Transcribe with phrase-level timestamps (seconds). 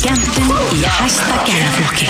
[0.00, 2.06] Skemmtun í hæsta gæðaflokki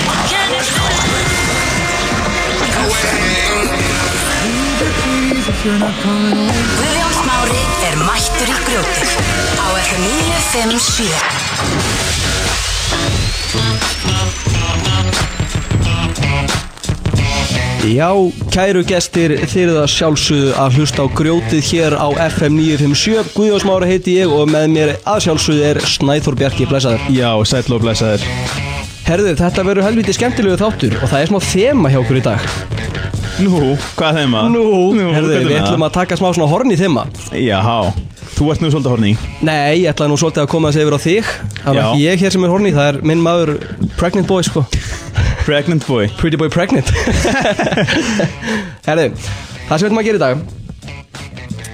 [6.77, 7.59] Guðjón Smári
[7.89, 9.11] er mættur í grjótið.
[9.59, 11.41] Á FM 957
[17.81, 18.13] Já,
[18.53, 24.19] kæru gestir, eru það sjálfsögðu að hlusta á grjótið hér á FM 957 Guðjóðsmára heiti
[24.19, 28.27] ég og með mér að sjálfsögðu er Snæþór Bjarki, blæsaður Já, sætl og blessaður.
[29.09, 32.53] Herðu, þetta verður helviti skemmtilegu þáttur og það er smá þema hjá okkur í dag.
[33.41, 34.53] Nú, hvað þeim að?
[34.53, 34.69] Nú,
[35.17, 37.09] herðu, við ætlum að taka smá svona horn í þema.
[37.33, 37.61] Já,
[38.37, 41.07] þú ert nú svolítið horni Nei, ég ætlaði nú svolítið að koma þessi yfir á
[41.09, 41.37] þig.
[41.65, 43.57] Það er ekki ég hér sem er horni, það er minn maður
[43.97, 44.69] Pregnant Boy, sko
[45.51, 46.07] Pregnant boy.
[46.15, 46.87] Pretty Boy Pregnant.
[48.87, 49.09] Herðu,
[49.67, 50.49] það sem við ætlum að gera í dag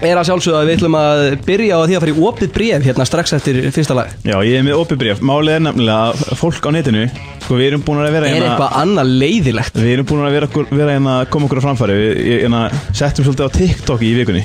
[0.07, 2.87] er að sjálfsögðu að við ætlum að byrja á því að fara í opið bref
[2.87, 4.15] hérna strax eftir fyrsta lag.
[4.25, 5.21] Já, ég er með opið bréf.
[5.25, 7.05] Málið er nefnilega að fólk á netinu
[7.43, 9.79] Sko, við erum búin að vera Er hérna eitthvað annað leiðilegt?
[9.79, 12.01] Við erum búin að vera, vera hérna að koma okkur á framfæri.
[12.01, 12.65] Við hérna,
[12.97, 14.45] settum svolítið á TikTok í vikunni.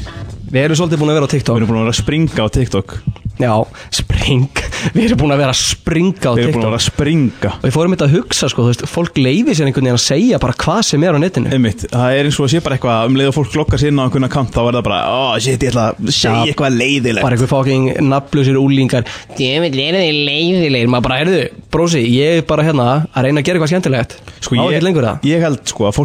[0.52, 2.46] Við erum svolítið búin að vera á Við TikTok erum búin að vera að springa
[2.46, 3.00] á TikTok
[3.42, 3.54] Já,
[3.94, 4.48] spring.
[4.96, 6.66] Við erum búin að vera að springa á Við erum búin að TikTok.
[6.66, 7.52] vera að springa.
[7.58, 10.04] Og ég fórum þetta að hugsa sko, þú veist, fólk leiði sér einhvern veginn að
[10.06, 11.52] segja bara hvað sem er á netinu.
[11.56, 13.92] Einmitt, það er eins og að sé bara eitthvað um leið og fólk lokkar sér
[13.92, 15.10] inn á einhvern akkant þá er það bara, ó,
[15.42, 17.26] shit, ég ætla að segja eitthvað leiðilegt.
[17.26, 19.04] Bara einhver fóking nafnlausir úlingar
[19.38, 20.92] Djöfitt, er þið leiðilegir?
[20.92, 21.42] Maður bara, heyrðu,
[21.74, 24.12] brósi, ég er bara hérna að reyna að gera eitthvað skemmtilegt.
[24.42, 24.82] Sko, ég,
[25.30, 25.96] ég held sko að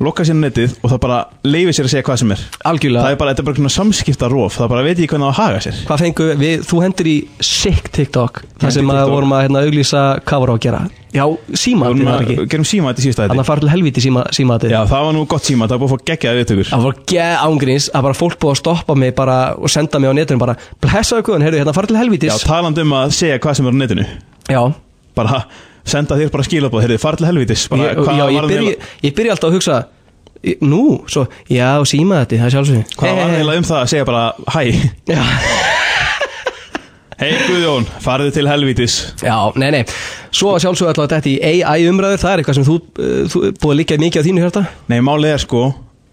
[0.00, 2.44] lokka sér netið og það bara leifir sér að segja hvað sem er.
[2.70, 3.02] Algjörlega.
[3.04, 5.28] Það er bara, þetta er bara svona samskipta róf Það bara veit ég hvernig það
[5.28, 5.82] á að haga sér.
[5.90, 10.02] Hvað fengu við, þú hendur í sick TikTok Hendi sem að vorum að hérna, auglýsa
[10.24, 10.80] hvað voru á að gera.
[11.10, 11.24] Já,
[11.58, 12.48] síma, Við þetta vorum var ekki?
[12.52, 14.70] Gerum síma þetta í Þannig þetta að fara til helviti síma, síma þetta.
[14.70, 16.68] Já, það var nú gott síma, það var búið að fá geggjaði viðtökur.
[16.70, 20.12] Það var geð ángríns að bara fólk búið að stoppa mig bara og senda mig
[20.12, 20.54] á netinu bara
[20.84, 23.74] Blessaðu guðan, heyrðu, hérna fara til Já, helvitis talandi um að segja hvað sem er
[23.74, 24.06] á netinu.
[24.46, 24.62] Já,
[25.18, 25.42] Bara
[25.86, 28.74] senda þér bara skilabóð Heyrðu, fara til helvítis bara, ég, já ég, byrja,
[29.06, 29.78] ég byrja alltaf að hugsa
[30.64, 34.06] Nú, svo, já, síma þetta, það er sjálfsög Hvað var eiginlega um það að segja
[34.08, 34.22] bara
[34.54, 34.62] Hæ,
[35.10, 35.20] Já,
[37.20, 38.94] hei Guðjón, farðu til helvítis.
[39.20, 39.82] Já, nei, nei.
[40.32, 41.36] Svo sjálfsög alltaf þetta í
[41.66, 44.44] AI umræður Það er eitthvað sem þú, uh, þú búið að líka mikið á þínu
[44.46, 45.62] hérta Nei, málið er sko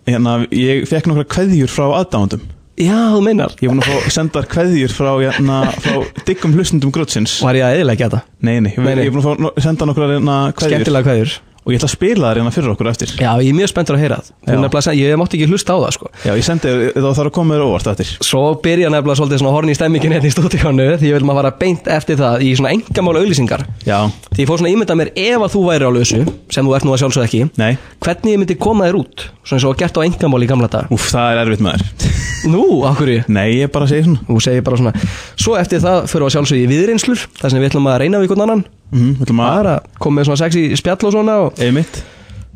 [0.09, 2.43] hérna, Ég fekk nokkra kveðjur frá aðdándum
[2.77, 3.55] Já, þú meinar.
[3.57, 5.95] Ég var nú að fá sendar kveðjur frá, hérna, frá
[6.27, 8.19] diggum hlustundum grötsins Var ég að eðilega þetta?
[8.45, 9.05] Nei, nei, Nei, nei.
[9.07, 10.75] ég er búin að senda nokkra hérna, kveðjur.
[10.75, 11.33] Skemmtilega kveður
[11.67, 13.09] Og ég ætla að spila það hérna fyrir okkur eftir.
[13.19, 14.94] Já, ég er mjög spenntur að heyra það.
[14.95, 16.11] Ég mátti ekki hlusta á það sko.
[16.23, 18.11] Já, ég sendi þér, þá þarf að koma þér óvart eftir.
[18.23, 21.41] Svo byrja nefnilega svolítið svona horni í stemmingin hérna í stúdíónu Því ég vil maður
[21.41, 23.66] fara beint eftir það í svona engamála auglýsingar.
[23.83, 23.97] Já,
[24.31, 26.22] Því ég fór svona ímynda mér ef að þú væri á lausu
[26.55, 29.28] Sem þú ert nú að sjálfsög ekki nei, Hvernig ég myndi koma þér út?
[29.44, 31.85] Svona eins og gert á engamáli í gamla dag úf, það er
[32.53, 34.22] Nú, okkur ég Nei, ég bara segi svona.
[34.28, 34.94] Þú segir bara svona.
[35.39, 38.22] Svo eftir það fyrir við að sjálfsög í viðreynslur Það sem við ætlum að reyna
[38.22, 41.37] við einhvern annan mm, Það að, er að koma með svona sexy spjall og svona
[41.45, 42.01] og einmitt.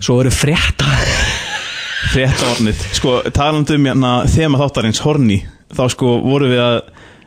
[0.02, 0.88] Svo eru frétta
[2.12, 6.80] Frétta ornið Sko, talandi um hérna, þema þáttarins, horni Þá sko voru við að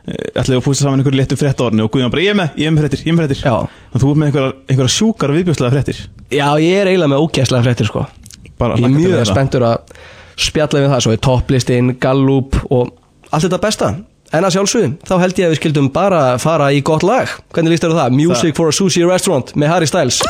[0.05, 2.69] ætlaði að pústa saman einhverju léttu frétta orni Og Guðjón bara, ég er með, ég
[2.69, 3.47] er með fréttir, ég er með fréttir.
[3.55, 6.01] Og þú ert með einhverjar, einhverjar sjúkar viðbjörslega fréttir.
[6.29, 8.03] Já, ég er eiginlega með ógæslega fréttir sko.
[8.61, 9.95] Bara Ég er mjög spenntur að
[10.45, 12.93] spjalla við það Svo er topplistinn, Gallup og
[13.31, 13.89] allt þetta besta
[14.33, 17.29] En að sjálfsögum, þá held ég að við skildum bara fara í gott lag.
[17.53, 18.15] Hvernig líst á það?
[18.17, 20.21] Music for a Sushi Restaurant með Harry Styles.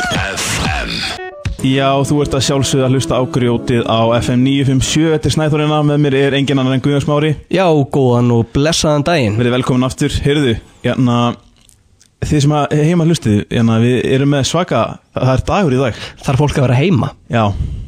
[1.65, 5.79] Já, þú ert að sjálfsögða að hlusta á grjótið á FM 957 Þetta er Snæþórina,
[5.87, 7.31] með mér er engin annar en Guðjón Smári.
[7.49, 9.39] Já, góðan og blessaðan daginn.
[9.39, 10.53] Verið velkomin aftur, heyrðu
[10.83, 11.17] Hérna,
[12.21, 12.55] þið sem
[12.85, 14.83] heima hlustið hérna, Við erum með svaka,
[15.15, 16.03] það er dagur í dag.
[16.27, 17.13] Þarf fólk að vera heima?
[17.33, 17.45] Já,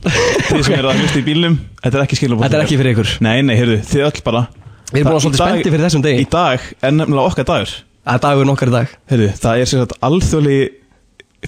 [0.08, 2.96] þið sem eru að hlusta í bílnum Þetta er ekki skilabótt Þetta er ekki fyrir
[2.96, 3.14] ykkur.
[3.28, 4.48] Nei, nei, heyrðu, þið öll bara
[4.88, 6.20] Við erum búin að svolítið spennti fyrir þessum degi.
[6.24, 7.72] Í dag er nefnilega okkar dagur.
[8.08, 8.92] Það er dagur nokkar í dag.
[9.12, 10.60] Heyrðu, það er sér að alþjóðli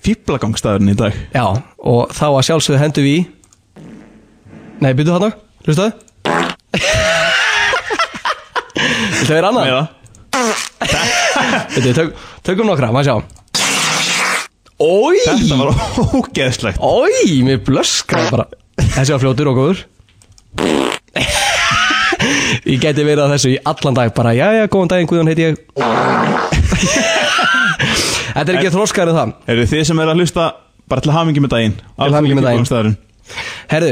[0.03, 1.19] fýblagangstagurinn í dag.
[1.31, 1.45] Já,
[1.93, 3.21] og þá að sjálfsögðu hendur við í
[4.79, 5.29] Nei, byrju þarna,
[5.67, 5.91] hlustaðu.
[9.19, 9.65] Viltu vera annað?
[11.75, 12.09] Þetta, tök,
[12.47, 13.15] tökum nokkra, maður sjá.
[14.79, 15.69] Ói, Þetta var
[16.15, 16.79] ógeðslegt.
[16.79, 18.47] Ói, mér blöskraði bara.
[18.79, 19.79] Þessi var fljótur og góður
[22.65, 25.59] Ég geti verið að þessu í allan dag bara, jæja, góðan daginn, Guðjón heiti ég.
[28.39, 29.31] Þetta er ekki þróskar en það.
[29.49, 30.43] Heyrðu, þið sem eru að hlusta
[30.89, 31.75] bara til hamingi með daginn.
[31.99, 32.95] Til hamingju með daginn.
[33.69, 33.91] Herðu,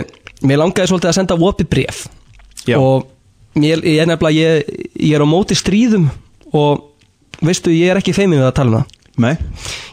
[0.50, 2.04] mér langaði svolítið að senda opið bref
[2.68, 2.78] Já.
[2.81, 3.07] Og
[3.57, 6.07] mér, ég er nefnilega, ég, ég er á móti stríðum
[6.57, 8.95] Og veistu, ég er ekki feimin við að tala um það.
[9.18, 9.34] Nei,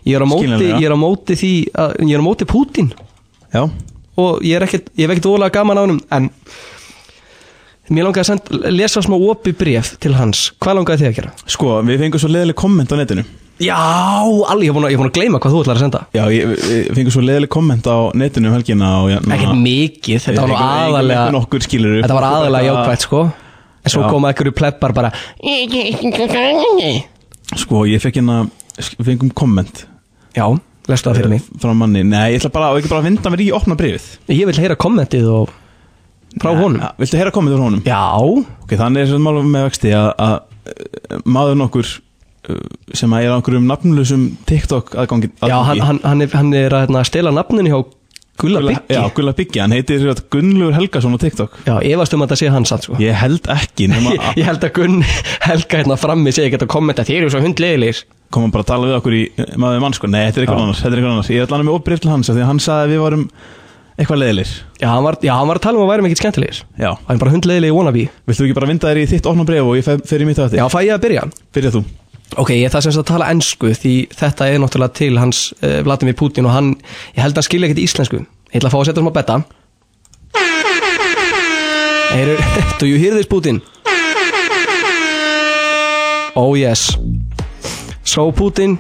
[0.05, 2.91] Ég er á móti, ég er á móti því að, Ég er á móti Pútín.
[3.55, 3.63] Já.
[4.21, 6.29] Og ég er ekkert, ég hef ekkert ólega gaman á honum En
[7.93, 10.47] Mér langaði að senda, lesa smá opi bref til hans.
[10.63, 11.33] Hvað langaði þið að gera?
[11.53, 13.25] Sko, við fengum svo leðileg komment á netinu.
[13.61, 16.01] Já, alveg, ég er búin að, að gleyma hvað þú ætlar að senda.
[16.17, 20.47] Já, ég, við fengum svo leðileg komment á netinu um helgina já, Ekkert mikið, þetta
[20.49, 23.21] var aðalega Nokkur skilur Þetta var aðalega jákvæmt sko.
[23.85, 24.09] En svo Já.
[24.09, 25.13] koma einhverju pleppar bara
[27.61, 28.47] Sko, ég fekk hérna,
[28.97, 29.85] við fengum komment.
[30.35, 30.49] Já,
[30.89, 31.45] lestu það fyrir mig.
[31.61, 32.01] Frá manni.
[32.09, 34.79] Nei, ég ætla bara, ekki bara að vinda mér í opna brifið Ég vil heyra
[34.81, 35.53] kommentið og
[36.43, 36.81] frá honum?
[36.83, 37.83] ja, Viltu heyra komment frá honum?
[37.87, 38.03] Já,
[38.65, 42.63] Ok, þannig er svona málum með vexti að, uh, maður nokkur uh,
[42.97, 46.75] sem að er á einhverjum nafnlusum TikTok aðgangi já hann, hann, hann, er, hann er
[46.75, 47.85] að hérna, stela nafninu hjá
[48.35, 51.53] Gulla Byggi Já, Gulla Byggi, hann heitir sem Gunnlaugur Helgason á TikTok.
[51.69, 52.97] Já, efast um að þetta sé hans satt sko.
[52.99, 55.05] Ég held ekki Ég, ég held að Gunn
[55.45, 58.03] Helga hérna frammi segi ekki að kommenta Þið eru svo hundlegir
[58.35, 59.23] koma bara að tala við okkur í
[59.61, 61.31] maður mann sko, nei, þetta er eitthvað annars, þetta er eitthvað annars.
[61.31, 63.25] Ég ætla hann með opbreyf til hans af því að hann sagði að við varum
[63.95, 66.63] eitthvað leiðilir Já, hann var, já, hann var að tala um að væri mikið skemmtilegir.
[66.81, 68.07] Já, Hann er bara hundlegir wannabe.
[68.29, 70.41] Viltu ekki bara vinda þér í þitt opna bref og ég fer, fer í mitt
[70.41, 71.23] á Já, þetta fæ ég að byrja?
[71.55, 71.83] Byrja þú.
[72.41, 75.83] Ok, ég það sem sagt að tala ennsku Því þetta er náttúrulega til hans uh,
[75.87, 76.71] Vladimir Putin Og hann,
[77.15, 78.23] ég held að hann skilja ekkert íslensku.
[78.51, 79.37] Ég ætla að fá að setja smá betta.
[82.15, 82.37] Heyrðu,
[82.81, 83.63] do you hear this Putin?
[86.35, 86.97] Oh yes.
[88.03, 88.79] So Putin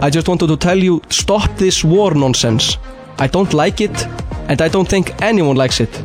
[0.00, 2.78] I just wanted to tell you Stop this war nonsense
[3.18, 4.06] I don't like it
[4.48, 6.02] And I don't think anyone likes it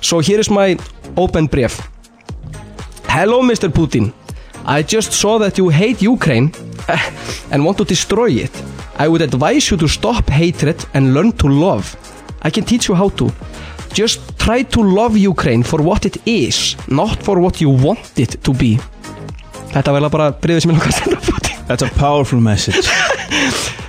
[0.00, 0.76] So here is my
[1.16, 1.80] open brief
[3.08, 3.68] Hello Mr.
[3.68, 4.12] Putin
[4.66, 6.50] I just saw that you hate Ukraine
[7.50, 8.50] and want to destroy it.
[8.96, 11.96] I would advise you to stop hatred and learn to love.
[12.42, 13.30] I can teach you how to.
[13.92, 18.42] Just try to love Ukraine for what it is, not for what you want it
[18.44, 18.78] to be.
[19.74, 21.64] Þetta var eiginlega bara bríðið sem ég langar að senda á Putin.
[21.68, 22.88] That's a powerful message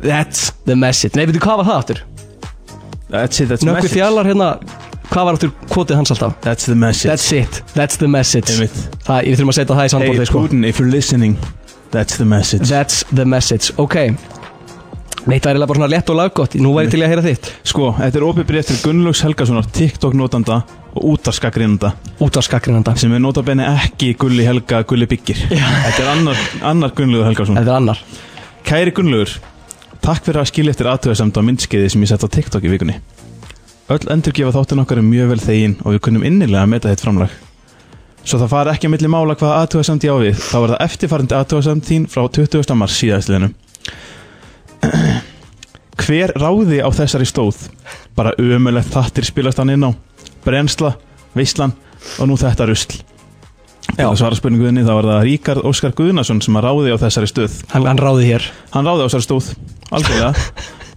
[0.00, 1.16] That's the message.
[1.18, 2.02] Nei, veitu hvað var það aftur?
[3.08, 4.48] That's it, that's Nökkvi message fjallar hérna,
[5.08, 6.34] hvað var aftur kvotið hans alltaf?
[6.44, 7.62] That's the message That's it.
[7.74, 8.52] That's the message.
[8.52, 8.98] Einmitt.
[9.06, 10.42] Það, ég þurfum að setja það í Hey sandbóltið, sko.
[10.44, 11.38] Putin, if you're listening
[11.90, 13.96] That's the message That's the message, ok
[15.28, 17.48] Neitt var eiginlega bara svona lett og laggott Nú væri til ég að heyra þitt
[17.68, 20.60] Sko, þetta er opið breyft til Gunnlaugs Helgasonar TikTok notanda
[20.92, 21.90] og útarskakrinanda
[22.24, 26.94] Út á skakrinanda sem er notabenni ekki Gulli Helga Gulli Byggir Þetta er annar, annar
[26.96, 28.04] Gunnlaugur Helgason Þetta er annar
[28.68, 29.36] Kæri Gunnlaugur
[30.04, 32.98] Takk fyrir að skilja eftir aðtöðasamt á myndskeiði sem ég sett á TikTok í vikunni.
[33.88, 37.04] Öll endurgefa þáttin okkar er mjög vel þegin og við kunnum innilega að meta þitt
[37.06, 37.32] framlag.
[38.22, 40.84] Svo það fari ekki að milli mála hvaða aðtöðasamt ég á við þá var það
[40.84, 42.74] eftirfarandi aðtöðasamt þín frá 20.
[42.76, 43.48] mars síðastliðinu
[45.98, 47.64] Hver ráði á þessari stóð?
[48.16, 49.90] Bara ömulegt þattir spilast hann inn á.
[50.44, 50.94] Brensla,
[51.34, 51.74] Veislan
[52.22, 53.00] og nú þetta rusl.
[53.96, 57.56] Að svara spurninguðinni þá var það Ríkard Óskar Guðnason sem að ráði á þessari stöð.
[57.72, 58.46] Hann, hann ráði hér.
[58.74, 59.50] Hann ráði á þessari stóð,
[59.90, 60.32] algjörlega.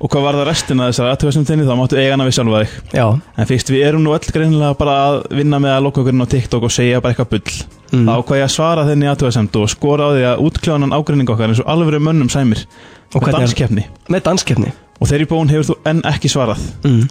[0.01, 1.65] Og hvað var það restina þessari aðtöðasum þinni?
[1.67, 2.71] Þá máttu eigana við sjálfa þig.
[2.97, 3.03] Já,
[3.37, 6.25] En fyrst við erum nú öll greinilega bara að vinna með að loka okkur inn
[6.25, 7.57] á TikTok og segja bara eitthvað bull.
[7.91, 8.07] Mm.
[8.09, 11.53] Þá hvað ég að svara þenni aðtöðasemt og skora á því að útkljánan ágreining okkar
[11.53, 12.65] eins og alveg mönnum sæmir.
[13.13, 13.85] Og er- danskeppni.
[14.09, 14.73] með danskeppni.
[15.01, 16.65] Og þeirri bón hefur þú enn ekki svarað.
[16.81, 17.05] Mm.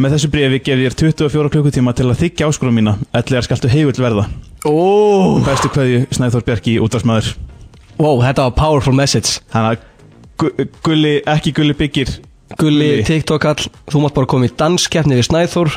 [0.00, 2.96] Með þessu brefi gef ég þér 24 klukkutíma til að þykja áskorum mína.
[3.12, 3.68] Ellegar skaltu
[6.80, 7.34] útvarsmaður
[8.02, 9.40] wow, þetta var powerful message.
[9.52, 9.88] Þannig að
[10.86, 12.10] gulli, ekki gulli byggir
[12.58, 13.04] Gulli, Gulli.
[13.08, 15.70] TikTok all Þú mátt bara koma í danskeppni við Snæþór.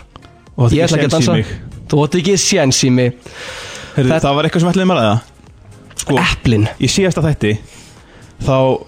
[0.60, 1.36] Og Ég ætla ekki að dansa.
[1.92, 3.16] Þú átt ekki séns í mig.
[3.96, 5.32] Heyrðu, Þetta- Það var eitthvað sem ætlaði maður að það
[6.06, 6.68] Sko, Eplin.
[6.84, 7.54] í síðasta þætti
[8.46, 8.80] Þá uh,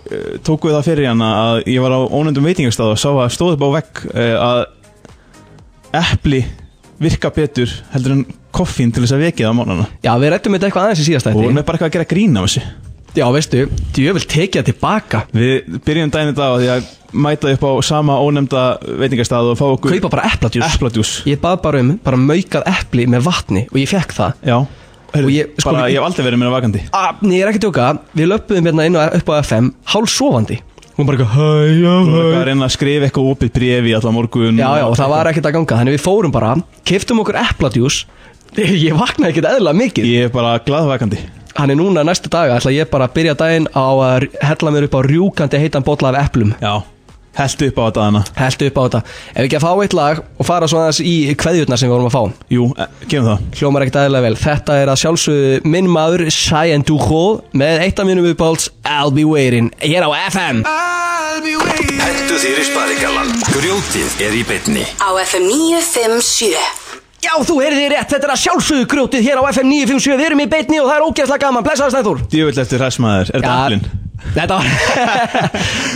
[0.44, 3.54] tóku við það fyrir hana að ég var á ónefndum veitingastað og sá að stóð
[3.56, 4.59] upp á vegg uh, að
[6.02, 6.42] epli
[6.99, 10.68] virka betur heldur en koffín til þess að vekið á mánana Já, við rættum þetta
[10.68, 12.63] eitthvað aðeins í síðast og hún þetta er bara eitthvað að gera grín af þessu
[13.18, 13.64] Já, veistu,
[13.97, 15.21] djöfell tekið það tilbaka.
[15.33, 16.90] Við byrjum daginn þetta á því að
[17.26, 18.64] mæta upp á sama ónefnda
[19.00, 20.66] veitingastað og fá okkur Kaupa bara epladjús.
[20.76, 21.12] Epladjús.
[21.26, 24.36] Ég bað bara um, bara maukað epli með vatni Og ég fekk það.
[24.45, 24.57] Já,
[25.16, 26.81] Heyrðu, Og ég- sko, bara ég hef aldrei verið meira vakandi.
[27.24, 27.88] Nei, ég er ekki tjóka
[28.19, 30.59] Við löpum hérna inn á, upp á FM Hálf sofandi
[30.97, 31.47] Hún bara eitthvað Hæ,
[31.80, 32.19] já, Þú hæ.
[32.19, 35.12] erum að reyna að skrifa eitthvað opið brefi í allan morgun Já, já, og það
[35.16, 35.80] var ekkert að ganga.
[35.80, 38.04] Þannig við fórum bara Kiftum okkur epladjús.
[38.57, 40.06] Ég vaknaði ekkert eðla mikið.
[40.12, 41.24] Ég er bara glaðvakandi
[41.57, 44.85] Hann er núna næstu daga ætla ég bara að byrja daginn á að hella mér
[44.85, 46.52] upp á rjúkandi heitan bolla af eplum.
[46.61, 46.83] Já,
[47.40, 49.02] held upp á þetta hana Heltu upp á þetta.
[49.33, 51.95] Ef við ekki að fá eitt lag og fara svona aðeins í kveðjurnar sem við
[51.95, 52.45] vorum að fá.
[52.54, 52.68] Jú,
[53.09, 53.47] gerum það.
[53.57, 54.37] Hljómar ekkert eðlilega vel.
[54.44, 57.23] Þetta er að sjálfsögðu minn maður Cheyenne Duho
[57.57, 60.61] með eitt af mínum uppáhalds I'll be waiting Hér á FM
[61.37, 66.54] Hentu þér í sparigallan Grjótið er í bytni Á FM 957
[67.26, 70.26] Já, þú heyrði þið rétt, þetta er að sjálfsögðu grjótið hér á FM 957 Við
[70.28, 73.56] erum í beitni og það er ógeðslega gaman, blessaður Steinþór Djöfull eftir hressmaður, er þetta
[73.64, 73.88] aflinn?
[74.36, 74.68] Þetta var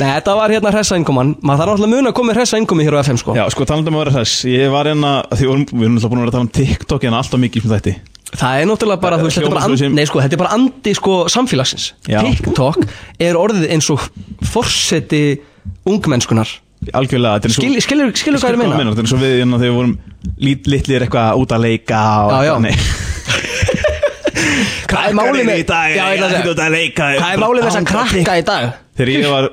[0.01, 2.85] Nei, þetta var hérna hressa innkoman Maður þarf náttúrulega mun að koma með hressa innkomi
[2.87, 3.35] hér á FM sko.
[3.37, 4.33] Já, sko talandum að vera hress.
[4.49, 7.07] Ég var hérna, því vorum, við erum alltaf búin að vera að tala um TikTok
[7.09, 7.95] en alltaf mikið sem þetta
[8.31, 10.93] Það er náttúrulega bara, þú veist, þetta bara, sem- nei, sko, þetta er bara andi
[10.95, 11.87] sko, samfélagsins.
[12.07, 12.21] Já.
[12.23, 12.77] TikTok
[13.27, 14.05] er orðið eins og
[14.53, 15.23] forseti
[15.89, 16.53] ungmennskunar
[16.97, 18.89] Algjörlega, þetta er svo Skil, skilur, skilur hvað ég meina?
[18.89, 19.91] Þetta er svo við hérna þegar við vorum
[20.41, 21.99] lit, litlir eitthvað út að leika
[22.31, 22.53] Já, já.
[24.91, 28.71] Hvað er málið með Hvað er málið með þess að krakka í dag?
[28.97, 29.49] Þegar ég var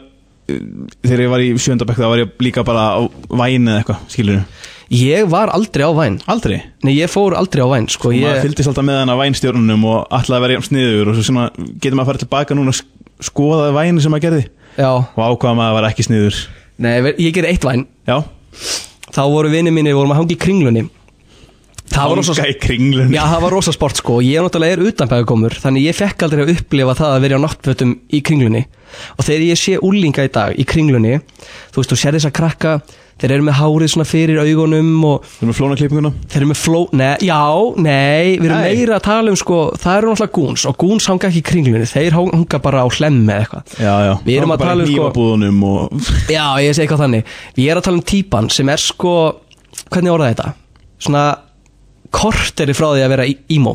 [1.04, 3.00] Þegar ég var í sjöndabæk þá var ég líka bara á
[3.42, 4.40] væn eða eitthvað, skilur
[4.88, 6.14] Ég var aldrei á væn.
[6.32, 6.62] Aldrei?
[6.80, 9.82] Nei, ég fór aldrei á væn, sko Maður ég, fylgdist alltaf með hann að vænstjórnunum
[9.84, 11.44] og að vera jafn sniður og svo
[11.76, 14.46] getur maður að fara tilbaka núna og sk- skoða væni sem maður gerði?
[14.78, 16.40] Já, og ákvaða maður að vera ekki sniður
[16.78, 17.86] nei, ég gerði eitt væn.
[18.08, 18.22] Já,
[19.08, 20.84] Þá voru vinið mínir, vorum að hangi í kringlunni.
[21.88, 24.18] Það var rosa hanga í kringlun Já, það var rosa sport sko.
[24.18, 27.44] Og ég náttúrulega er utanbæðakomur þannig ég fekk aldrei að upplifa það að vera á
[27.44, 28.60] náttfötum í kringlunni.
[29.16, 32.36] Og þegar ég sé úlinga í dag í kringlunni þú veist, þú sér þess að
[32.36, 32.74] krakka
[33.18, 36.10] þeir eru með hárið svona fyrir augunum og Þú erum með flóna klippinguna?
[36.30, 36.80] Þeir eru með fló...
[36.98, 37.38] Nei, já,
[37.82, 41.28] nei, við erum meira að tala um sko það eru náttúrulega gúns og gúns hanga
[41.30, 43.74] ekki í kringlunni þeir hanga bara á hlemmi eða eitthvað.
[43.82, 46.06] Já, já Við erum að tala um, sko- Hnífabúðunum og
[46.36, 47.34] Já, ég segi eitthvað þannig.
[47.58, 49.14] Ég er að tala um típan sem er sko
[49.88, 50.54] hvernig orðaði þetta?
[51.08, 51.24] Svona
[52.14, 53.74] korteri frá því að vera í- emo.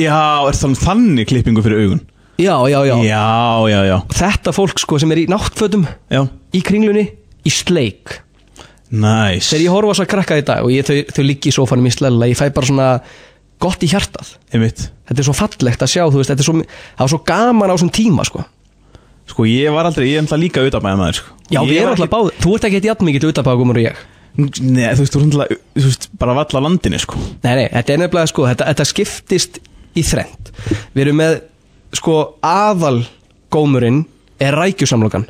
[0.00, 0.16] Já,
[0.48, 2.00] er það þannig klippingu fyrir augun?
[2.40, 2.94] Já, já, já.
[3.04, 3.96] Já, já, já.
[4.16, 6.22] Þetta fólk sko sem er í náttfötum Já,
[6.56, 7.02] í kringlunni
[7.44, 8.14] í sleik
[8.90, 11.54] næs þegar ég horfa þess að krakka í dag og ég, þau, þau liggi í
[11.54, 12.88] sófanum í slella ég fæ bara svona
[13.60, 14.30] gott í hjartað.
[14.54, 14.86] Einmitt.
[15.10, 17.70] Þetta er svo fallegt að sjá þú veist, þetta er svo, það var svo gaman
[17.70, 18.44] á þessum tíma sko.
[19.30, 21.34] Sko, ég var aldrei, ég er alltaf líka auðvitað maður sko.
[21.52, 24.00] já, Ég við erum alltaf báð þú ert ekki eitthvað mikið utanbáðgumur og ég.
[24.40, 27.20] Nei, þú veist, þú erum alltaf, bara valla landinu, sko.
[27.44, 29.60] Nei, nei, þetta er nefnilega sko þetta, þetta skiptist
[29.98, 30.50] í þrend
[30.94, 31.36] við erum með
[32.00, 32.16] sko
[32.46, 33.04] aðal
[33.52, 34.04] gómurinn
[34.40, 35.28] er rækjusamlokan.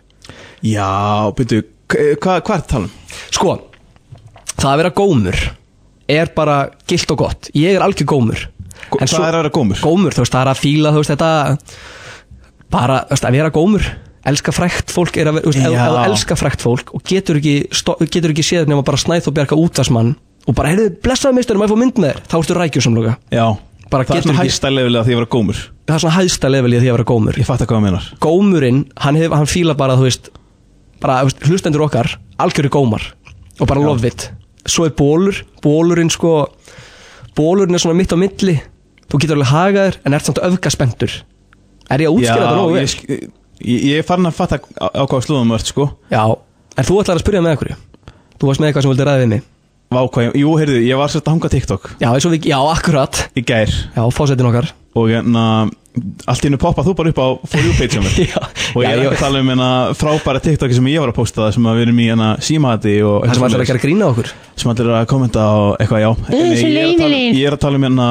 [0.62, 2.90] Já, byrju, hvað hva er það tala um?
[3.34, 3.54] sko,
[4.56, 5.40] það að vera gómur
[6.10, 6.56] er bara
[6.90, 7.50] gilt og gott.
[7.54, 8.40] Ég er algjör gómur.
[8.90, 9.78] Hvað er að vera gómur?
[9.84, 11.30] gómur, þú veist, það er að fíla þú veist, þetta
[12.70, 13.86] bara, þú veist, að vera gómur.
[14.30, 15.80] Elska frækt fólk er að vera, þú veist, ef Já.
[15.80, 17.54] ef þú elska frækt fólk og getur ekki,
[18.12, 20.10] getur ekki séð nema bara snæð og bjarga útvarsmann
[20.48, 22.20] og bara, heyrðu, blessaði mistur, maður fá mynd með þér?
[22.28, 23.46] Þá ertu rækjusamloka, Já,
[23.90, 25.60] Bara það er svona ekki- hæsta lefilega því að vera gómur.
[25.88, 27.38] Það er svona hæðsta level í því að vera gómur.
[27.40, 30.28] Ég fatt að hvað það menar gómurinn, hann, hef, hann fíla bara, þú veist
[31.00, 33.02] bara, hlustendur okkar algjöru gómar
[33.60, 34.30] og bara love it
[34.68, 36.50] svo er bólur, bólurinn sko
[37.36, 38.58] bólurinn er svona mitt á milli.
[39.10, 41.14] Þú getur alveg hagaður en ert samt öfgaspendur
[41.90, 42.82] er ég að útskýra þetta nógu vel?
[42.86, 43.30] ég,
[43.66, 45.88] ég, er farin að fatta á, hvað slúðum ert, sko.
[46.12, 46.22] Já,
[46.78, 47.78] en þú ætlar að spyrja með einhverju?
[48.38, 49.42] Þú varst með eitthvað sem vildi ræða við mig?
[49.90, 51.88] Vá, hvað, ég- jú, heyrðu, ég var sérst að hanga TikTok.
[51.98, 53.24] Já, við, já, akkurat.
[53.34, 53.72] Í gær.
[53.96, 54.70] Já, fósettin okkar.
[54.94, 55.44] Og hérna
[56.30, 57.98] allt í hennu poppa þú bara upp á For You page
[58.76, 59.62] og ég er ekki að tala um
[59.98, 62.08] frábæra TikToki sem ég var að posta það sem að við erum í
[62.46, 64.30] símaði og Það sem ætlar að gera grína okkur.
[64.60, 66.10] Sem allir eru að kommenta á eitthvað já.
[66.30, 68.08] Nei, ég, er að tala, ég er að tala um hérna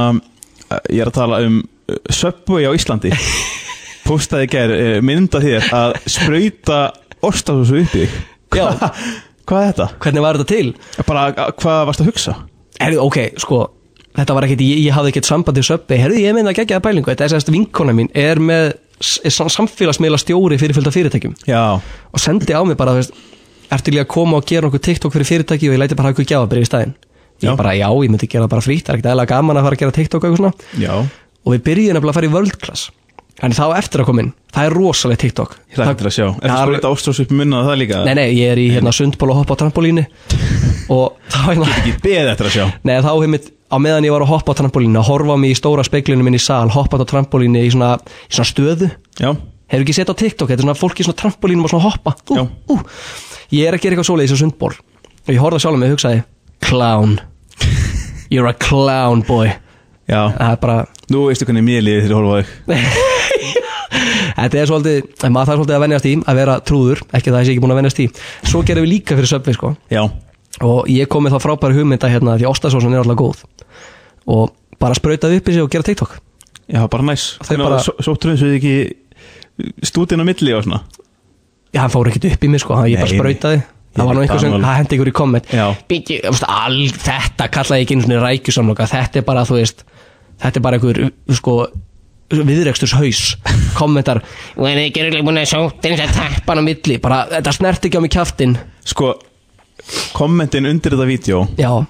[0.89, 3.13] ég er að tala um uh, Subway á Íslandi.
[4.09, 6.83] Postaði gær uh, mynda þér að sprauta
[7.25, 8.05] ostasósu upp í
[8.49, 9.89] hvað er þetta?
[10.03, 11.03] Hvernig var þetta til?
[11.07, 12.39] bara uh, hvað varst að hugsa?
[12.79, 13.65] Herðu, ok, sko
[14.17, 16.79] Þetta var ekkit, ég, ég hafði ekkert samband í söpbi Herðu, ég meina að gegja
[16.79, 18.71] það bælingu Þetta er sérst vinkona mín Er með
[19.23, 21.35] er samfélagsmiðla stjóri fyrir fylgta fyrirtækjum.
[21.47, 23.13] Já, Og sendi á mig bara, veist
[23.69, 26.17] Ertu líka að koma og gera nokkuð TikTok fyrir fyrirtæki Og ég læti bara hafa
[26.17, 26.95] ykkur gjafabrið í staðinn?
[27.39, 27.51] Já.
[27.53, 29.67] Ég bara, já, ég myndi gera það bara frýtt Það er ekkert eðla gaman að
[29.69, 30.81] fara að gera TikTok og eitthvað svona.
[30.81, 30.95] Já.
[31.45, 32.89] Og við byrjum að fara í world class.
[33.39, 35.53] En þá eftir að koma inn, það er rosalega TikTok.
[35.71, 36.25] Ég hlætti til að sjá.
[36.27, 38.01] Er það Já, sprauta ostasósu upp í munna það líka?
[38.03, 40.03] Nei, nei, ég er í hérna sundból og hoppa á trampolínu.
[40.95, 42.65] Og þá hérna ekki beðið eftir að sjá.
[42.83, 45.53] Nei, þá hefði mitt, á meðan ég var að hoppa á trampolínu að horfa mig
[45.53, 47.95] í stóra speiklinu minn í sal hoppa á trampolínu í svona,
[48.27, 48.89] í svona stöðu.
[49.21, 49.33] Já,
[49.69, 52.15] Hefur ekki sett á TikTok, þetta er svona fólk í svona trampolínum og svona hoppa.
[52.33, 52.41] Ú,
[52.73, 52.77] ú.
[53.53, 55.93] Ég er að gera eitthvað svoleiðis á sundból og ég horfði á sjálfum mig og
[55.93, 56.23] hugsaði
[56.65, 57.19] Clown.
[58.33, 59.51] You're a clown boy.
[60.09, 60.79] Bara
[61.13, 62.49] nú veistu hvernig mér þegar ég horfa á þig.
[64.39, 67.41] Þetta er svolítið, maður þarf svolítið að venjast í að vera trúður, ekki það að
[67.41, 68.05] ég sé ekki búin að venjast í.
[68.49, 69.73] Svo gerum við líka fyrir söpvi sko.
[70.65, 73.43] Og ég kom með þá frábæri hugmynda hérna því Óstasósan er alltaf góð
[74.29, 76.15] og bara sprautaði upp í sig og gera TikTok.
[76.69, 77.25] Já, bara næs.
[77.41, 78.75] Sóttur eins og þið ekki
[79.89, 80.83] stúdinn á milli og svona?
[81.73, 83.63] Já, hann fór ekkert upp í mig sko, hann- ég bara sprautaði.
[83.97, 85.45] Það var nú einhver það sem, það hendi ykkur í komment.
[85.89, 88.85] Veist, all, Þetta kallaði ekki einu svona rækjusamloka.
[88.91, 89.83] Þetta er bara, þú veist
[90.39, 90.99] Þetta er bara einhver,
[91.35, 91.55] sko
[92.29, 93.21] viðreksturs haus
[93.79, 94.21] kommentar
[94.55, 96.99] og er ekki reglulega búin að sóta eins að tappa hann á milli.
[97.01, 98.53] Bara, þetta snert ekki á mig kjaftin
[98.85, 99.15] sko,
[100.15, 101.41] kommentin undir þetta vídeo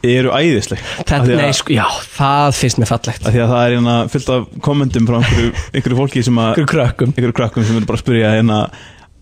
[0.06, 0.84] eru æðisleg.
[1.06, 3.26] Að- sko, já, það finnst mér fallegt.
[3.26, 7.14] Því að það er hérna fyllt af kommentum frá einhverju, einhverju fólki sem að krökkum.
[7.14, 8.62] einhverju krakkum sem eru bara að spyrja hérna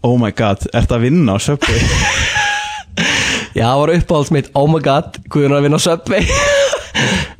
[0.07, 1.81] oh my god, ert að vinna á Subway?
[3.57, 6.27] Já, það var uppáhalds mitt, oh my god, Guðun er að vinna á Subway.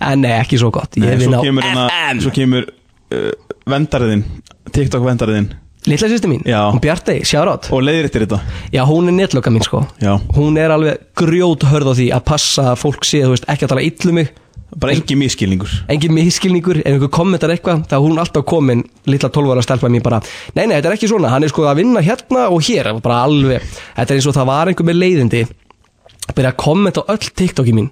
[0.08, 0.94] En nei, ekki svo gott.
[1.00, 3.32] Ég Nei, vinn á hérna, FM svo kemur uh,
[3.66, 4.22] vendariðin
[4.70, 5.48] TikTok vendariðin
[5.88, 6.68] Lilla sýstu mín, Já.
[6.68, 8.42] hún Bjartey, sjárátt og leiðir eftir þetta?
[8.74, 9.86] Já, hún er netlöka mín sko.
[10.04, 10.18] Já.
[10.36, 13.68] Hún er alveg grjót hörð á því að passa að fólk sé, þú veist, ekki
[13.68, 14.34] að tala illu mig.
[14.78, 19.30] Bara engin miskilningur Engin miskilningur, ef einhver kommentar eitthvað þá er hún alltaf komin, litla
[19.32, 20.20] tólvara stelpa mín bara
[20.58, 22.90] Nei, nei, þetta er ekki svona, hann er sko að vinna hérna og hér.
[23.00, 23.64] Bara alveg,
[23.96, 27.32] þetta er eins og það var einhver með leiðindi að byrja að kommenta á öll
[27.32, 27.88] TikToki mín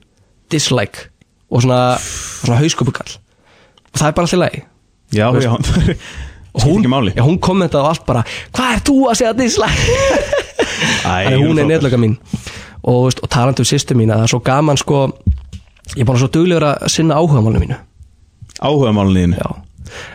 [0.52, 1.08] dislike
[1.48, 1.80] og svona,
[2.44, 4.64] svona hauskupukall og það er bara alltaf lagi.
[5.16, 5.56] Já, já,
[6.64, 7.14] ekki máli.
[7.16, 8.24] Já, hún kommentaði á allt bara
[8.56, 9.70] hvað er þú að segja
[11.06, 12.18] Æ, Þannig hún er netlöka mín.
[12.86, 15.00] Og, og talandi um sýstu mín að það er svo gaman sko
[15.96, 17.80] ég er bara svo duglegur að sinna áhugamálinu mínu.
[18.62, 19.50] Áhugamálinu já.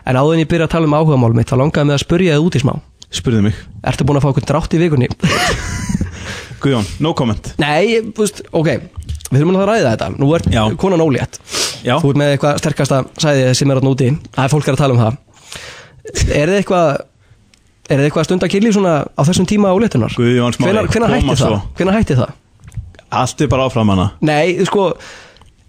[0.06, 2.36] en áður en ég byrja að tala um áhugamálum mitt þá langaði mig að spurja
[2.36, 2.74] þið út í smá.
[3.10, 5.08] Spurðu mig, Ertu búin að fá okkur drátt í vikunni?
[6.62, 7.54] Guðjón, no comment.
[7.58, 8.76] Nei, veist, ok
[9.30, 10.06] Við þurfum að ræða þetta.
[10.18, 10.62] Nú er Já.
[10.74, 11.36] konan ólétt.
[11.86, 12.00] Já.
[12.02, 14.08] Þú ert með eitthvað sterkasta sæði sem er átt úti.
[14.34, 15.18] Það er fólk að tala um það
[16.34, 16.90] Er þið eitthvað
[17.90, 20.12] Er þið eitthvað að stunda kynlíf svona á þessum tíma óléttunar?
[20.14, 21.40] Guðjón Smári, koma hætti það?
[21.42, 21.60] svo.
[21.80, 22.34] Hvenær hætti það?
[23.10, 24.92] allt er bara áfram hana Nei, sko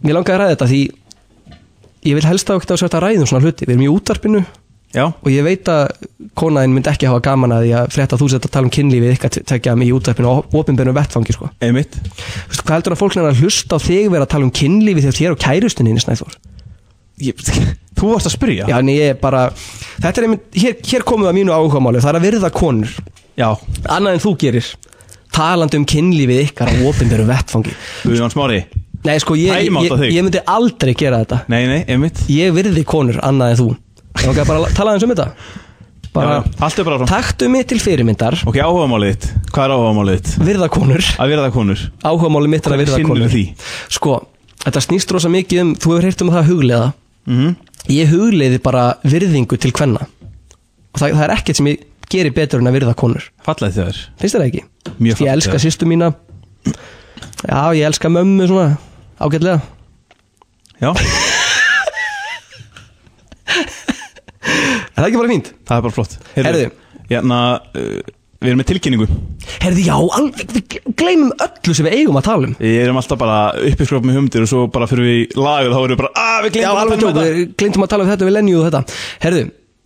[0.06, 0.82] Mér langaði að ræða þetta því
[2.12, 4.44] Ég vil helst á ekkert á sérta ræðum svona hluti Við erum í útvarpinu
[4.92, 5.88] já, og ég veit að
[6.36, 8.92] konaðin myndi ekki hafa gaman að því að frétta að þú sett að tala um
[9.14, 11.48] ykkar te- tekja mig í útvarpinu og opinbjörnum vettfangi sko.
[11.64, 14.52] einmitt Veistu, hvað heldur að fólk er að hlusta á þig vera að tala um
[14.52, 16.36] kynlífið þegar þér og kærustinni Snæþór?
[17.22, 17.42] Ég,
[18.00, 18.70] þú varst að spyrja?
[18.70, 22.04] Já, en ég er bara þetta er einmitt, hér, hér komum við að mínu áhugamáli
[22.04, 22.96] það er að virða konur,
[23.40, 23.50] já,
[23.88, 24.72] annað en þú gerir.
[25.32, 27.72] Talandi um kynlífið ykkar á opinbjörnum vettfangi
[28.04, 28.58] Guðjón Smári.
[29.08, 31.40] Nei, sko, ég, ég, ég myndi aldrei gera þetta.
[31.50, 32.20] Nei, nei, einmitt.
[32.30, 33.68] Ég virði konur annað en þú.
[34.12, 35.28] Ég langaði bara að tala aðeins um þetta.
[36.12, 37.10] Bara, já, allt er bara áfram.
[37.10, 38.36] Taktu mig til fyrirmyndar.
[38.46, 40.32] Ok, áhugamálið þitt, hvað er áhugamálið þitt?
[40.50, 41.10] virða konur.
[41.16, 41.84] Að það konur.
[42.04, 43.32] Áhugamáli mitt er að virða konur.
[43.32, 43.44] því?
[43.96, 44.18] sko,
[44.66, 46.52] þetta snýst rosa mikið um þú hefur heyrt um það að
[47.30, 47.52] mm
[47.90, 50.06] ég hugleiði bara virðingu til kvenna.
[50.94, 53.24] Og það, það er ekkert sem ég geri betur en að virða konur.
[53.46, 54.62] Fallega þér finnst þér ekki?
[55.00, 55.34] Mjög ég fallegt.
[55.34, 56.12] elska sýstu mína.
[57.42, 58.68] Já, ég elska mömmu svona
[59.22, 59.60] ágætlega.
[60.82, 60.92] Já,
[64.92, 65.52] er það ekki bara fínt?
[65.66, 66.14] það er bara flott.
[66.36, 66.70] Heyrðu.
[67.10, 67.40] hérna,
[67.78, 68.00] uh,
[68.42, 69.08] við erum með tilkynningu.
[69.62, 72.56] Herði já, alveg, við gleymum öllu sem við eigum að tala um.
[72.58, 75.68] Við erum alltaf bara uppi skróp með humdir og svo bara fyrir við í lag
[75.68, 78.12] og þá erum við bara, að við glemum alveg tók, við glemtum að tala um
[78.12, 78.98] þetta við Lenju og þetta.
[79.28, 79.44] Herðu,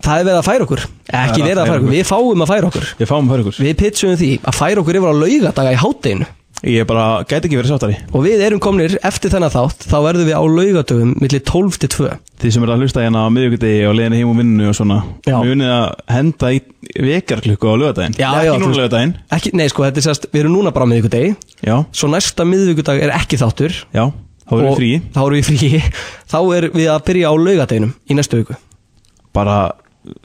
[0.08, 0.86] það er verið að færa okkur.
[1.06, 3.62] Ekki er að verið að færa okkur, við fáum að færa okkur.
[3.66, 6.32] Við pitchum því að færa okkur yfir á laugadaga í hátteginu
[6.66, 7.98] ég er bara, gæti ekki verið sáttari.
[8.12, 11.90] Og við erum komnir eftir þennan þátt þá verðum við á laugadögum millir 12 til
[11.94, 12.10] 2
[12.42, 14.98] þið sem er að hlusta hérna á miðvíkudegi og leiðinu heim og vinnu og svona
[15.28, 15.38] Já.
[15.46, 16.60] munið að henda í
[17.06, 20.28] vekarklukku á lögadaginn Já, ekki já, þú núna lögadaginn ekki, nei sko, þetta er sérst,
[20.34, 21.32] við erum núna bara á miðvikudegi.
[21.66, 23.80] Já, svo næsta miðvikudag er ekki þáttur.
[23.96, 24.06] Já,
[24.46, 24.92] þá erum og við frí.
[25.16, 25.82] þá erum við frí.
[26.36, 28.58] Þá er við að byrja á laugadeginum í næstu viku.
[29.36, 29.58] Bara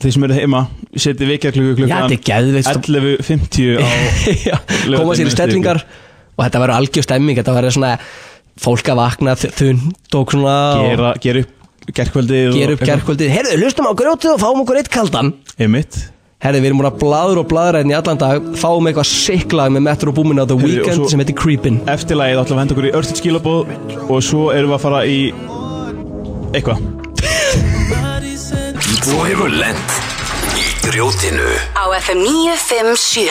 [0.01, 0.61] þið sem eru heima
[0.93, 2.81] setja vekarklukku Já, þetta er geðveikt, sko.
[2.93, 3.89] 11.50 á
[4.51, 4.57] Já,
[4.99, 5.83] koma sér í stellingar
[6.41, 7.95] og þetta verður algjör stemming þetta verður svona
[8.61, 13.61] fólk að vakna þund og svona og gera, gera upp gerkvöldið gera upp gerkvöldið heyrðu,
[13.61, 15.33] hlustum á grjótið og fáum okkur eitt kaldan.
[15.59, 16.01] Einmitt.
[16.41, 18.47] Herði, við erum búin að bladur og bladra hérna í allan dag.
[18.57, 21.83] Fáum eitthvað sicklag með Metro Boomin á The Weeknd sem heitir Creepin.
[21.91, 23.75] Eftirlægið ætlum við að henda okkur í örstitt skilabóð
[24.07, 25.21] og svo erum við að fara í
[26.57, 26.81] eitthvað.
[29.05, 30.00] Þú hefur lent
[30.91, 31.47] grjótinu.
[31.79, 33.31] Á FM 957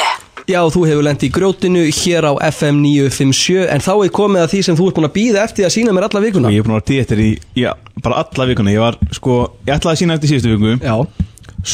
[0.50, 4.54] Já, þú hefur lent í grjótinu hér á FM 957 En þá er komið að
[4.54, 6.48] því sem þú ert búin að býða eftir að sína mér alla vikuna.
[6.50, 7.72] Og ég er búin að vera díettir í já,
[8.06, 8.72] bara alla vikuna.
[8.74, 9.36] Ég var sko,
[9.68, 10.72] ég ætlaði að sína eftir síðustu viku.
[10.80, 10.96] Já,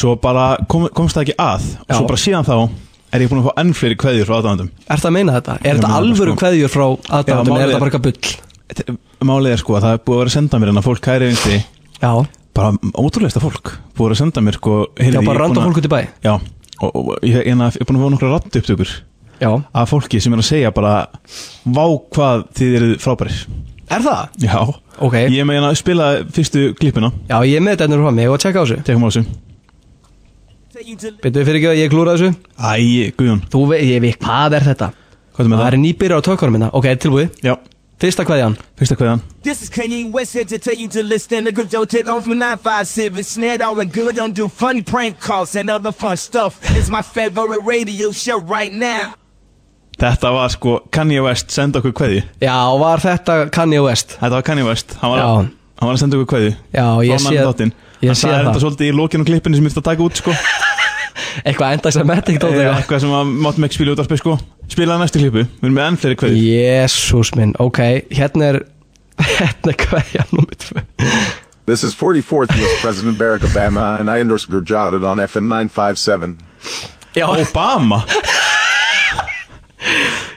[0.00, 1.68] svo bara kom, komst það ekki að.
[1.86, 1.94] Og Já.
[2.00, 2.56] svo bara síðan þá
[3.14, 5.54] er ég búin að fá enn fleiri kveðjur frá aðdáðandum er það að meina þetta?
[5.62, 6.40] Er þetta alvöru sko.
[6.42, 8.96] kveðjur frá málið Er þetta bara eitthvað bull?
[9.30, 11.02] málið er sko að það er búið að vera að senda mér en að fólk
[11.06, 11.60] kæri einsti
[12.02, 12.10] Já,
[12.56, 15.88] bara ótrúleista fólk búið að senda mér sko já bara randa búin að- fólk út
[15.88, 16.00] í bæ.
[16.24, 18.90] Já og, og ég, ég, ég er búin að fá nokkra ratt upptökur
[19.36, 20.94] Já, af fólki sem er að segja bara
[21.68, 21.84] vá
[22.16, 23.40] hvað þið eruð frábærir.
[23.92, 24.22] Er það?
[24.40, 24.54] já.
[25.04, 27.10] Ok, ég er með hérna að spila fyrstu klippina.
[27.28, 28.78] Já ég er með þetta ennur frá mig og tjekka á þessu.
[28.88, 29.24] Tekum á þessu.
[30.76, 32.30] Byrjuðu fyrir ekki að ég klúra þessu?
[32.56, 33.42] Æ, Guðjón.
[33.52, 34.88] Þú veit, ég veit, hvað er þetta?
[35.36, 37.30] hvað er með Það er nýbyrjar á tökkarum minna Ok, tilbúið.
[37.44, 37.54] Já
[37.96, 41.52] Fyrsta kveðjan fyrsta kveðan This is Kanye West here to tell you to listen to
[41.52, 43.22] good Joe Ted on from 957.
[43.24, 46.58] Snared all and good, don't do funny prank calls and other fun stuff.
[46.76, 49.14] It's my favorite radio show right now.
[49.96, 54.44] Þetta var sko Kanye West senda okkur kveði Já, var þetta Kanye West Þetta var
[54.44, 55.28] Kanye West Hann var, Já.
[55.80, 57.72] hann var að senda okkur kveði Já, ég sé ég Hann
[58.12, 58.44] sé sagði það.
[58.50, 60.34] þetta svolítið í lokinu klippinu sem ég þurfti að taka út sko
[61.44, 62.76] Eitthvað enda sem þetta ekki tótt Eða?
[62.80, 64.36] Eitthvað sem að máttum ekki spila út af sko.
[64.72, 65.44] Spilaði næstu klippu.
[65.46, 67.82] Við erum með enn fleiri kveði Jésús minn, ok.
[68.14, 68.62] Hérna er
[69.16, 70.82] Hérna er hverja nummer tvö.
[71.66, 76.38] This is 44th US President Barack Obama, and I endorse Gurjotted on FM 957.
[77.16, 78.04] Já, Obama?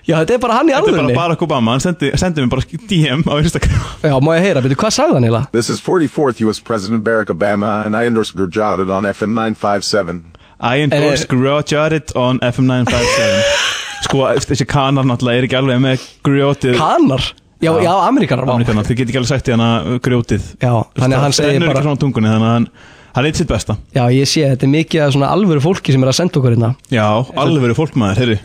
[0.10, 1.76] Já, þetta er bara hann í Þetta er bara Barack Obama.
[1.76, 3.84] Hann sendi, sendi mér bara DM á Instagram.
[4.02, 5.52] Já, má ég heyra, betur, hvað sagði hann eiginlega?
[5.54, 10.24] This is 44th US President Barack Obama, and I endorse Gurjotted on FM 957.
[10.60, 11.26] I endorse.
[11.30, 13.44] Grotjarit on FM 957
[14.06, 17.26] Sko, þessi kanar náttúrulega er ekki alveg með grjótið Kanar?
[17.60, 18.54] Já, já, Amerikanar vá.
[18.56, 21.74] Amerikanar, þið get ekki alveg sagt í hana grjótið Já, þannig að hann segir bara
[21.74, 22.70] bara ekki frá tungunni, þannig að hann
[23.16, 25.96] hann er eitt sitt besta Já, ég sé, þetta er mikið af svona alvöru fólki
[25.96, 28.40] sem er að senda okkur hérna Já, verið fólkmaður, heyrðu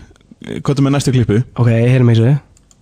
[0.61, 1.39] Hvað er með næstu klippu?
[1.55, 2.35] Ok, heyrum mig svo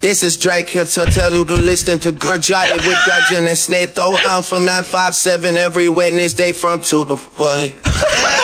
[0.03, 3.95] This is Drake here to tell you to listen to Gurjaya with Gudgeon and Snake
[3.95, 8.41] Throw out from 957 every Wednesday from 2 to 4.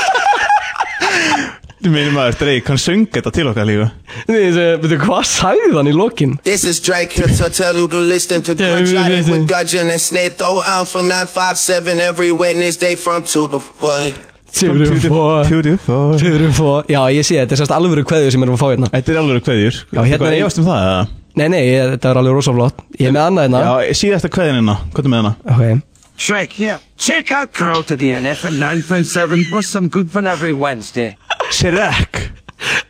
[1.78, 3.84] Þú meina maður, Drake, hann söng þetta til okkar líka.
[4.26, 6.32] Betur, hvað sagði hann í lokin?
[6.42, 10.34] This is Drake here to tell you to listen to Gurjaya with Gudgeon and Snake
[10.40, 14.12] Throw out from 957 every Wednesday from 2 to 4.
[14.58, 18.56] Turum fó Beautiful Turum fó Já, ég sé, þetta er sérst alvöru kveður sem erum
[18.56, 18.88] að fá hérna.
[18.96, 19.78] Þetta er alveg kveðjur.
[20.00, 21.02] Hérna er- Efast um það, eða?
[21.38, 22.80] Nei, nei, ég, þetta er alveg rosa flott.
[22.98, 23.76] Ég er með annað hérna.
[24.00, 25.36] Síðasta kveðin hérna, hvað er með hana?
[25.54, 25.84] Ok
[26.18, 26.78] Shrek here.
[26.98, 31.16] Check out Crow to the NF at 957 for some good fun every Wednesday.
[31.54, 32.24] Shrek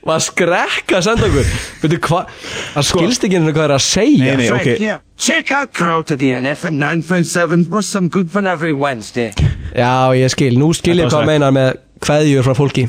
[0.09, 1.51] Var skrekka að senda okkur
[1.83, 2.31] Betur, hvað
[2.73, 4.81] Það skilst ekki hérna hvað það er að segja Nei, nei, Shrek ok.
[4.81, 4.97] here.
[5.21, 9.29] Check out Crow to the NF at 957 for some good fun every Wednesday.
[9.77, 12.88] Já, ég skil, nú skil ég hvað meinar með kveðjur frá fólki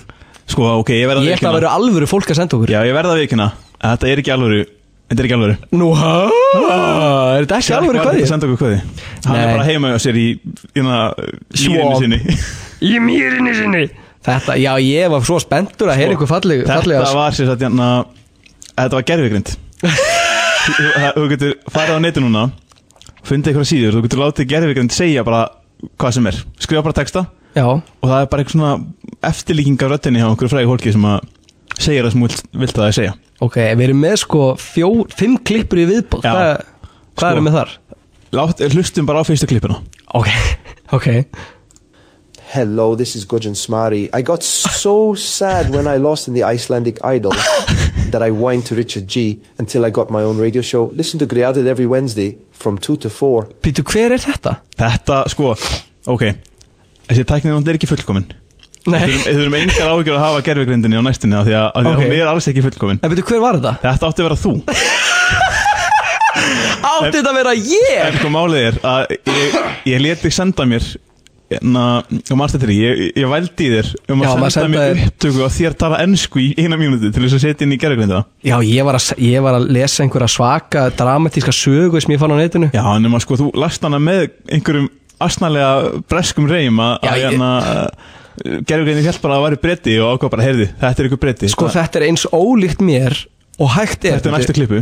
[0.50, 2.96] Sko, ok, ég verða Ég ætla að vera alvöru fólk að senda okkur Já, ég
[2.96, 3.52] verða að vikina
[3.84, 4.64] Þetta er ekki alvöru
[5.10, 5.56] Þetta er ekki alvöru.
[5.74, 6.10] Nú, hæ?
[6.60, 7.98] Er þetta ekki alvöru?
[7.98, 8.30] Var ekki að kveðjur?
[8.30, 8.80] senda okkur kveði
[9.26, 10.26] Hann er bara heima hjá sér í.
[10.76, 12.20] Mýrinni sinni.
[12.86, 13.82] Í mýrinni sinni.
[14.30, 17.86] Þetta, já, ég var svo spenntur að heyra ykkur falleg Þetta var sér satt hérna
[18.76, 19.54] Þetta var gerfigrind
[21.16, 22.42] Þú getur farið á netu núna
[23.24, 25.46] Fundið eitthvað síður Þú getur látið gerfigrind segja bara
[25.96, 26.38] Hvað sem er.
[26.60, 27.24] Skrifa bara texta.
[27.56, 28.74] Já, Og það er bara eitthvað svona
[29.32, 31.24] Eftirlíking af röttinni hjá okkur fræði fólki Sem að
[31.86, 33.14] segja það sem vilt, vilt að það segja
[33.46, 36.34] ok, við erum með sko fjó, fimm klippur í viðbót Já.
[36.34, 36.66] Hvað,
[37.16, 37.32] hvað Sko.
[37.36, 37.78] erum við þar?
[38.40, 39.80] Lát, Hlustum bara á fyrstu klippuna
[40.20, 40.30] Ok,
[40.98, 41.10] ok
[42.50, 44.10] Hello, this is Gudjon Smari.
[44.12, 47.32] I got so sad when I lost in the Icelandic Idol
[48.12, 50.86] that I whined to Richard G until I got my own radio show.
[50.96, 53.46] Listen to Griated every Wednesday from 2 to 4.
[53.62, 54.56] Pítu, hver er þetta?
[54.82, 55.54] Þetta, sko,
[56.10, 56.26] ok
[57.10, 58.26] Þessi tæknir er ekki fullkomin
[58.88, 61.90] Nei Við þurfum engar ágjör að hafa gerfugrindinni á næstunni af Því að, af því
[61.90, 62.06] að Ok.
[62.06, 63.74] hún er alls ekki fullkomin En pítu, hver var þetta?
[63.84, 64.54] Þetta átti að vera þú
[66.90, 68.00] Átti þetta að vera ég?
[68.08, 69.60] En sko málið er að ég,
[69.92, 70.88] ég leti senda mér
[71.66, 72.04] Na,
[72.38, 75.74] mannst þetta er ég, ég vældi í þér um að senda mér upptöku og þér
[75.82, 79.00] tala ennsku í eina mínúti til þess að setja inn í gerfugrinda Já, ég var,
[79.00, 82.84] að, ég var að lesa einhverja svaka dramatíska sögu sem ég fann á netinu Já,
[82.94, 84.92] en nema sko, þú last hana með einhverjum
[85.26, 85.72] asnalega
[86.14, 87.10] breskum reym að
[88.40, 91.68] Gerfugrindin hjálp bara að væri bretti og ákvað bara, heyrði, þetta er ykkur bretti Sko,
[91.74, 93.16] þetta er eins ólíkt mér
[93.60, 94.82] og hægt er Þetta er næsta klippu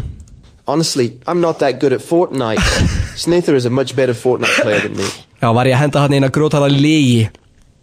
[0.67, 2.59] Honestly, I'm not that good at Fortnite.
[3.15, 5.05] Snather is a much better Fortnite player than me.
[5.39, 7.29] Já, var ég að henda hann eina grótara legi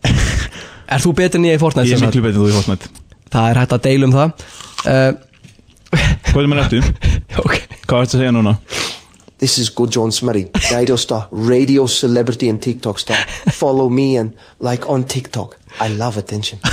[0.05, 1.89] Er þú betur en ég í Fortnite?
[1.89, 2.93] Ég er miklu betur en þú í Fortnite
[3.35, 4.45] Það er hægt að deila um það
[4.91, 5.13] uh,
[6.29, 6.83] Hvað er með nættu?
[7.45, 7.57] Ok
[7.89, 8.59] Hvað ertu að segja núna?
[9.45, 13.17] This is Gudjon Smari, radio star, radio celebrity and TikTok star.
[13.53, 15.59] Follow me and like on TikTok.
[15.81, 16.61] I love attention.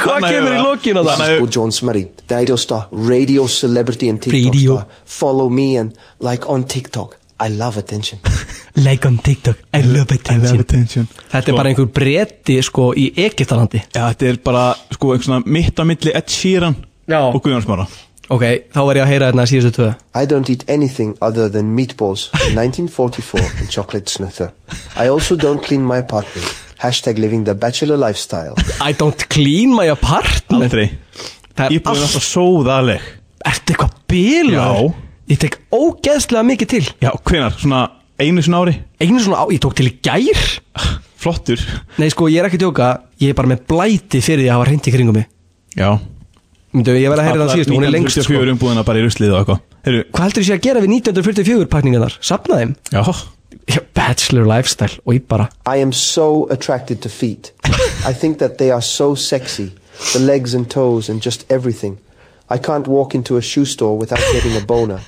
[0.00, 1.10] Hvað kemur í að- lokin á það?
[1.10, 4.76] Þannig að- Gudjon Smari, radio star, radio celebrity and TikTok Radio.
[4.76, 4.86] star.
[5.04, 7.16] Follow me and like on TikTok.
[7.40, 8.18] I love attention.
[8.76, 13.80] Like on TikTok I love attention attention Þetta er bara einhver breti sko í Egyptalandi
[13.82, 14.62] Já, þetta er bara,
[14.94, 16.76] sko, einhver svona mitt á milli Ed Sheeran
[17.10, 17.18] Já.
[17.34, 17.88] og Guðjón Smára
[18.30, 21.74] Ok, þá var ég að heyra hérna síðustu tvö I don't eat anything other than
[21.74, 24.52] meatballs, 1944 and chocolate sniffer.
[24.94, 26.46] I also don't clean my apartment.
[26.80, 28.54] Hashtag living the bachelor lifestyle.
[28.88, 30.86] I don't clean my apartment Aldrei
[31.56, 33.08] Það er Íbúðin er allt alltaf sóðaleg
[33.50, 34.90] Ertu eitthvað bilaður?
[34.90, 35.08] Já.
[35.30, 37.56] Ég tek ógeðslega mikið til Já, hvenar?
[37.60, 37.82] Svona
[38.20, 38.74] einu svona ári?
[39.00, 40.40] Einu svona á, ég tók til í gær
[41.20, 41.60] Flottur
[42.00, 42.88] Nei sko, ég er ekki að tjóka
[43.20, 45.28] Ég er bara með blæti fyrir því að hafa hreint í kringum mig
[45.76, 45.90] Já
[46.70, 48.30] Myndu, ég verð að heyra það síðust, hún er lengst sko.
[48.38, 50.92] 1944 umbúðina bara í ruslið og eitthvað Heyrðu, Hvað heldur þú sé að gera við
[51.00, 52.16] 1944 pakningarnar?
[52.22, 52.74] Sapna þeim?
[52.94, 53.00] Já,
[53.94, 57.52] Bachelor lifestyle og ég bara I am so attracted to feet.
[58.08, 59.70] I think that they are so sexy.
[60.12, 61.98] The legs and toes and just everything.
[62.50, 65.00] I can't walk into a shoe store without getting a boner.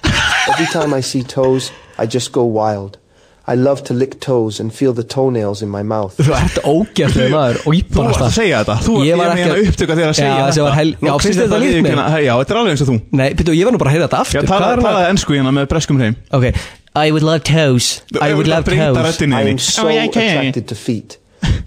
[0.53, 2.99] Every time I see toes, I just go wild.
[3.45, 6.15] I love to lick toes and feel the toenails in my mouth.
[6.23, 9.33] Þú ert ógæslega maður og ég Þú bara varst að segja þetta Þú Ég var
[9.33, 11.59] ekki meina að- upptöka þegar að segja Já, var hel- Já, finnst þér þetta þetta
[11.59, 11.83] líkt mér?
[11.83, 13.95] viðurkenna- Já, þetta er alveg eins og þú Nei, byrju, ég var nú bara að
[13.97, 16.47] heyra þetta Já, aftur er talaði ennsku hérna með breskum hreim Ok,
[16.95, 18.03] I would love toes.
[18.21, 18.97] I would love toes.
[18.99, 19.61] Röddinni I am þinni.
[19.61, 21.19] so attracted to feet.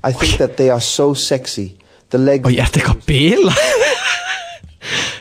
[0.03, 1.75] I think that they are so sexy.
[2.13, 2.45] The legs.
[2.45, 3.55] Og ég ert eitthvað bila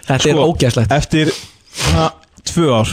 [0.04, 1.30] Þetta er Sko, ógæslegt Eftir
[2.44, 2.90] tvö ár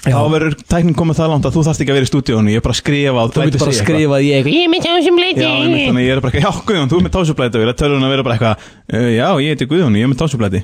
[0.00, 0.14] Já.
[0.16, 2.60] Þá verður tæknin komið það langt að þú þarft ekki að vera í stúdíónu Ég
[2.60, 5.18] er bara að skrifa Þú getur bara að skrifa að ég Ég er með tásum
[5.20, 7.72] Já, einmitt, þannig ég er bara ekki, já Guðjón, þú er með tásublæti og ég
[7.72, 10.62] er tölun að vera bara eitthvað uh, Já, ég heiti Guðjón, ég er með tásublæti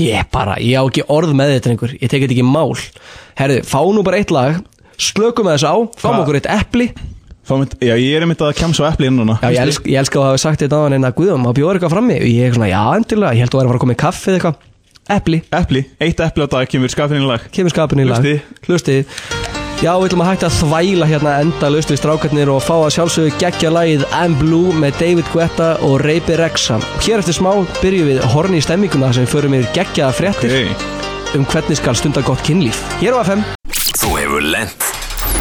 [0.00, 2.72] Ég bara, ég á ekki orð með þetta einhver Ég tek þetta ekki mál.
[3.36, 4.56] Herðu, fá nú bara eitt lag
[5.00, 7.02] Slökum með þessu á Fáum okkur eitt
[7.44, 9.34] Mynd, já, ég er einmitt að kemsa á epli inn núna.
[9.42, 11.58] Já, ég, elsk, ég elska að hafa sagt þetta á hann en að Guðum, maður
[11.58, 13.80] bjóður eitthvað frammi og ég er svona, já, endilega, ég held að vera að fara
[13.80, 14.70] að koma í kaffi eða eitthvað.
[15.12, 17.44] Epli, Epli, eitt epli á dag kemur skafinn í lag.
[17.52, 18.24] Kemur skapinu í lag.
[18.24, 18.64] Hlustið.
[18.64, 19.52] Hlustið
[19.82, 23.34] Já, við ætlum að hægt að þvæla hérna enda löstu strákarnir og fá að sjálfsögðu
[23.42, 27.52] geggja lagið I'm Blue með David Guetta og Reypi Rexa og hér eftir smá
[27.82, 30.60] byrjum við horni í stemminguna sem við förum yfir geggjaða fréttir.
[30.62, 30.93] Okay.
[31.34, 33.42] Um hvernig skal stunda gott kynlíf Hér á FM
[34.00, 34.86] Þú hefur lent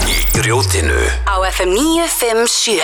[0.10, 2.80] í grjótinu Á FM 957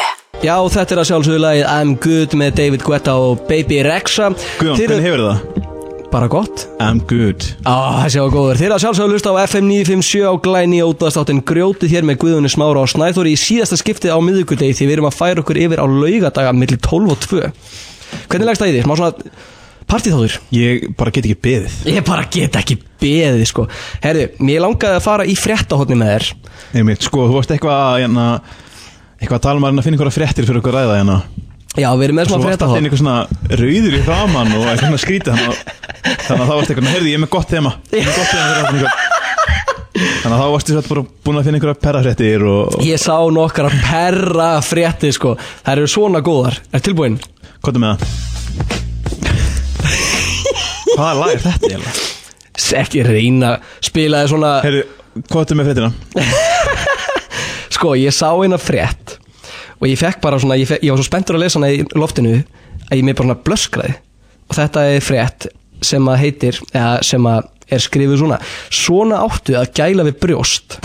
[0.46, 4.78] Já, þetta er að sjálfsögðu lagið I'm Good með David Guetta og Baby Rexa Guðjón,
[4.78, 5.66] Þið eru- hvernig hefur það?
[6.10, 8.58] Bara gott I'm good Á, þessi var góður.
[8.58, 12.82] Þeir að sjálfsögðu lusta á FM 957 á glæni ótaðstáttin grjótið hér með Guðunni Smára
[12.82, 15.86] og Snæþóri í síðasta skiptið á miðvikudegi því við erum að færa okkur yfir á
[15.86, 17.44] laugadaga millir 12 og 2.
[18.26, 18.82] Hvernig leggst það í því?
[18.88, 19.14] Smá svona
[19.90, 20.38] partíþáður?
[20.56, 23.68] Ég bara get ekki beðið Ég bara get ekki beðið, sko.
[24.04, 26.30] Herðu, mér langaði að fara í fréttahotni með þér.
[26.80, 28.26] Einmitt, sko, þú varst eitthvað að hérna,
[29.20, 31.20] eitthvað að tala um að finna einhverja fréttir fyrir okkur ræða hérna
[31.78, 32.88] Já, við erum með Svo smá varst alltaf inn fréttahotn.
[32.88, 35.60] eitthvað svona rauður í framann og eitthvað svona skrítið að,
[36.26, 38.32] þannig að þá varst eitthvað, heyrði, ég er með gott tema Ég er með gott
[38.34, 39.10] tema
[40.00, 43.72] Þannig að þá varstu svo bara búin að finna einhverja perrafréttir og Ég sá nokkara
[43.84, 45.36] perra frétti, sko.
[45.66, 46.60] Það eru svona góðar.
[46.72, 47.20] Er tilbúin?
[47.20, 48.79] er með það?
[51.00, 52.08] Hvaða lag er þetta eiginlega?
[52.80, 54.50] Ekki reyna spilaði svona...
[54.66, 54.82] Heyrðu,
[55.30, 55.92] hvað er með fréttina?
[57.76, 59.16] Sko, ég sá eina frétt
[59.80, 61.86] og ég fekk bara svona, ég, fekk, ég var svo spenntur að lesa hana í
[61.96, 62.34] loftinu
[62.90, 63.96] að ég mér bara svona blöskraði
[64.50, 65.48] og þetta er frétt
[65.88, 68.42] sem að heitir, eða sem að er skrifuð svona
[68.74, 70.80] Svona áttu að gæla við brjóst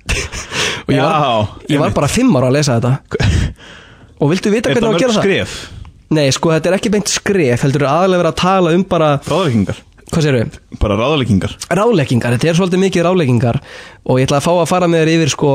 [0.86, 1.32] og ég var, Já,
[1.74, 3.24] ég var bara fimm ára að lesa þetta
[4.24, 5.73] og viltu vita Er hvernig á þetta að gera það?
[6.12, 9.78] Nei, sko, þetta er ekki beint skref, heldur aðalega verið að tala um bara, Ráðleggingar?
[10.14, 10.42] hvað séru?
[10.82, 11.52] Bara ráðleggingar?
[11.74, 13.56] Ráleikingar, þetta er svolítið mikið ráleikingar
[14.04, 15.50] og ég ætla að fá að fara með þér yfir sko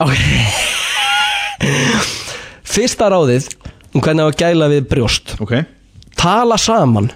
[0.00, 0.14] ok
[2.70, 3.44] Fyrsta ráðið
[3.94, 5.52] um hvernig að gæla við brjóst Ok
[6.20, 7.08] Tala saman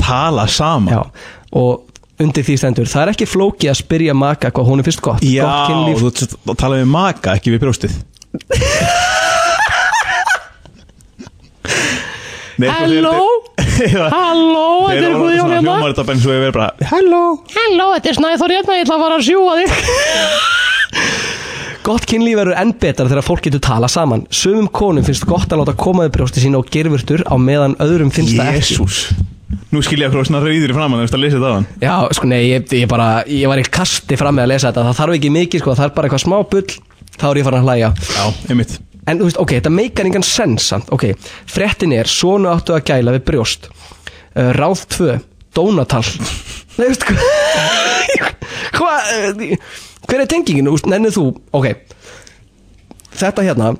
[0.00, 0.92] Tala saman?
[0.94, 1.00] Já,
[1.56, 1.72] og
[2.20, 5.20] undir því stendur Það er ekki flóki að spyrja maka hvað hún er fyrst gott
[5.24, 6.10] Já, Gott kynlíf þú
[6.54, 7.92] tala við maka, ekki við brjóstið
[12.68, 13.16] Halló?
[14.12, 15.72] Halló, þetta er Guðjón svona hérna.
[16.90, 17.22] Halló?
[17.54, 19.70] Halló, þetta er Snæþór hérna, ég ætla að fara að sjúga þig.
[21.86, 24.26] Gott kynlíf verður enn betra þegar fólk getur tala saman.
[24.28, 28.12] Sumum konum finnst gott að láta koma við brjósti sína og gerfurtur á meðan öðrum
[28.12, 28.76] finnst það ekki.
[28.76, 28.96] Jésús
[29.70, 31.66] Nú skil ég okkur svona rauður í framann Þú veist að lesa þetta á hann.
[31.82, 34.86] Já, sko, nei, ég, ég bara, ég var í kasti fram með að lesa þetta.
[34.90, 36.70] Það þarf ekki mikið, sko, það þarf bara eitthvað smá bull.
[37.16, 37.90] Þá er ég farin að hlæja.
[38.10, 38.78] Já, einmitt
[39.10, 40.90] En þú veist, ok, þetta meikar engan sens samt.
[40.94, 41.08] Ok,
[41.50, 43.66] fréttin er, svona áttu að gæla við brjóst.
[44.36, 45.16] Uh, Ráð 2,
[45.56, 46.04] Dónatal.
[46.78, 47.18] Nei, veist hvað?
[48.76, 49.54] Hvað, uh,
[50.08, 51.66] hver er tengingin, þú nennið þú Ok,
[53.18, 53.74] þetta hérna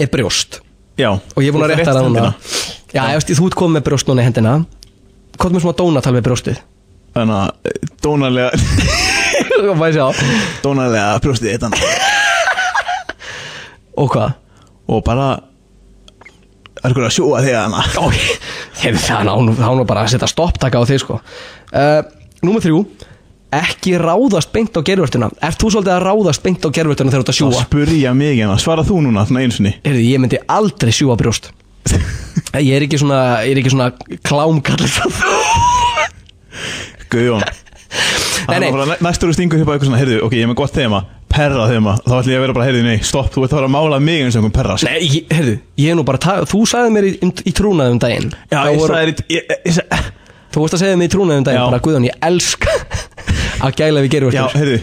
[0.00, 0.60] er brjóst.
[1.00, 1.10] Já.
[1.16, 2.30] Og ég er búin að Þú rétta rétt það núna.
[2.92, 4.56] Já, ég veist, þú ert komið með brjóst núna í hendina.
[5.36, 6.62] Hvað er með svona Dónatal við brjóstið?
[7.16, 8.50] Þannig að eh, dónalega?
[10.64, 12.05] Dónalega brjóstið eitt hann
[13.96, 14.34] Og hvað?
[14.92, 15.28] Og bara
[16.84, 18.16] Er ykkur að sjóa þig hana Ok,
[18.82, 21.16] þegar það án án bara að setja stopptaka á þig sko.
[21.72, 22.02] Uh,
[22.44, 22.82] Númer þrjú
[23.56, 25.30] Ekki ráðast beint á gervörtuna.
[25.40, 27.62] Ert þú svolítið að ráðast beint á gervörtuna þegar þú ert að Það sjúa?
[27.64, 28.58] spurja mig hérna.
[28.60, 31.52] Svara þú núna svona einsunni Heyrðu, ég myndi aldrei sjúa brjóst.
[32.56, 33.90] Ég er ekki svona, ég er ekki svona
[34.26, 34.86] klámkall
[37.12, 37.44] Guðjón.
[39.04, 41.00] Næstur þú stingur upp á eitthvað svona Heyrðu, ok, ég er með gott þema
[41.36, 43.68] Perra þema Þá ætlum ég að vera bara Heyrðu, nei, stopp Þú ert að fara
[43.68, 44.88] að mála mig eins og einhvern perra sko.
[44.88, 48.30] Nei, ég- heyrðu, ég er nú bara ta- Þú sagði mér í, í trúnaðum daginn
[48.50, 50.00] Já, Þá ég voru- sagði þér ég- ég sagði-
[50.56, 51.68] Þú vorst að segja mér í trúnaðum daginn Já.
[51.70, 52.72] Bara Guðjón, ég elska
[53.66, 54.80] að gæla við Já, gervörtur heyrðu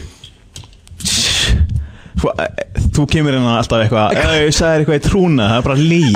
[2.24, 2.32] Hva,
[2.94, 5.80] Þú kemur hérna alltaf eitthvað "Já, Ég sagði þér eitthvað í trúna Það er bara
[5.82, 6.06] lí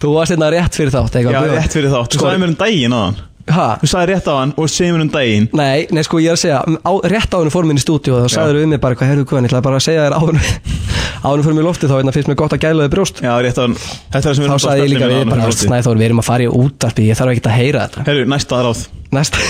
[0.00, 1.58] þú, varst hérna rétt fyrir þátt eitthvað Já, að bjóða.
[1.60, 2.96] rétt fyrir þátt Þú Sko, sagði mér um daginn á
[3.44, 3.76] hann Ha?
[3.82, 5.46] Þú sagði rétt á hann og segði mér um daginn.
[5.52, 8.24] Nei, nei sko ég er að segja á, Rétt áður fórum inn í stúdíu og
[8.24, 10.36] þá sagður við mig bara hvað heyrðu hvað Ég ætlaði bara að segja þér áður
[11.28, 13.16] Áður fórum í lofti þá hérna, finnst mér gott að gæla þið brjóst.
[13.20, 15.04] Já, rétt á hann Þetta er það sem við Þá erum bara sagði ég líka
[15.04, 17.44] spjalla við bara áður fyrir Snæþór við erum að fara í útarpi Ég þarf ekki
[17.44, 18.00] að heyra þetta.
[18.08, 18.80] Herru, næsta ráð.
[19.12, 19.36] Næsta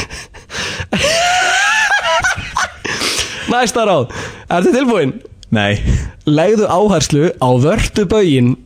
[3.54, 4.10] Næsta ráð.
[4.58, 5.14] Ertu tilbúin?
[5.54, 5.78] Nei.
[6.26, 8.58] Legðu áherslu á vörtu bögin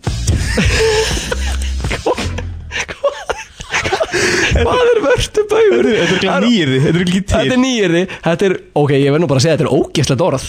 [4.58, 5.88] Hvað er vörtu bögur?
[5.98, 9.22] Þetta er nýjirði Þetta er ekki til Þetta er nýjirði Þetta er, ok, ég verð
[9.24, 10.46] nú bara að segja Þetta er ógeðslegt orð.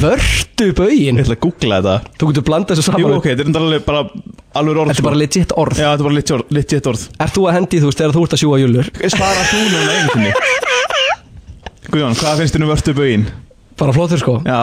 [0.00, 2.14] Vörtu bögin Ég ætla að googla þetta.
[2.18, 3.04] Þú getur blanda þessu saman.
[3.04, 4.02] Jú, ok, þetta er alveg bara
[4.58, 5.78] alveg orð Þetta er bara legit orð.
[5.78, 7.06] Já, þetta er bara legit legit orð.
[7.22, 8.90] Er þú að hendi þú veist þegar þú ert að sjúa júlur?
[9.14, 10.34] Svara þú núna sinni.
[11.90, 13.24] Guðjón, hvað finnst þér um vörtu bögin?
[13.80, 14.36] Bara flottur sko.
[14.46, 14.60] Já.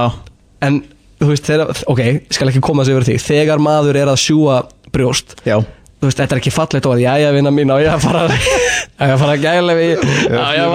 [0.68, 0.82] En
[1.22, 2.04] þú veist þegar, ok,
[2.36, 4.62] skal ekki koma þessu yfir því Þegar maður er að sjúa
[4.94, 5.58] brjóst Já
[5.98, 7.02] Þú veist, þetta er ekki fallegt orð.
[7.02, 9.96] Jæja, vinna mín, á ég að fara ég að fara að gæla við ég
[10.38, 10.74] að ég að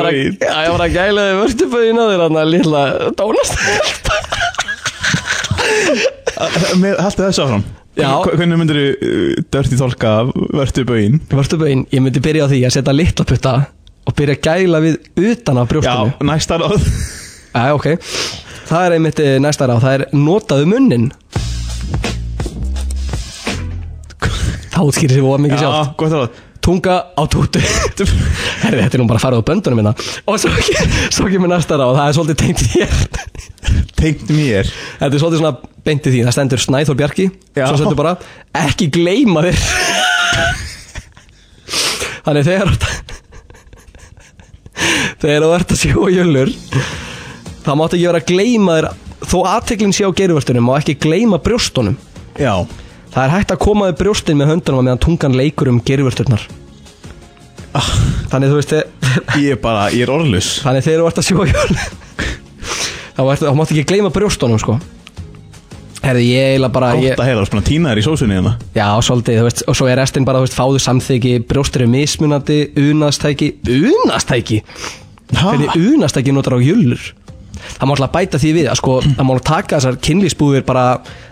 [0.73, 2.83] fara að gæla við vörstubögin á þér Þannig að lilla
[3.21, 3.55] dónast
[7.03, 7.63] Haltu þessu áfram.
[7.93, 8.09] Já.
[8.25, 10.13] Hvernig myndir þú dörti tólka
[10.57, 11.21] vörtu bögin?
[11.31, 13.53] Vörstubögin, ég myndi byrja á því að setja litla putta
[14.09, 16.89] Og byrja að gæla við utan á Já, brjóstinu næsta ráð.
[17.53, 17.87] Já, ok.
[18.67, 21.11] Það er einmitt eh, næsta ráð, það er notaðu munnin
[24.73, 27.59] Það útskýrir sér voða mikið Já, sjálf gott ráð Tunga á tútu.
[28.63, 29.93] Herri, þetta er nú bara að fara á böndunum minna
[30.31, 30.53] Og svo,
[31.11, 32.93] svo kemur næsta ráð, það er svolítið tengt þér.
[33.99, 34.71] Tengt mér?
[35.01, 36.21] Þetta er svolítið svona beintið því.
[36.29, 37.27] Það stendur Snæþór Bjarki.
[37.59, 37.65] Já.
[37.67, 38.15] Svo stendur bara
[38.63, 39.59] Ekki gleyma þér.
[42.29, 42.71] Þannig þegar
[45.23, 46.53] Þegar þú ert að sjó jölur
[47.63, 48.89] Það mátt ekki vera að gleyma þér
[49.33, 51.99] Þó aðteklinn sé á geruvörtunum Má ekki gleyma brjóstunum.
[52.39, 52.55] Já
[53.13, 56.47] Það er hægt að koma við brjóstin með höndunum Meðan tungan leikur um geruvörturnar
[58.33, 58.77] Þannig þú veist
[59.41, 62.01] Ég er bara, ég er orðlus Þannig þegar þú ert að sjó jölur
[63.13, 64.79] Þá, þá mátt ekki gleyma brjóstunum sko.
[66.03, 68.55] Herði ég eiginlega bara Gott að heyra, svona tínaður í sósunni hérna.
[68.75, 71.91] Já, svolítið, þú veist, og svo er restin bara, þú veist, fáðu samþyggi, brjóstur er
[71.93, 74.63] mismunandi, unastæki, unastæki?
[75.37, 77.13] Hvernig unastæki notar á jullur?
[77.63, 80.87] Það má alltaf bæta því við, að sko, það má taka þessar kynlýsbúðir bara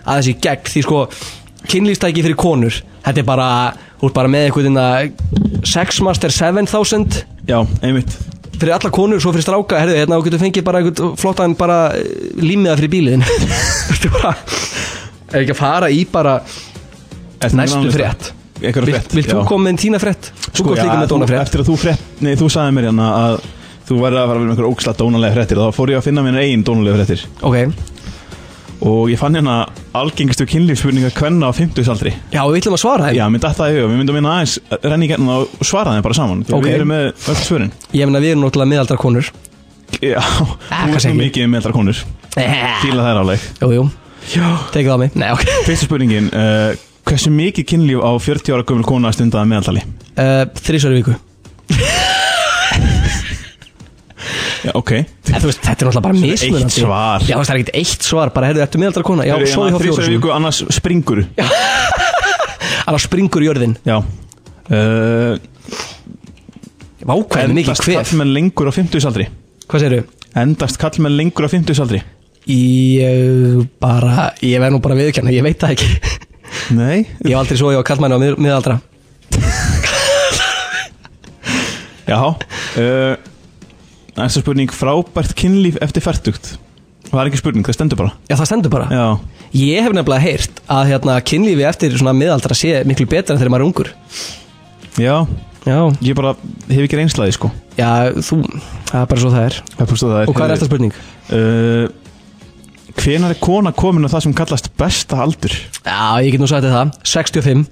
[0.05, 1.01] aðeins í gegn, því sko,
[1.69, 3.47] kynlýstæki fyrir konur, þetta er bara,
[4.01, 5.11] þú ert bara með eitthvað
[5.67, 8.15] Sexmaster 7000 Já, einmitt.
[8.61, 11.77] Fyrir alla konur, svo fyrir stráka, herðu, hérna, þú getur fengið bara eitthvað flottan bara
[11.97, 13.23] eh, límiða fyrir bíliðin.
[13.25, 14.33] Þú veist, bara,
[15.31, 16.35] ef ekki að fara í bara
[17.41, 18.31] með næstu frétt.
[18.61, 20.27] Einhverja vilt þú koma með tína frétt?
[20.37, 21.47] Þú Sko, komst líka með dóna frétt.
[21.47, 23.37] eftir að þú frétt Nei, þú sagði mér hérna að
[23.89, 26.37] Þú verður að fara með einhver óksla dónalega fréttir Þá fór ég að finna mér
[26.43, 27.23] einn dónalega fréttir.
[27.41, 27.57] Ok,
[28.81, 29.55] Og ég fann hérna
[29.93, 33.17] algengistu kynlífsspurninga Kvenna á 50 aldri já, við ætlum að svara þeim.
[33.19, 35.93] Já, mér datt það í huga Við myndum minna aðeins renni í gerna og svara
[35.93, 36.65] þeim bara saman Þegar Ok.
[36.65, 37.71] við erum með öll svörin.
[37.93, 39.29] Ég meina við erum náttúrulega miðaldra konur
[40.01, 41.17] Já, veist nú ekki.
[41.19, 42.01] mikið með allra konur
[42.81, 43.85] Fíla þær áleg Jú,
[44.33, 45.45] jú, tekið það á mig Nei, ok.
[45.67, 46.71] Fyrsta spurningin uh,
[47.05, 49.83] Hversu mikið kynlíf á 40 ára gömul kona stundaði meðaltali?
[50.15, 51.17] uh, Þrísvar í viku
[54.61, 54.91] Já, ok.
[54.93, 56.63] En veist, þetta er náttúrulega bara mismunandi.
[56.67, 57.23] eitt svar.
[57.25, 59.25] Já, það er ekkert eitt svar Bara, heyrðu, ertu miðaldra kona?
[59.25, 61.23] Já, svo ég á fjóru viku, annars springur.
[62.87, 63.75] Annars springur jörðin.
[63.87, 63.97] Já.
[64.71, 65.37] Uh,
[67.01, 69.25] Vákvæði mikið Endast hvef kallmenn lengur á 50 aldri
[69.65, 70.03] Hvað segirðu?
[70.37, 72.01] Endast kallmenn lengur á 50 aldri
[72.51, 75.89] Ég bara, ég verð nú bara viðkjanna Ég veit það ekki.
[76.79, 77.03] Nei.
[77.25, 78.77] Ég hef aldrei svo ég á kallmæni á mið, miðaldra.
[82.07, 83.13] Já uh,
[84.21, 86.53] Næsta spurning Frábært kynlíf eftir færtugt
[87.11, 88.11] Það er ekki spurning, það stendur bara.
[88.29, 88.85] Já, það stendur bara.
[88.87, 89.07] Já.
[89.57, 93.51] Ég hef nefnilega heyrt að hérna, kynlífi eftir svona miðaldra sé miklu betra en þegar
[93.51, 93.89] maður er ungur.
[94.95, 95.15] Já.
[95.65, 95.79] Já.
[96.07, 96.31] Ég bara
[96.69, 97.49] hef ekki reynslaði sko.
[97.75, 98.39] Já, þú,
[98.87, 99.57] það er bara svo það er.
[99.81, 100.31] Svo það er.
[100.31, 100.95] Og hvað er eftir spurning?
[101.27, 105.57] Uh, hvenar er kona komin á það sem kallast besta aldur?
[105.83, 106.95] Já, ég get nú sagt það.
[107.11, 107.67] 65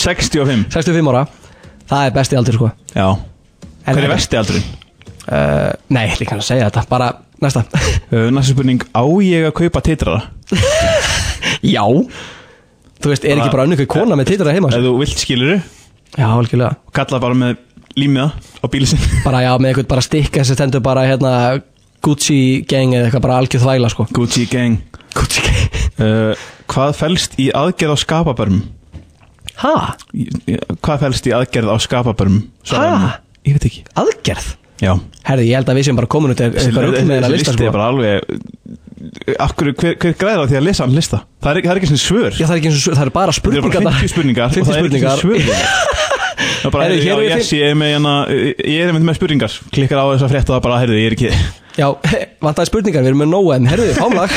[0.00, 1.26] 65 65 ára.
[1.92, 2.72] Það er besti aldur sko.
[2.96, 3.08] Já.
[3.84, 4.85] Hver er vesti aldurinn?
[5.30, 7.12] Uh, Nei, líka hann að segja þetta Bara
[7.42, 7.64] næsta
[8.06, 10.26] Uh, næsta spurning, á ég að kaupa titrara?
[11.76, 11.84] Já
[12.96, 15.56] Þú veist, er ekki bara önnur kona með titra heima Ef þú vilt skiluru
[16.16, 17.58] Já, algjörlega Kalla bara með
[17.98, 18.30] límiða
[18.62, 21.32] á bílisinn Bara já, með eitthvað bara stikka sem stendur bara hérna
[22.04, 24.78] Gucci gang eða eitthvað bara algjör þvæla sko Gucci gang
[25.16, 28.60] Gucci gang uh, Hvað fælst í aðgerð á skapabörm?
[29.62, 29.74] Ha?
[30.84, 32.40] Hvað fælst í aðgerð á skapabörm?
[32.72, 33.16] Ha?
[33.46, 34.48] Ég veit ekki Aðgerð?
[34.82, 34.92] Já.
[35.26, 37.30] Herði, ég held að við sem bara komin út Þessi eitthvað rugl með þessi þeirra
[37.32, 37.66] lista listi sko.
[37.66, 38.16] er bara alveg
[39.40, 41.18] Akkur, hver, hver græðir á því að lesa hann lista?
[41.44, 42.32] Það er, ekki- það er ekki svona svör.
[42.36, 44.12] Já, það er ekki eins og svör, það er bara Það er spurningar bara 50
[44.12, 45.16] spurningar 50 og það er ekki spurningar.
[45.16, 45.40] svona svör
[46.36, 48.14] Það er bara, Heyrðu, já, er yes, ég er með hérna
[48.66, 49.52] Ég er með spurningar.
[49.72, 51.30] Klikkar á þess að frétta það bara, heyrðu, ég er ekki
[51.80, 51.86] Já,
[52.46, 54.36] vantaði spurningar, við erum með Nóem Herðu, fámlag.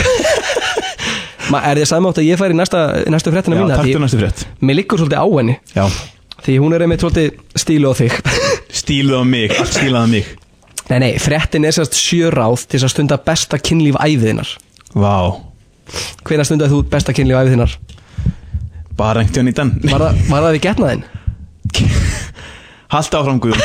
[1.50, 2.80] Er þið saman átt að ég færi næsta,
[3.10, 4.44] næstu fréttina Já, mína taktu Því næstu frétt.
[4.62, 5.56] Mér liggur svolítið á henni.
[5.74, 5.86] Já.
[6.46, 8.14] Því hún er einmitt svolítið stílu á þig
[8.70, 10.28] Stíluð á mig, allt stíluð á mig.
[10.90, 14.56] Nei, nei, fréttin er sérst sjö ráð til að stunda besta kynlíf æfiðinnar
[14.98, 15.38] Vá.
[16.26, 17.76] Hvenær stundaði þú besta kynlíf æfiðinnar?
[18.98, 19.74] Bara einhvern veginn í den.
[19.92, 21.04] Var það, var það við getnaðinn?
[22.94, 23.62] Hallt áfram Guðum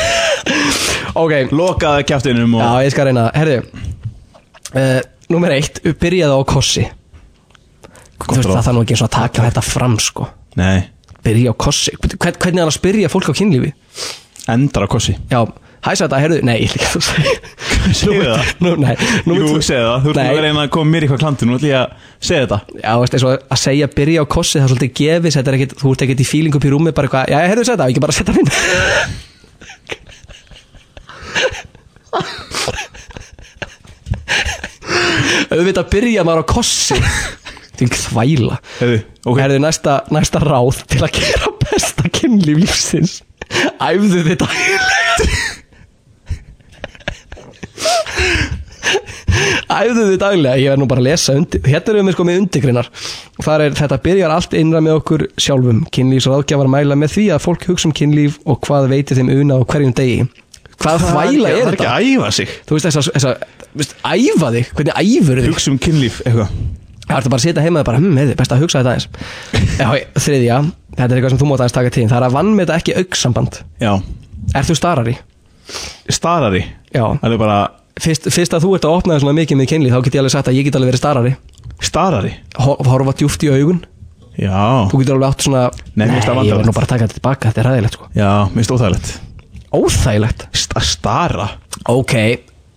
[1.23, 1.33] Ok.
[1.55, 3.25] Lokaði kjaftinum og Já, ég skal reyna.
[3.33, 4.99] Herðu uh,
[5.33, 6.83] Númer eitt, byrjaði á kossi.
[8.21, 8.51] Þú veist, ráð.
[8.51, 10.27] það þarf nú ekki eins og að taka þetta fram, sko.
[10.59, 10.83] Nei.
[11.25, 11.95] Byrja á kossi.
[11.97, 13.71] Hvern, Hvernig er hann að spyrja fólk á kynlífi?
[14.53, 15.15] Endar á kossi.
[15.31, 15.39] Já,
[15.85, 17.33] hæsa þetta, herðu Nei, ég ekki að segja
[18.01, 18.51] Segðu það?
[18.65, 18.93] Nú, nei,
[19.25, 20.03] nú Jú, segðu það.
[20.05, 21.89] Þú ert að reyna að koma mér í hvað klantur Nú ætlum ég að
[22.29, 22.59] segja þetta.
[22.81, 25.57] Já, veist, eins og að segja byrja á kossi Það er svolítið gefis, þetta er
[25.59, 28.05] ekkit Þú ert ekkit í fíling upp í rúmi Bara eitthvað, já, herðu þetta, ekki
[28.05, 28.49] bara setja minn
[35.51, 36.97] Auðvitað byrja maður á kossi.
[37.75, 38.57] Til þvæla.
[38.79, 39.39] Hefðu, ok.
[39.43, 43.17] Herðu næsta, næsta ráð til að gera besta kynlíf lífsins
[43.85, 44.47] Æfðu þetta
[49.75, 52.37] Æfðu þið daglega, ég verð nú bara að lesa undir, hérna erum við sko með
[52.41, 52.87] undirgrinnar
[53.43, 55.81] þar er þetta byrjar allt innra með okkur sjálfum.
[55.95, 59.61] Kynlífsráðgjafar mæla með því að fólk hugsa um kynlíf og hvað veitir þeim una á
[59.65, 60.23] hverjum degi.
[60.79, 61.91] Hvað þvæla er Það er ekki þetta?
[61.91, 62.55] að æfa sig.
[62.69, 63.45] Þú veist þess að,
[64.15, 65.51] æfa þig, hvernig æfur þig?
[65.51, 66.55] Hugsa um kynlíf, eitthvað.
[67.05, 70.15] Það ertu bara að sitja heima og bara, hm, heiði, best að hugsa þetta aðeins.
[70.25, 70.55] Þriðja,
[70.95, 73.59] þetta er eitthvað sem þú mátt aðeins taka til Það er að vannmeta ekki auksamband
[73.83, 73.93] Já.
[74.55, 75.15] Er þú starari?
[76.13, 76.61] Starari?
[76.93, 77.05] Já.
[77.21, 77.57] Það er bara
[77.95, 80.21] Fyrst, fyrst að þú ert að opna þér svona mikið með kynlíf Þá get ég
[80.23, 81.29] alveg sagt að ég get alveg verið starari.
[81.79, 82.31] Starari?
[82.59, 83.79] Hor- Horfa djúft í augun.
[84.35, 84.57] Já.
[84.91, 85.61] Þú getur alveg átt svona
[85.95, 88.09] Nei, það ég verð nú bara að taka þetta tilbaka, þetta er ræðilegt sko.
[88.19, 89.13] Já, mér finnst óþægilegt.
[89.79, 90.45] Óþægilegt?
[90.59, 91.47] St Stara?
[91.91, 92.13] Ok,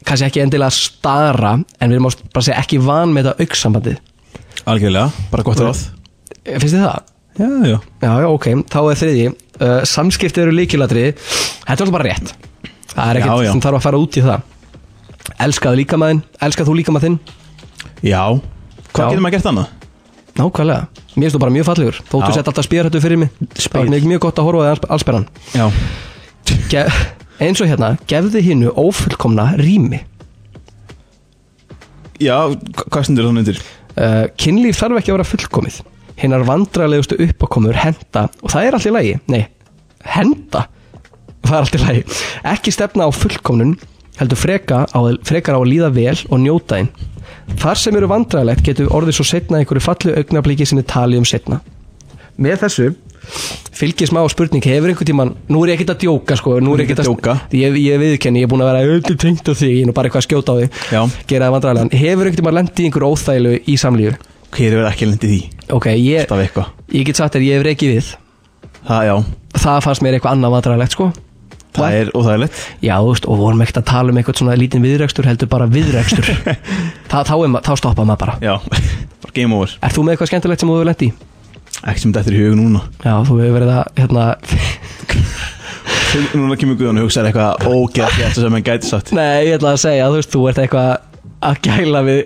[0.07, 3.99] kannski ekki endilega stara En við erum bara að segja ekki van með þetta auksambandið
[4.71, 5.83] Algjörlega, bara gott ráð.
[6.47, 7.03] Finnst þið það?
[7.39, 7.79] Já, já.
[8.03, 12.33] Já, já, ok, þá er þriði uh, Samskipti eru líkilatri Þetta er alltaf bara rétt.
[12.93, 14.47] Það er ekkert sem þarf að fara út í það.
[15.45, 17.19] Elskaðu líka maðinn, elskað þú líka maðinn
[18.03, 18.23] Já.
[18.95, 19.75] Hvað getur maður gert annað?
[20.39, 20.83] Nákvæmlega,
[21.15, 21.97] mér finnst þú bara mjög fallegur.
[22.11, 23.31] Þóttu sett alltaf spjörhættu fyrir mig.
[23.43, 25.25] Er mjög- mjög gott að horfa þig allsperran.
[25.55, 25.67] Já.
[26.71, 26.85] Ge
[27.39, 30.01] Eins og hérna, gefðu hinnu ófullkomna rými.
[32.19, 33.61] Já, hva- hvað stendur þannig undir?
[33.99, 35.77] uh, Kynlíf þarf ekki að vera fullkomið
[36.19, 39.15] Hinnar vandralegustu uppákomur henda Og það er allt í lagi.
[39.31, 39.45] Nei,
[40.17, 40.67] henda
[41.47, 42.03] Það er allt í lagi.
[42.55, 43.77] Ekki stefna á fullkomnun
[44.19, 46.89] Heldur freka á, frekar á að líða vel og njóta þín.
[47.59, 51.29] Þar sem eru vandralegt getur orðið svo setna einhverju fallu augnabliki sem er talið um
[51.29, 51.61] setna
[52.39, 52.89] Með þessu
[53.79, 56.93] fylgir smá spurning hefur einhvern tíman, nú er ég ekkert að djóka sko, er ég
[57.05, 57.35] að djóka.
[57.55, 59.95] Ég, ég viðkenni, ég er búin að vera öllu tengt á því ég er nú
[59.97, 60.67] bara eitthvað að skjóta á því.
[61.95, 63.77] Hefur einhvern tíman lendið í einhver óþægilu í
[64.49, 65.41] samlífu Hver er ekki lendið því?
[65.77, 66.27] ok, ég,
[66.93, 68.07] ég get sagt þér, ég hef reykið við.
[68.89, 69.17] Það, já.
[69.59, 71.09] Það fannst mér eitthvað annað vandræðilegt sko.
[71.79, 72.61] Það er óþægilegt.
[72.83, 75.67] Já, þú veist, og vorum ekkert að tala um eitthvað svona lítinn viðrekstur, heldur bara
[75.71, 76.25] viðrekstur.
[77.13, 78.35] Þa, þá, ma- þá stoppa maður bara.
[78.43, 78.57] Já,
[79.37, 79.77] game over.
[79.85, 81.13] Er þú með eitthvað skemmtilegt sem þú hefur lendið í?
[81.85, 82.81] Ekki sem þetta er í hug núna.
[83.05, 84.25] Já, þú hefur verið að, hérna
[86.39, 89.13] Núna kemur Guðan og hugsaði eitthvað ógeð þetta sem hann gæti sagt.
[89.13, 90.91] Nei, ég ætla að segja, þú veist, þú ert eitthvað
[91.45, 92.21] að gæla við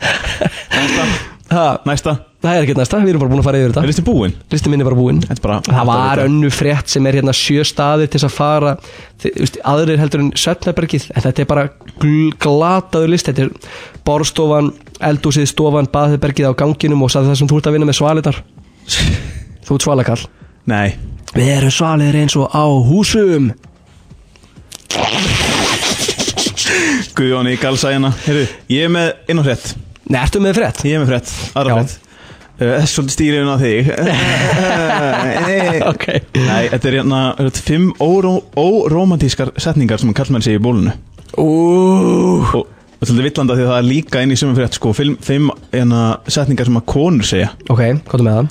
[0.00, 2.16] vörtubormin ha, Næsta.
[2.46, 3.82] Það er ekkert næsta, við erum bara búin að fara yfir þetta.
[3.82, 4.34] Er listi búinn?
[4.52, 7.34] Listi minn er bara búinn Þetta er bara Það var önnu frétt sem er hérna
[7.34, 8.72] sjö staðir til þess að fara.
[9.22, 11.64] Þið, veist, aðrir heldur en Söfnabergið en þetta er bara
[12.02, 13.72] gl glataður list þetta er
[14.06, 14.70] borstofan,
[15.08, 18.42] eldúsið stofan baðherbergið á ganginum og það sem þú ert að vinna með svalitar
[19.66, 20.20] Þú ert svalakall
[20.70, 20.94] Nei.
[21.34, 23.50] Við erum svalir eins og á húsum.
[27.16, 28.12] Guðjón í galsæðina
[28.70, 30.82] ég er með inn á frétt Nei, ertu með frétt?
[30.86, 31.78] Ég er með frétt, aðra Já.
[31.80, 32.02] frétt.
[32.56, 33.90] Uh, Þessi svolítið stýrifin á þig.
[35.92, 36.06] Ok.
[36.40, 40.94] Nei, þetta er hérna þetta er Fimm óromantískar setningar sem kallmenn segja í bólunu
[41.36, 42.46] Úúúú.
[42.56, 45.18] Og og svolítið villanda því að það er líka inn í sumum frétt sko, fimm,
[45.20, 47.50] fimm hérna, setningar sem að konur segja.
[47.68, 48.46] Ok, hvað er með það?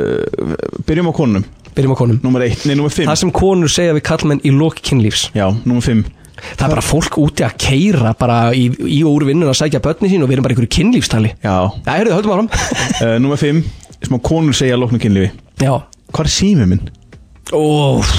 [0.00, 1.44] uh, Byrjum á konunum.
[1.76, 2.20] Byrjum á konum.
[2.24, 3.10] Númer eitt, nei, númer fimm.
[3.10, 5.26] Það sem konur segja við kallmenn í lok kynlífs.
[5.36, 6.00] Já, númer fimm
[6.40, 10.10] Það er bara fólk úti að keira bara í, í úr vinnun að sækja börni
[10.10, 11.34] sín og við erum bara einhverju kynlífstali.
[11.44, 11.56] Já.
[11.84, 13.62] Já, heyrðu, höldum áram uh, Númer fimm,
[14.00, 15.30] sem að konur segja að loknu kynlífi.
[15.62, 15.74] Já.
[16.12, 16.90] Hvað er símið minn?
[17.56, 18.10] Óf.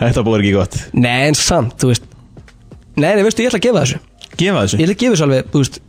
[0.00, 0.78] Þetta búið ekki gott.
[0.98, 2.08] Nei, en samt, þú veist.
[2.96, 4.02] Nei, nei, veistu, ég ætla að gefa þessu.
[4.36, 4.80] Gefa þessu?
[4.80, 5.80] Ég ætla að gefa þessu alveg, þú veist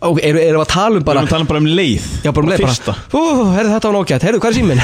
[0.00, 2.30] Ok, erum við að tala um Við bara erum að tala bara um leið Já,
[2.32, 3.20] bara um leið Fyrsta Ú,
[3.52, 4.80] herðu þetta var nágætt, herðu, hvað er síminn?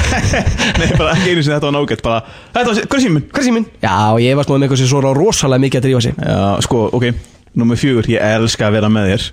[0.77, 2.19] Nei, bara ekki einu sinni þetta var nágætt Bara,
[2.53, 3.25] þetta var, hvað er síminn?
[3.31, 3.65] Hvað er síminn?
[3.81, 6.37] Já, ég var smá með eitthvað sem svo rosalega mikið að drífa sig Já,
[6.67, 7.07] sko, ok
[7.57, 9.25] Númer fjögur, ég elska að vera með þér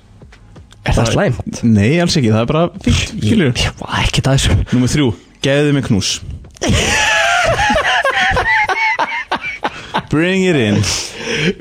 [0.85, 1.61] Er það slæmt?
[1.69, 5.11] Nei, alls ekki, það er bara fínt, skilur Ég var ekki það þessu Númer þrjú,
[5.45, 6.15] geðu mig knús
[10.15, 10.77] Bring it in.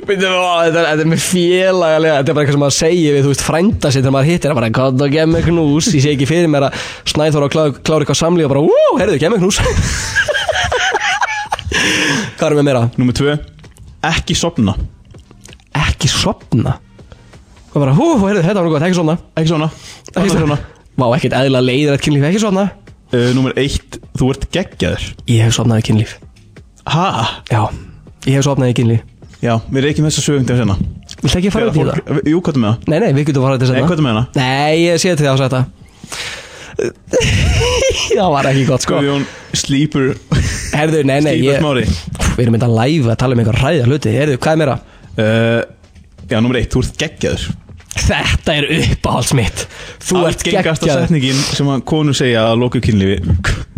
[0.03, 3.31] Þetta er, þetta er með félagalega Þetta er bara eitthvað sem maður segir við, þú
[3.31, 5.87] veist, frænda sig Þegar maður hittir það bara, hvað það gef mig knús.
[5.89, 8.99] Ég sé ekki fyrir mér að Snæþór og klára klár eitthvað samlíð og bara, ú,
[8.99, 9.57] herðu, gef mig knús.
[12.37, 12.83] Hvað er með meira?
[12.99, 13.33] Númer tvö,
[14.05, 14.75] ekki sopna
[15.73, 16.77] Ekki sopna
[17.73, 19.69] Og bara, hú, herðu, þetta var nú gott, ekki sopna Ekki svona,
[20.13, 20.59] Ekki svona
[20.99, 25.03] Vá, ekkert eðla leiðir að kynlíf, ekki sopna uh, Númer eitt, þú ert geggjaður.
[25.31, 25.81] Ég hef sopnað
[28.27, 29.01] ég hef sopnað í kynlíf
[29.43, 30.75] Já, við reykjum til að senna
[31.23, 32.21] Viltu ekki fara út í það?
[32.31, 32.77] Jú, hvað er með það?
[32.87, 34.23] Nei, nei, við getum farað til Nei, þetta hvað er með hana?
[34.39, 35.61] Nei, ég sé til það á þetta
[38.13, 38.99] Það var ekki gott sko.
[38.99, 40.07] Guðjón Sleeper
[40.73, 41.83] Herðu, nei, nei ég, Smári.
[42.33, 44.13] Við erum þetta live að tala um eitthvað ræða hluti.
[44.15, 44.77] Herðu, hvað er meira?
[45.21, 45.59] uh,
[46.31, 47.43] Já, númer eitt, þú ert geggjaður.
[47.93, 49.65] Þetta er uppáhalds mitt.
[50.01, 53.19] Þú ert Algengasta geggjað setningin sem að konu segja að loku kynlífi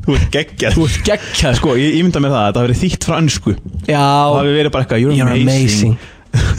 [0.06, 0.76] Þú ert geggjað.
[0.76, 3.53] Þú ert geggjað Sko, ég ímynda mér það að það hafi verið þýtt frá önsku
[3.56, 4.03] Það Já,
[4.36, 5.95] hafi verið bara eitthvað You're, you're amazing.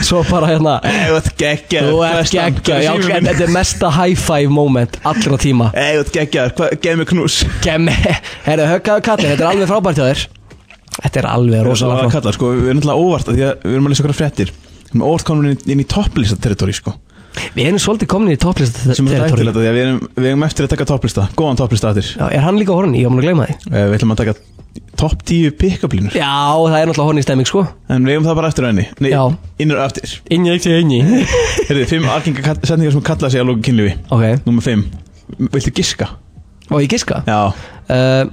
[0.07, 0.75] Svo bara hérna
[1.07, 1.91] Þú ert geggjað.
[1.91, 2.85] Þú ert geggjað.
[2.87, 2.93] Já,
[3.29, 5.71] þetta er mesta high five moment allra tíma.
[5.77, 6.65] Þú ert geggjað.
[6.83, 7.39] Geð mig knús.
[7.65, 7.95] Gemmi
[8.47, 10.27] Herðu, höggaðu kallið Þetta er alveg frábært hjá þér.
[10.97, 13.67] Þetta er alveg Það rosalega að kalla, sko, við erum náttúrulega óvart af Því að
[13.67, 14.55] við erum að lesa okkur fréttir.
[14.87, 16.97] Við erum óvart komin inn í topplista territóri, sko
[17.57, 19.45] Við erum svolítið komin í topplista Sem er territory.
[19.47, 21.29] rættilegt Því að við erum, við erum eftir að taka topplista.
[21.37, 23.03] Góðan topplista eftir Já, er hann líka horni?
[23.05, 23.57] Ég múin að gleyma því.
[23.73, 24.35] Eh, Við ætlum að taka
[24.97, 27.63] topp 10 pick-up línur Já, það er náttúrulega horni stemming sko.
[27.93, 28.87] En við eigum það bara eftir á henni.
[29.05, 29.23] Nei, Já.
[29.65, 30.15] innur og eftir.
[30.33, 31.01] Inni ekki inni
[31.69, 33.95] Herðu, fimm algenga kall- setningar sem kalla sig að lóka kynlífi.
[34.13, 34.85] Ok, Númer 5
[35.53, 36.09] Viltu giska?
[36.71, 37.23] og ég giska?
[37.27, 37.41] Já.
[37.89, 38.27] Uh,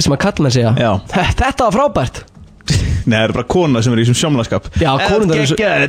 [0.00, 0.72] Sem að kalla með segja?
[0.78, 0.90] Já.
[1.40, 2.20] Þetta var frábært
[3.08, 5.30] Nei, það er bara kona sem er í þessum sjómlaskap Já, konur,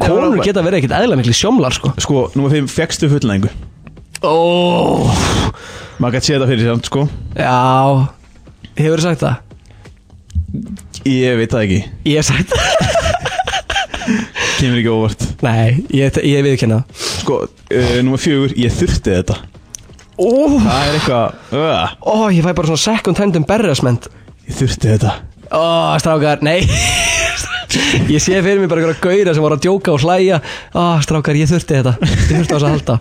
[0.06, 1.92] konur geta verið ekkert eðla miklu sjómlar sko.
[2.00, 3.52] Sko, númer 5 Fekstu fullnæðingu.
[4.24, 4.36] Ó,
[6.00, 7.04] Maður gæti sé þetta fyrir sér, sko.
[7.36, 7.60] Já.
[8.80, 9.36] Hefur sagt það?
[11.10, 11.80] Ég veit það ekki.
[12.08, 12.88] Ég hef sagt það.
[14.60, 15.28] Kemur ekki óvart.
[15.44, 17.04] Nei, ég, ég við ekki það.
[17.20, 19.40] Sko, uh, númer 4 Ég þurfti þetta.
[20.20, 24.10] Ó, Það er eitthvað uh, ó, ég fæ bara svona second hand embarrassment.
[24.48, 25.16] Ég þurfti þetta.
[25.52, 25.64] Ó,
[26.00, 27.08] strákar, nei
[28.10, 30.40] Ég sé fyrir mig bara einhverja gauðra sem var að djóka og hlæja.
[30.74, 31.94] Ó, strákar, ég þurfti þetta.
[32.02, 32.96] Ég þurfti þess að halda.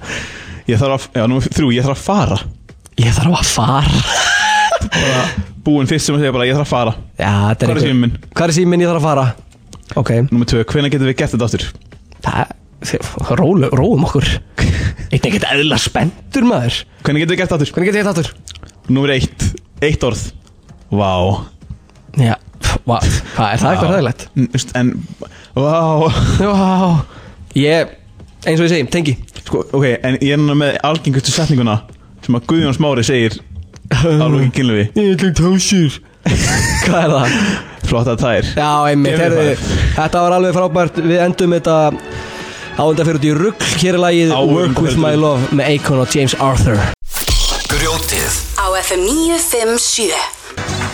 [0.68, 2.38] Ég þarf að, já, númer 3 Ég þarf að fara.
[2.98, 4.02] Ég þarf að fara.
[4.78, 5.22] Bara
[5.64, 6.92] Búinn fyrst sem að segja bara Ég þarf að fara.
[7.18, 8.16] Já, þetta er Hvað er síminn minn?
[8.36, 9.26] Hvað er síminn ég þarf að fara?
[9.98, 11.68] Ok, Númer 2 Hvenær getum við gert þetta aftur?
[12.28, 14.28] það Rólu, róum okkur.
[15.10, 16.82] Eitt ekkert eðla spenntur maður.
[17.02, 17.72] Hvenær getum við gert þetta aftur?
[17.74, 18.84] Hvernig get ég þetta aftur?
[18.92, 19.48] Númer 1
[19.88, 20.22] Eitt orð.
[20.94, 21.10] Vá.
[22.18, 22.36] Já,
[22.88, 22.98] hva,
[23.36, 24.26] hvað er það eitthvað ræðilegt?
[24.80, 24.92] En
[25.58, 25.76] Vá.
[26.40, 26.52] Já,
[27.58, 27.94] ég,
[28.46, 29.14] eins og ég segi, tengi.
[29.44, 31.78] Sko, ok En ég er núna með algengustu setninguna
[32.24, 33.38] Sem að Guðjón Smári segir
[34.04, 35.96] Alveg kynlufi Ég ætlum tásur
[36.84, 37.38] Hvað er það?
[37.88, 38.44] Flotta tær.
[38.52, 39.70] Já, einmitt, Gefum herðu, það.
[39.96, 40.98] þetta var alveg frábært.
[41.08, 41.76] Við endum þetta
[42.76, 46.02] áðan fyrir út í rugg Hér er lagið Á Work With My Love með Akon
[46.04, 46.76] og James Arthur.
[47.72, 48.36] Grjótið.
[48.60, 50.87] Á FM 957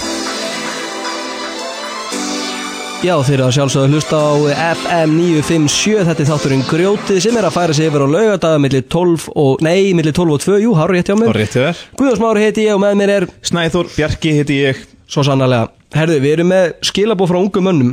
[3.04, 4.32] Já, þeir eru að sjálfsögðu að hlusta á
[4.78, 8.84] FM 957 Þetta er þátturinn Grjótið sem er að færa sig yfir á laugadaga millir
[8.88, 11.66] 12 og, nei, millir 12 og 2, jú, hár rétt hjá Og mér rétti
[12.00, 14.80] Guðarsmári heiti ég og með mér er Snæþór Bjarki heiti ég.
[15.04, 15.66] Svo sannarlega.
[15.92, 17.92] Herðu, við erum með skilabóð frá ungum mönnum.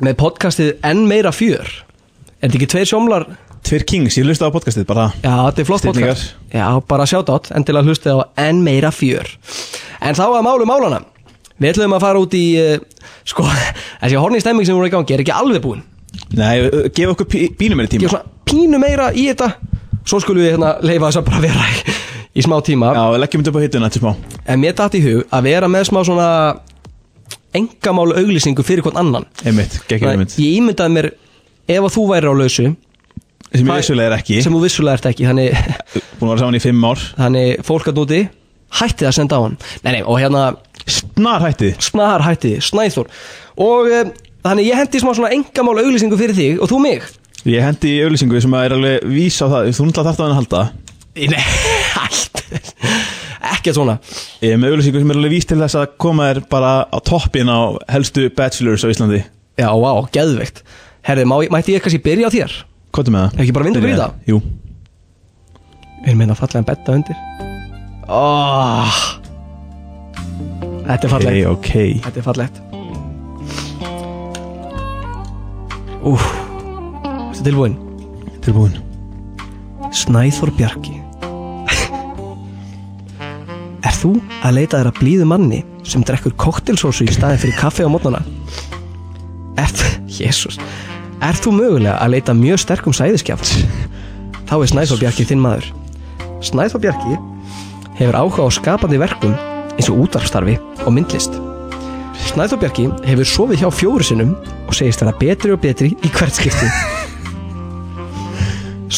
[0.00, 1.68] Með podcastið Enn meira fjör.
[2.40, 3.28] Er þetta ekki tveir sjómlar?
[3.68, 5.10] Tveir Kings, ég hlusta á podcastið bara.
[5.20, 6.16] Já, þetta er flott Stillingar.
[6.16, 9.28] podcast Já, bara sjátt átt En til að hlusta á Enn meira fjör.
[10.00, 11.04] En þá að málu málana
[11.58, 12.76] Við ætlum að fara út í uh,
[13.28, 13.44] Sko,
[14.02, 15.82] þessi horni stemming sem voru í gangi Er ekki alveg búin.
[16.38, 18.06] Nei, uh, gef okkur pí- pínu meiri tíma.
[18.08, 19.50] Er svona pínu meira í þetta.
[20.08, 21.96] Svo skulum við hérna leifa þess að bara vera í,
[22.40, 22.92] í smá tíma.
[22.96, 24.12] Já, leggjum þetta upp á hittuna til smá.
[24.48, 26.28] En mér dætt í hug að vera með smá svona
[27.58, 29.24] Engamál auglýsingu fyrir hvern annan.
[29.44, 30.34] Einmitt, Þannig, einmitt.
[30.40, 31.08] Ég ímyndaði mér
[31.68, 32.66] Ef að þú væri á lausu
[33.48, 34.38] Sem ég vissulega er ekki.
[34.44, 35.56] Sem þú vissulega ert ekki Þannig,
[36.20, 37.04] Búin að vera saman í fimm ár.
[37.16, 38.20] Þannig fólk að núti
[38.78, 39.56] Hætti að senda á hann.
[39.84, 40.50] Nei, nei, og hérna
[40.88, 43.08] Snar hætti Snar hætti, Snæþór.
[43.64, 44.12] Og um,
[44.44, 47.06] þannig ég hendi smá svona engamál auglýsingu fyrir þig Og þú mig.
[47.48, 49.70] Ég hendi í auðlýsingu sem að er alveg vísa á það.
[49.76, 50.62] Þú náttúrulega þarft að hann að halda.
[51.18, 51.42] Nei,
[51.96, 52.42] hætt
[53.58, 53.96] Ekkert svona.
[54.42, 56.98] Ég er með auðlýsingu sem er alveg vís til þess að koma þér bara á
[57.06, 57.60] toppin á
[57.94, 59.22] helstu bachelors á Íslandi.
[59.58, 60.62] Já, vá, geðveikt.
[61.08, 62.56] Herði, mætti ég kannski byrja á þér?
[62.94, 63.42] Kvotum með það?
[63.44, 64.16] Ekki bara vinda okkur í það?
[64.28, 64.40] Jú.
[65.98, 67.47] Við erum meina að falla en betta undir
[68.08, 68.98] oh.
[70.88, 71.46] Þetta er fallegt.
[71.46, 71.72] Ok, ok.
[72.06, 72.62] Þetta er fallegt.
[76.08, 76.22] Úf
[77.02, 77.74] Þetta er tilbúin
[78.44, 78.76] Tilbúin
[79.98, 80.94] Snæþór Bjarki.
[83.88, 84.10] Er þú
[84.44, 88.20] að leita þér að blíðu manni sem drekkur koktelsósu í staðin fyrir kaffe á mótnana?
[89.58, 89.72] Er,
[90.06, 90.60] Jésús
[91.24, 93.50] Er þú mögulega að leita mjög sterkum sæðiskjaft?
[94.48, 95.72] Þá er Snæþór Bjarki þinn maður.
[96.46, 97.18] Snæþór Bjarki
[97.98, 99.34] hefur áhuga á skapandi verkum
[99.78, 101.32] eins og útarfstarfi og myndlist.
[102.28, 104.32] Snæþór Bjarki hefur sofið hjá fjóru sinnum
[104.66, 106.68] og segist vera betri og betri í hvert skipti.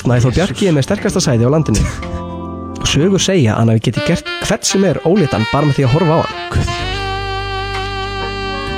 [0.00, 1.82] Snæþór Bjarki er með sterkasta sæði á landinu.
[2.80, 5.84] Og sögur segja að hann hafi getið gert hvert sem er ólitan bara með því
[5.88, 6.34] að horfa á hann.
[6.54, 6.68] Guð.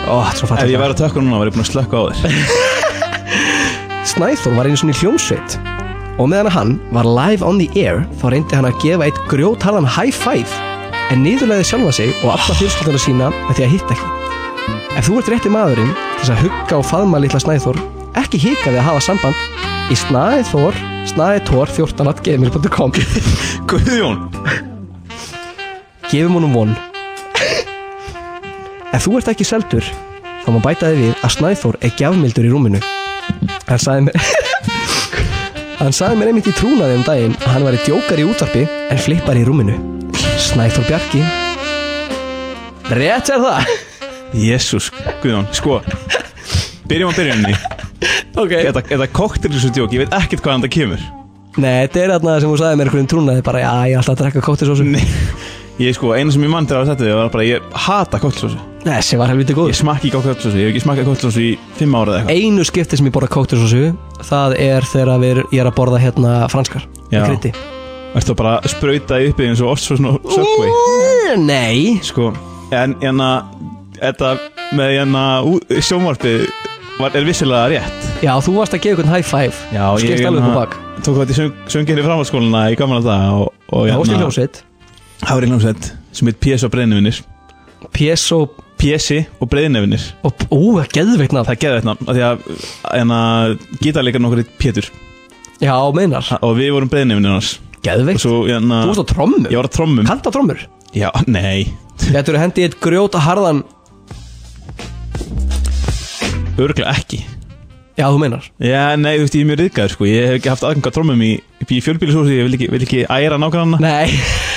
[0.03, 1.71] Ó, þetta er svo Ef fallegt ég væri að tökka núna var ég búin að
[1.71, 2.19] slökka á þér.
[4.13, 5.51] Snæþór var einu svona í hljómsveit
[6.21, 9.89] og meðan hann var live on the air þá reyndi hann að gefa eitt grjótarðan
[9.89, 10.49] high five.
[11.13, 14.11] En niðurlega sjálfa sig og alla fjölskylduna sína með því að hitta ekki.
[14.93, 17.81] Ef þú ert rétti maðurinn til þess að hugga og faðma litla Snæþór
[18.21, 20.79] ekki hika við að hafa samband í Snæþór
[21.13, 22.95] Snæþór 14.gmail.com
[23.73, 24.21] Guðjón.
[26.13, 26.77] Gefum honum von.
[28.93, 29.87] Ef þú ert ekki seldur
[30.45, 32.85] þá má bæta þig við að Snæþór er gjafmildur í rúminu.
[33.67, 34.33] Hann sagði mér
[35.83, 39.01] Hann sagði mér einmitt í trúnaði um daginn að hann væri djókar í útvarpi en
[39.03, 39.75] flippar í rúminu.
[40.39, 41.23] Snæþór Bjarki.
[42.93, 43.73] Rétt er það.
[44.39, 44.87] Jésús,
[45.21, 45.81] Guðjón, sko
[46.89, 47.53] Byrjum á byrjunni
[48.41, 48.55] Ok.
[48.55, 51.03] Þetta, þetta koktel þessu djók, ég veit ekkert hvaðan það kemur.
[51.61, 54.15] Nei, þetta er þarna sem þú sagði mér einhverjum trúnaði bara, já, ég er alltaf
[54.15, 55.05] að drekka kóttisósu Nei,
[55.83, 58.72] ég sko, eina sem ég mann til að setja þig var bara ég hata koktelsósu
[58.83, 61.43] Nei, þessi var helviti góð Ég smakki ekki á koktelsósu, ég hef ekki smakkað koktelsósu
[61.45, 62.41] í fimm ára eða eitthvað.
[62.43, 63.83] Einu skipti sem ég borða kóttisósu
[64.27, 67.21] það er þegar við, ég er að borða hérna franskar Já.
[67.21, 67.53] með krytti
[68.13, 71.37] Ertu bara að sprauta í uppið eins og ost svo svona Subway?
[71.41, 71.95] Nei.
[72.05, 72.33] Sko,
[72.75, 73.31] en hérna
[74.03, 74.33] Þetta
[74.75, 76.49] með hérna ú- sjónvarpið
[76.99, 78.07] var, er vissilega rétt.
[78.25, 79.55] Já, þú varst að gefa einhvern high five.
[79.71, 80.75] Já, Skipst alveg upp á bak.
[81.07, 84.59] Tók þetta í söng, sönginni framhaldsskóluna í gamla dag og, og Já, varst í hljómsveit?
[85.23, 87.23] Það var í hljómsveit sem heit PS og Breiðnefinir
[87.95, 88.27] PS
[88.83, 89.09] PS
[89.39, 91.47] og Breiðnefinir og, Ú, geðveikt nafn.
[91.47, 92.47] Það er geðveitt nafn af Því að
[92.91, 93.19] hérna,
[93.79, 94.89] gítarleikar nokkur heit Pétur.
[95.63, 96.27] Já, meinar.
[96.43, 97.53] Og við vorum Breiðnefinir hans.
[97.87, 98.23] Geðveikt.
[98.23, 99.47] Svo, hérna Þú varst á trommum.
[99.47, 100.07] Ég var á trommum.
[100.09, 100.65] Kanta trommur?
[100.95, 101.71] Já, nei.
[102.03, 103.63] Þetta eru hendi í eitt grjóta harðan?
[106.59, 107.23] Örglega ekki.
[107.99, 108.47] Já, þú meinar.
[108.63, 110.09] Já, nei, þú veist, ég er mjög riðgæður, sko.
[110.09, 111.33] Ég hef ekki haft aðgang að trommum í,
[111.69, 114.09] í fjölbílisúsi Ég vil ekki, vil ekki æra nákvæmna Nei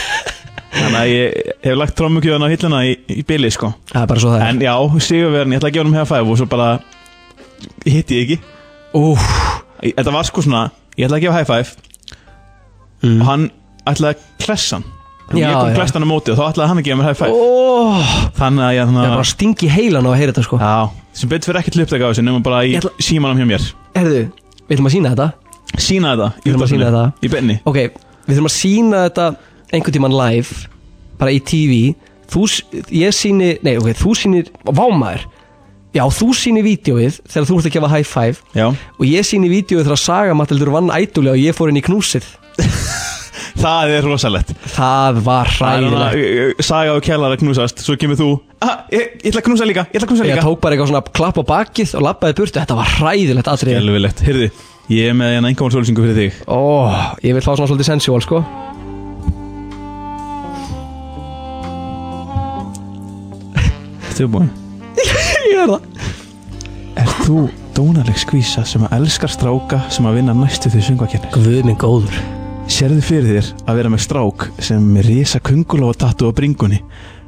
[0.75, 3.71] Þannig að ég hef lagt trommukjöðan á hilluna í, í bili, sko.
[3.91, 4.47] Það er bara svo það er.
[4.51, 4.73] En já,
[5.07, 6.67] Sigurverðin, ég ætla að gefa hann hefða fæf Og svo bara
[7.85, 8.37] hitti ég ekki.
[8.99, 9.29] Úf
[9.85, 10.63] Þetta var sko svona,
[10.97, 11.69] ég ætla að gefa high five.
[13.05, 13.19] Mm.
[13.21, 13.47] Og hann
[13.85, 14.85] ætlaði að klessa hann.
[15.25, 15.75] Og ég kom já.
[15.77, 17.33] klessa hann á móti og þá ætlaði hann að gefa mér high five.
[17.33, 18.03] Ó.
[18.39, 20.59] Þannig að ég Ég þannig er bara að stingi heilan á að heyra þetta sko.
[20.61, 20.75] Já,
[21.19, 23.67] sem betur fyrir ekkert hluptæk á þessu Nefnum bara í ætla- símanum hjá mér.
[23.95, 24.21] Herðu,
[24.65, 25.27] við ætlum að sína þetta.
[25.75, 27.03] Sína þetta í að útvarpinu, þetta.
[27.21, 27.77] Í benni Ok,
[28.25, 29.27] við þurfum að sína þetta
[29.71, 30.67] einhvern tíman live
[31.19, 31.95] Bara í TV
[32.31, 32.45] Þú,
[32.89, 35.27] ég síni, nei ok, þú sýnir Vámaður
[35.95, 38.65] Já, þú sýnir vídeoið þegar þú ert að gefa high five Já.
[38.99, 42.27] Og ég sýni vídeoið þegar Saga Matildur vann ædulega og ég fór inn í knúsið.
[43.55, 44.51] Það er rosalegt.
[44.75, 46.59] Það var hræðilegt.
[46.67, 48.27] Saga og kellar að knúsast Svo kemur þú
[48.59, 50.43] ah, ég, ég ætla að knúsa líka Ég ætla að knúsa Ég líka.
[50.43, 52.59] tók bara eitthvað svona klapp á bakið og lappaði burtu.
[52.59, 54.51] Þetta var hræðilegt atrið Gelvilegt Heyrðu,
[54.91, 56.43] ég er með eina einhverjum fyrir þig.
[56.51, 56.59] Ó,
[57.23, 58.43] ég vil fá svona svolítið sensual sko
[64.15, 64.47] Ertu búin?
[65.51, 65.81] Ég er það.
[67.01, 67.39] Er þú
[67.75, 71.31] dónaleg skvísa sem að elskar stráka sem að vinna næstu því söngvakenni?
[71.33, 72.15] Guð minn góður.
[72.71, 76.79] Sérðu fyrir þér að vera með strák sem er risa kungulóa tattu á bringunni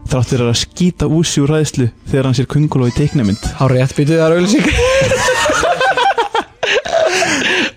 [0.07, 3.91] þrátt fyrir að skýta úsi úr ræðslu þegar hann sér kungulóa í teiknumynd Há rétt
[3.99, 4.67] býtuð það er auðlýsing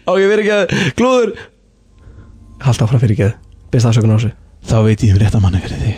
[0.06, 1.34] Ó, ég verið ekki að Glúður
[2.62, 3.38] Haldt áfram fyrir ekki að
[3.74, 4.36] Byrst afsökun á þessu.
[4.70, 5.96] Þá veit ég um rétta manni fyrir þig.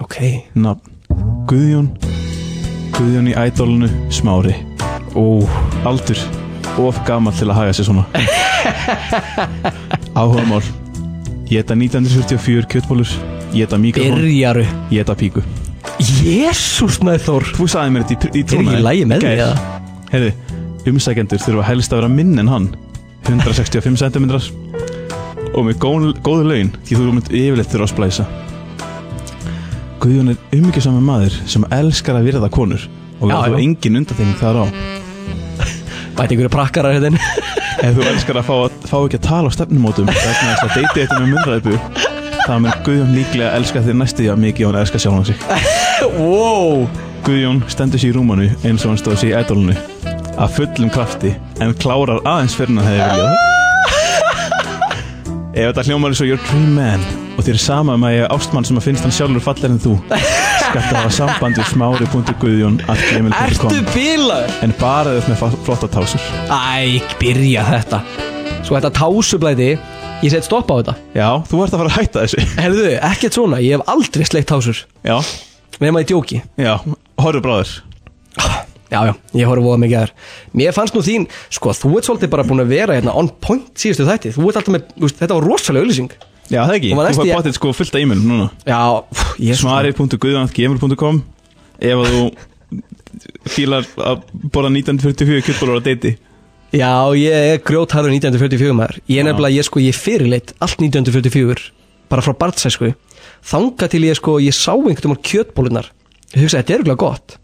[0.00, 0.16] Ok.
[0.56, 0.96] Nafn
[1.48, 2.27] Guðjón
[2.98, 4.56] Guðjón í ædólunu Smári.
[5.14, 5.46] Ó
[5.86, 6.18] Aldur.
[6.82, 8.04] Of gamall til að haga sér svona.
[10.18, 10.64] Áhugamál.
[11.46, 13.12] Ég ætta 1944 kjötbólur
[13.54, 14.18] Ég ætta mikrofón.
[14.18, 15.44] Byrjaru Ég ætta píku.
[16.02, 19.30] Jésús Snæþór Þú sagði mér þetta í, í Er trúnaði ekki í lagi með því
[19.36, 19.78] eða?
[20.10, 20.34] Heyrðu,
[20.92, 22.68] umsækjendur þurfa helst að vera minn en hann.
[23.30, 24.28] 165 cm
[25.54, 28.28] Og með góð, góðu laun Því þú mynd yfirleitt þurfa að splæsa
[30.02, 32.84] Guðjón er umhyggjusami maður Sem elskar að virða konur.
[33.18, 33.54] Og Já, það já.
[33.54, 34.64] er engin undanþegning þar á.
[36.18, 37.18] Bæti ykkur prakkarar hérna
[37.78, 38.54] Ef þú elskar að fá,
[38.90, 41.74] fá ekki að tala á stefnumótum vegna þess að deyti þetta með munræðbu
[42.48, 45.38] það mun Guðjón líklega elska þér næstu því að mikið og hann elskar sjálfan sig.
[46.18, 46.88] Wow.
[47.26, 49.76] Guðjón stendur sér í rúmanu eins og hann stóð sér í ædolunu
[50.38, 51.30] að fullum krafti
[51.62, 53.32] en klárar aðeins fyrir hann hefði viljað.
[55.54, 57.02] Ef þetta hljómar er svo your dream man
[57.38, 59.78] og þér er sama um að ég ástmann sem að finnst hann sjálfur fallar en
[59.82, 59.92] þú.
[60.10, 64.56] Skalt að hafa samband við smári.guðjón Ertu bílaður?
[64.66, 66.26] en bara þau með flotta tásur.
[66.50, 68.02] Æ, byrja þetta.
[68.66, 69.70] Svo þetta tásublæði
[70.18, 70.92] Ég set stopp á þetta.
[71.14, 72.46] Já, þú ert að fara að hætta þessu.
[72.58, 74.80] Herðu, ekkert svona, ég hef aldrei sleikt tásur.
[75.06, 75.14] Já,
[75.78, 76.38] Við erum að í djóki.
[76.58, 76.72] Já,
[77.22, 77.76] horfðu bráður
[78.88, 80.12] Já, já, ég horf voða mikið að þér.
[80.58, 83.68] Mér fannst nú þín, sko, þú ert svolítið bara búin að vera hérna on point
[83.78, 84.32] síðustu þætti.
[84.34, 84.86] Þú ert alltaf með,
[85.20, 86.14] þetta var rosalega auðlýsing
[86.48, 88.46] Já, það ekki, þú fær í- báttið sko fullt af e-mail núna.
[88.64, 88.80] Já,
[89.60, 91.18] svari.guðjón.gmail.com
[91.78, 92.22] ef að þú
[93.52, 94.22] fílar að
[94.52, 96.14] borða 1944 kjöldbólur á deiti
[96.76, 98.98] Já, ég er grjótharður 1944 maður.
[99.08, 101.70] Ég er nefnilega, ég sko, ég fyrirleitt allt 1944
[102.12, 102.90] Bara frá barnsæsku.
[103.48, 105.88] Þanga til ég sko, ég sá einhvern veginn kjötbólunar
[106.34, 107.38] Ég hugsa, þetta er örgulega gott.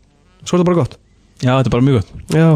[0.45, 0.99] Svo er þetta bara gott.
[1.41, 2.11] Já, þetta er bara mjög gott.
[2.37, 2.49] Já,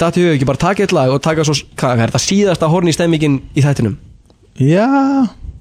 [0.00, 2.94] dætti hug ekki bara taka eitt lag og taka svo, hvað er þetta síðasta horni
[2.96, 3.98] stemmingin í þættinum?
[4.64, 4.88] Já,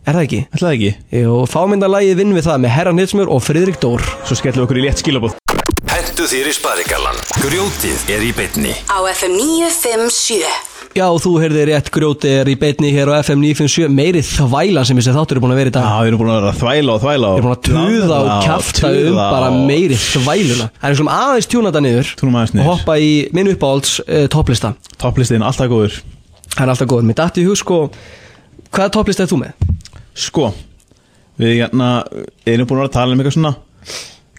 [0.08, 0.38] Er það ekki?
[0.56, 0.90] ætlaði ekki.
[1.20, 4.04] Jú, fámyndalagið vinn við það með Herra Nilsmur og Friðrik Dór.
[4.24, 5.34] Svo skellum við okkur í létt skilabóð
[5.92, 8.72] Hentu þér í sparigallan Grjótið er í beinni.
[8.88, 13.92] Á FM 957 Já, þú heyrðir rétt grjóti er í beitni hér á FM 957
[13.98, 15.90] Meiri þvæla sem þessi þáttur er búin að vera í dag.
[15.92, 18.20] Já, við erum búin að vera að þvæla og þvæla Ég er búin að tuða
[18.22, 20.70] og kjafta um bara meiri þvæluna.
[20.80, 22.70] Það er svona aðeins tjúna þetta niður og niður.
[22.72, 24.74] hoppa í minn uppáhalds uh, topplista.
[24.98, 26.00] Topplistiðin alltaf góður.
[26.56, 27.82] Það er alltaf góð, mér dætti í hug sko
[28.72, 29.68] Hvaða topplista er þú með?
[30.18, 30.52] Sko,
[31.38, 31.92] við hérna
[32.48, 33.54] erum búin að tala um eitthvað svona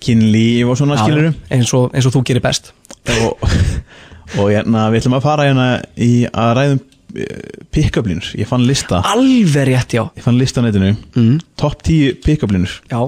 [0.02, 2.72] kynlíf og svona skilur eins og, eins og þú gerir best.
[3.14, 3.48] Og,
[4.40, 6.84] og hérna við ætlum að fara hérna í að ræðum
[7.72, 9.00] pick-up línur Ég fann lista.
[9.08, 10.04] Alveg rétt, já.
[10.18, 10.92] Ég fann lista á netinu.
[11.16, 11.38] Mm.
[11.56, 13.00] Top 10 pick-up línur Já.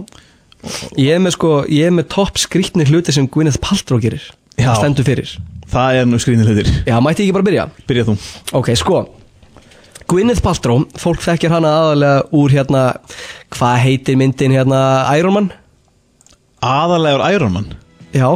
[1.00, 4.24] Ég er með sko, ég er með topp skrítni hluti sem Gwyneth Paltrow gerir.
[4.56, 4.70] Já.
[4.70, 5.38] Það stendur fyrir.
[5.70, 6.68] Það er nú skrýnir hlutir.
[6.84, 7.64] Já, mætti ég ekki bara byrja?
[7.88, 8.16] Byrja þú.
[8.60, 9.04] Ok, sko
[10.10, 12.84] Gwyneth Paltrow, fólk þekkir hana aðalega úr hérna
[13.54, 14.80] Hvað heitir myndin hérna
[15.18, 15.50] Iron Man?
[16.66, 17.68] Aðalegur Iron Man?
[18.10, 18.26] Já.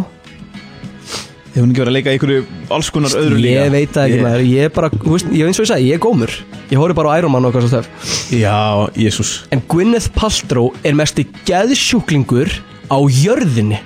[1.55, 2.45] Hefur hún ekki verið að leika í einhverju
[2.75, 3.64] alls konar öðru líka?
[3.66, 4.45] Ég veit ekki Ég- maður.
[4.51, 6.33] Ég er bara, þú veist, ég eins og ég sagði, ég er gómur.
[6.70, 8.55] Ég horfi bara á Iron Man og eitthvað svo stöf Já,
[8.97, 12.51] Jésús En Gwyneth Paltrow er mesti geðsjúklingur
[12.91, 13.79] á jörðinni.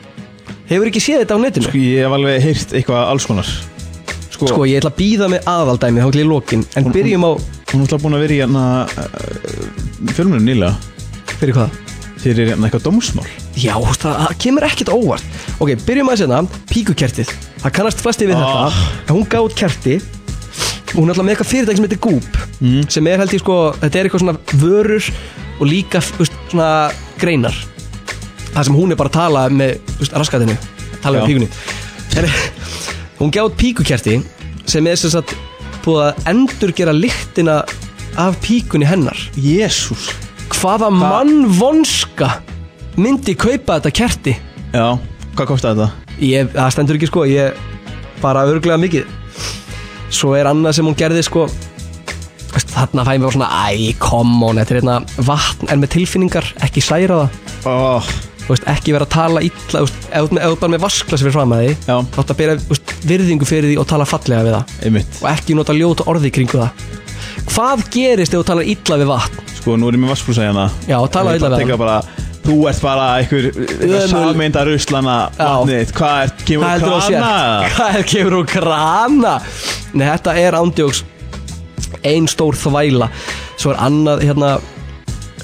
[0.69, 1.69] Hefur ekki séð þetta á netinu?
[1.69, 3.49] Sko, ég hef alveg heyrt eitthvað alls konar
[4.39, 6.61] Sko, Sko, ég ætla að býða með aðaldæmi þá til í lokin.
[6.79, 7.31] En byrjum á,
[7.73, 10.77] hún alltaf búin að vera í hérna uh, Fjölmunum nýlega.
[11.41, 11.73] Fyrir hvað?
[12.23, 13.27] Fyrir hérna eitthvað dómsmál.
[13.59, 15.27] Já, það, það kemur ekkert óvart.
[15.59, 16.39] Ok, byrjum að sérna,
[16.71, 17.33] píkukertið.
[17.65, 18.71] Það kannast flesti við Ah.
[19.03, 19.99] þetta hún gátt kerti.
[20.95, 22.89] Og hún alltaf með eitthvað fyrirtæki sem heitir Goop Mm.
[22.91, 25.05] Sem er held ég sko, þetta er eitthvað svona vörur
[25.61, 27.55] Og líka, veist, svona greinar.
[28.55, 30.57] Það sem hún er bara að tala með, veist, raskatinu
[31.03, 31.23] Tala Já.
[31.23, 31.49] með píkunni
[33.19, 34.19] Hún gátt píkukerti
[34.69, 35.35] Sem er sem sagt
[35.85, 37.61] búið að endurgera lyktina
[38.19, 40.11] Af píkunni hennar Jésús
[40.59, 42.33] Hvaða mannvonska
[42.99, 44.35] myndi kaupa þetta kerti
[44.75, 44.99] Já,
[45.37, 46.09] hvað kostaði þetta?
[46.25, 47.59] ég, það stendur ekki sko ég
[48.23, 49.17] bara örglega mikið
[50.15, 51.47] svo er annað sem hún gerði sko
[52.69, 56.83] þarna fæði mér svona æ, come on, þetta er hérna vatn en með tilfinningar, ekki
[56.83, 57.21] særa
[57.63, 58.09] það oh.
[58.49, 59.89] veist, ekki vera að tala illa þú
[60.19, 61.97] ert með- með vasklas fyrir fram að því Já.
[62.15, 64.79] þá átt að bera veist, virðingu fyrir því og tala fallega við það.
[64.89, 65.19] Einmitt.
[65.23, 66.87] Og ekki nota ljóta orði kringu það.
[67.49, 69.45] Hvað gerist ef þú talar illa við vatn?
[69.59, 70.69] Sko, nú er ég með vassbrúsa hérna.
[70.89, 72.01] Já, tala illa við hann bara
[72.49, 74.07] Þú ert bara einhver, Ömul.
[74.09, 75.43] sameinda ruslana Já.
[75.43, 77.33] vatnið Hvað er, kemur Hvað heldur þú að krana?
[77.77, 79.35] Hvað er kemur úr krana?
[79.93, 81.03] Nei, þetta er ándjóks
[82.09, 83.11] Ein stór þvæla.
[83.59, 84.55] Svo er annað hérna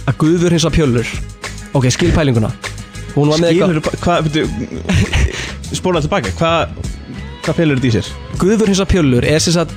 [0.04, 1.12] Að guður hins að pjölur.
[1.76, 2.52] Ok, skilpælinguna
[3.14, 4.48] Hún var með Skilur, hvað, veitu
[5.78, 6.93] Spólaði tilbaka, hvað
[7.44, 8.08] Hvað felur þetta í sér?
[8.40, 9.74] Guður hins að pjölur er sem sagt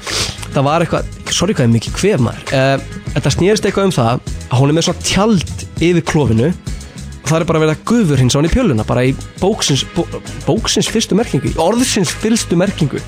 [0.53, 2.43] Það var eitthvað, sorry hvað er mikið kvef maður.
[2.55, 7.27] Uh, Þetta snýrist eitthvað um það Að hún er með svona tjald yfir klófinu Og
[7.27, 9.11] það er bara verið að guður hins á hann í pjöluna Bara í
[9.41, 10.05] bóksins, bó,
[10.47, 13.01] bóksins fyrstu merkingu orðsins fyrstu merkingu.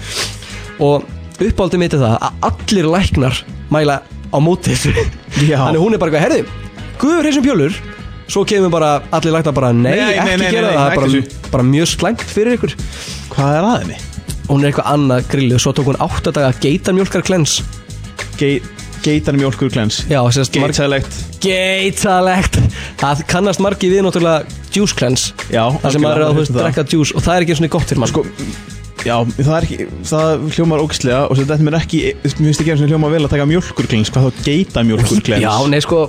[0.83, 1.07] Og
[1.39, 3.39] uppáldið mitt er það Að allir læknar
[3.71, 4.91] mæla á móti þessu.
[5.47, 5.61] Já.
[5.63, 7.79] Þannig hún er bara eitthvað, herði Guður hins um pjölur
[8.29, 10.91] Svo kemur bara allir læknar bara Nei, Nei, ekki nei, nei, gera það Það.
[10.91, 12.75] er bara, bara mjög slæmt fyrir ykkur.
[13.33, 13.97] Hvað er að henni?
[14.49, 15.61] Hún er eitthvað annað grillið.
[15.63, 17.59] Svo tók hún átta daga geitarmjólkar klens
[18.39, 18.59] Ge
[18.99, 21.13] Geitar mjólkur klens já, sérst Geitalegt.
[21.39, 22.57] Geitalegt.
[22.99, 24.43] Það kannast margi við náttúrulega
[24.75, 26.57] juice klens Já, það sem maður er að það.
[26.59, 28.11] drekka juice og það er ekki svona gott fyrir mann.
[28.11, 28.25] Sko,
[28.99, 32.83] Já, það er ekki, það hljómar ógæslega og þetta mér ekki, mér finnst ekki og
[32.91, 36.01] hljómar vel að taka mjölkurklens, hvað þá geita mjölkurklens Já, nei sko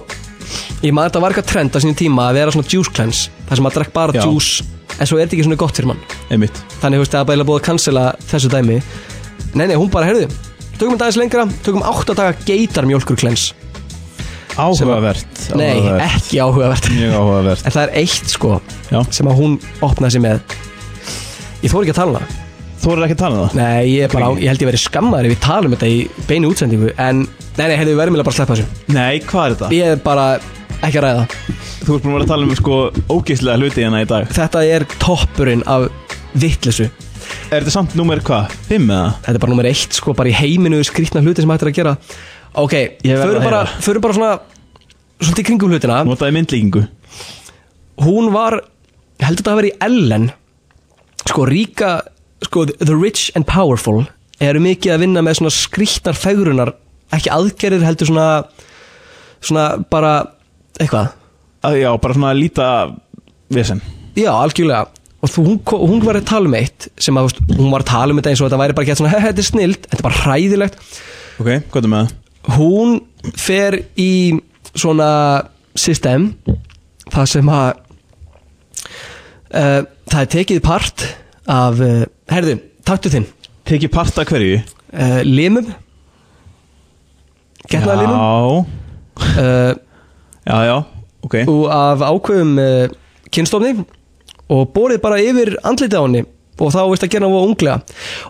[0.82, 3.60] Ég maður þetta var eitthvað trend á sínum tíma að vera svona juice cleanse Það
[3.60, 4.66] sem að drekka bara juice
[4.98, 6.00] En svo er þetta ekki svona gott fyrir mann.
[6.32, 6.58] Einmitt.
[6.82, 8.80] Þannig veist það er bara búið að cancela þessu dæmi.
[9.54, 10.28] Nei, nei, hún bara, heyrðu
[10.80, 13.52] Tökum þetta aðeins lengra, tökum 8 daga geitar mjölkur cleanse
[14.56, 16.04] Áhugavert Nei, áhugavert.
[16.06, 16.88] ekki áhugavert.
[16.92, 17.64] Mjög áhugavert.
[17.66, 18.52] En það er eitt sko
[18.90, 19.00] Já.
[19.14, 20.40] sem að hún opnaði sig með.
[21.64, 22.38] Ég þóri ekki að tala um það.
[22.80, 23.56] Þú er ekki að tala um það?
[23.60, 25.98] Nei, ég, er bara, ég held ég verið skammaður ef við tala um þetta í
[26.28, 27.22] beinu útsendingu En,
[27.58, 28.94] nei, nei, heyrðu, við verðum eiginlega bara að sleppa þessu.
[28.96, 29.70] Nei, hvað er þetta?
[29.76, 30.26] Ég er bara
[30.86, 31.24] ekki að ræða.
[31.80, 32.78] Þú ert búin að vera að tala um sko
[33.10, 34.28] ógæslega hluti hérna í dag.
[34.36, 35.88] Þetta er toppurinn af
[36.38, 36.88] vittlesu
[37.50, 38.52] Er þetta samt númer hvað?
[38.68, 39.10] 5 eða?
[39.24, 41.76] Þetta er bara nummer eitt sko, bara í heiminu skrýtna hluti sem hægt er að
[41.76, 41.92] gera.
[42.58, 42.74] Ok,
[43.04, 43.82] verð förum að bara, heyra.
[43.86, 44.32] förum bara svona
[45.20, 45.98] Svolítið í kringum hlutina.
[46.08, 46.82] Notaði myndlíkingu.
[48.00, 48.56] Hún var,
[49.20, 50.30] ég held að þetta hafi verið í Ellen.
[51.26, 51.90] Sko, ríka
[52.46, 54.06] Sko, the rich and powerful
[54.40, 56.72] Eru mikið að vinna með svona skrýtnar fegrunar
[57.12, 58.28] Ekki aðgerðir heldur svona
[59.44, 60.14] Svona bara
[60.78, 61.10] Eitthvað?
[61.66, 62.68] Að, Já, bara svona líta
[63.52, 63.82] vesen.
[64.16, 64.86] Já, algjörlega.
[65.20, 65.58] Og þú, hún,
[65.90, 68.20] hún var að tala um eitt sem að, þú veist, hún var að tala um
[68.20, 70.20] þetta eins og þetta væri bara gett svona, "He, þetta er snild, þetta er bara
[70.24, 70.78] hræðilegt.
[71.40, 72.06] Ok, hvað er með?
[72.06, 72.16] Það?
[72.56, 72.94] hún
[73.36, 74.40] fer í
[74.72, 75.10] svona
[75.76, 76.30] system
[77.12, 77.68] það sem að
[79.52, 81.04] uh, það er tekið part
[81.50, 82.56] af, uh, herðu,
[82.88, 83.26] taktu þinn.
[83.68, 84.62] Tekið part af hverju?
[84.94, 85.68] uh, limum.
[87.70, 89.76] Getnaða limum Já,
[90.46, 90.76] já, já,
[91.26, 91.34] ok.
[91.48, 92.90] Og af ákveðum uh,
[93.30, 93.74] kynstofni
[94.50, 96.24] og borið bara yfir andlitið á henni
[96.60, 97.76] og þá veist að gera voða unglega.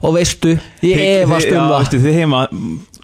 [0.07, 0.53] Og veistu,
[0.87, 1.97] ég efast um Já, það.
[2.05, 2.43] þið heima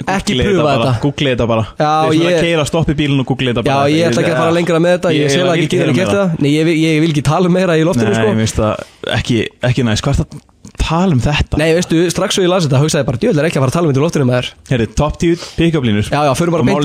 [0.06, 0.90] Ekki bara, þetta.
[1.02, 1.62] Googlið þetta bara.
[1.80, 3.88] Já, Þið er svona ég- að keira, stoppi bílinn og googlið þetta Já, bara.
[3.90, 6.12] ég ætla ekki að fara lengra með þetta Ég það ekki gera gert meira.
[6.20, 6.28] það.
[6.44, 8.28] Nei, ég, vil- ég vil ekki tala meira í loftinu Nei, sko.
[8.28, 8.72] ég veist það
[9.16, 11.58] ekki, ekki næst Hvað er það að tala um þetta?
[11.58, 13.78] Nei, veistu, strax svo ég las þetta hugsaði bara Djöld er ekki að fara að
[13.80, 16.06] tala um þetta í loftinu með þér Herri, top 10 pick-up línur.
[16.06, 16.84] Já, já, förum bara Og beint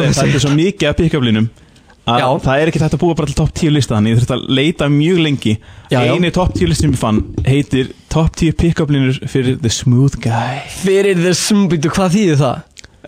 [2.10, 2.28] að Já.
[2.42, 4.46] það er ekki hægt að búa bara til top 10 lista þannig ég þurfti að
[4.58, 5.54] leita mjög lengi
[5.92, 6.14] Já, já.
[6.16, 10.18] eini top 10 listin sem ég fann heitir top 10 pick-up línur fyrir the smooth
[10.24, 12.64] guy Fyrir the smooth, hvað þýðir það?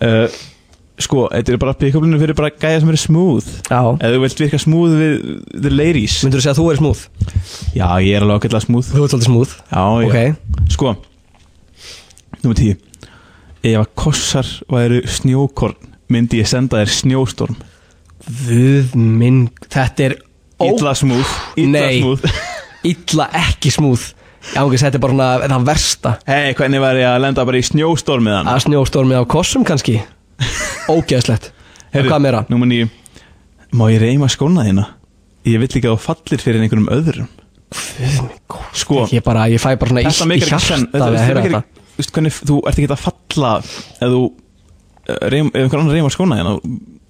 [0.06, 0.36] uh,
[1.02, 4.22] sko, þetta er bara pick-up línur fyrir bara gæja sem eru smooth Já ef þú
[4.28, 5.18] vilt virka smooth við
[5.66, 7.02] the ladies Myndur þú segja að þú er smooth?
[7.74, 10.70] já, ég er alveg ágætlega smooth Þú ert svolítið smooth já, já, Ok.
[10.78, 10.94] sko
[12.44, 12.76] nummer 10
[13.64, 15.78] ef að kossar væru snjókorn
[16.12, 17.56] myndi ég senda þér snjóstorm
[18.24, 20.16] Guð minn, þetta er
[20.96, 21.32] smooth.
[21.60, 22.00] Illa Nei.
[22.00, 22.24] smooth.
[22.92, 24.12] Illa ekki smooth.
[24.54, 26.10] Já, ok, þetta er bara svona það versta.
[26.28, 29.96] Hei, hvernig væri ég að lenda bara í snjóstormið hann Að snjóstormi á kossum kannski?
[30.92, 31.52] Ógeðslegt.
[31.94, 32.42] Og hvað meira?
[32.52, 32.90] Númer nýju
[33.74, 34.84] Má ég reyma skóna þína?
[35.48, 37.30] Ég vill ekki að þú fallir fyrir einhverjum öðrum.
[38.74, 41.62] Sko Ég bara, ég fæ bara svona Þetta meikar ekki þetta
[41.94, 44.20] Þú veist hvernig Þú ert ekki að falla Ef þú
[45.08, 46.54] eh, reym, Ef einhver annar reyma skóna þína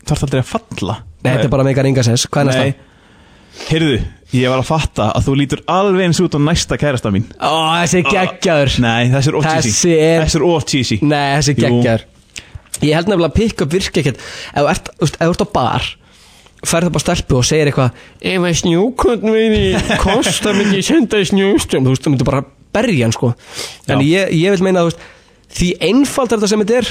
[0.09, 0.97] þarf aldrei að falla?
[1.25, 2.65] Nei, þetta er bara meikar enga sens Hvað er næsta?
[2.65, 3.65] Nei.
[3.71, 3.99] Heyrðu
[4.35, 7.29] Ég var að fatta að þú lítur alveg eins út á næsta kærasta mín.
[7.39, 8.73] Ó, þessi er geggjaður.
[8.83, 9.71] Nei, þessi er of cheesy.
[9.71, 10.97] Þessi er- Þessi er of cheesy.
[11.07, 11.69] Nei, þessi er Jú.
[11.69, 12.05] geggjaður.
[12.83, 14.19] Ég held nefnilega að pick-up virka ekkert.
[14.51, 15.87] Ef þú ert, þú veist, ef þú ert á bar
[16.65, 17.91] Færð það bara stelpu og segir eitthvað
[18.25, 22.43] Ef að snjókvöld veiði Kosta myndi ég senda í snjóström Þú veist, þú myndir bara
[22.75, 23.35] berja hann sko.
[23.87, 25.05] En ég, ég vil meina að þú veist
[25.59, 26.91] Því einfaldar þetta sem þetta er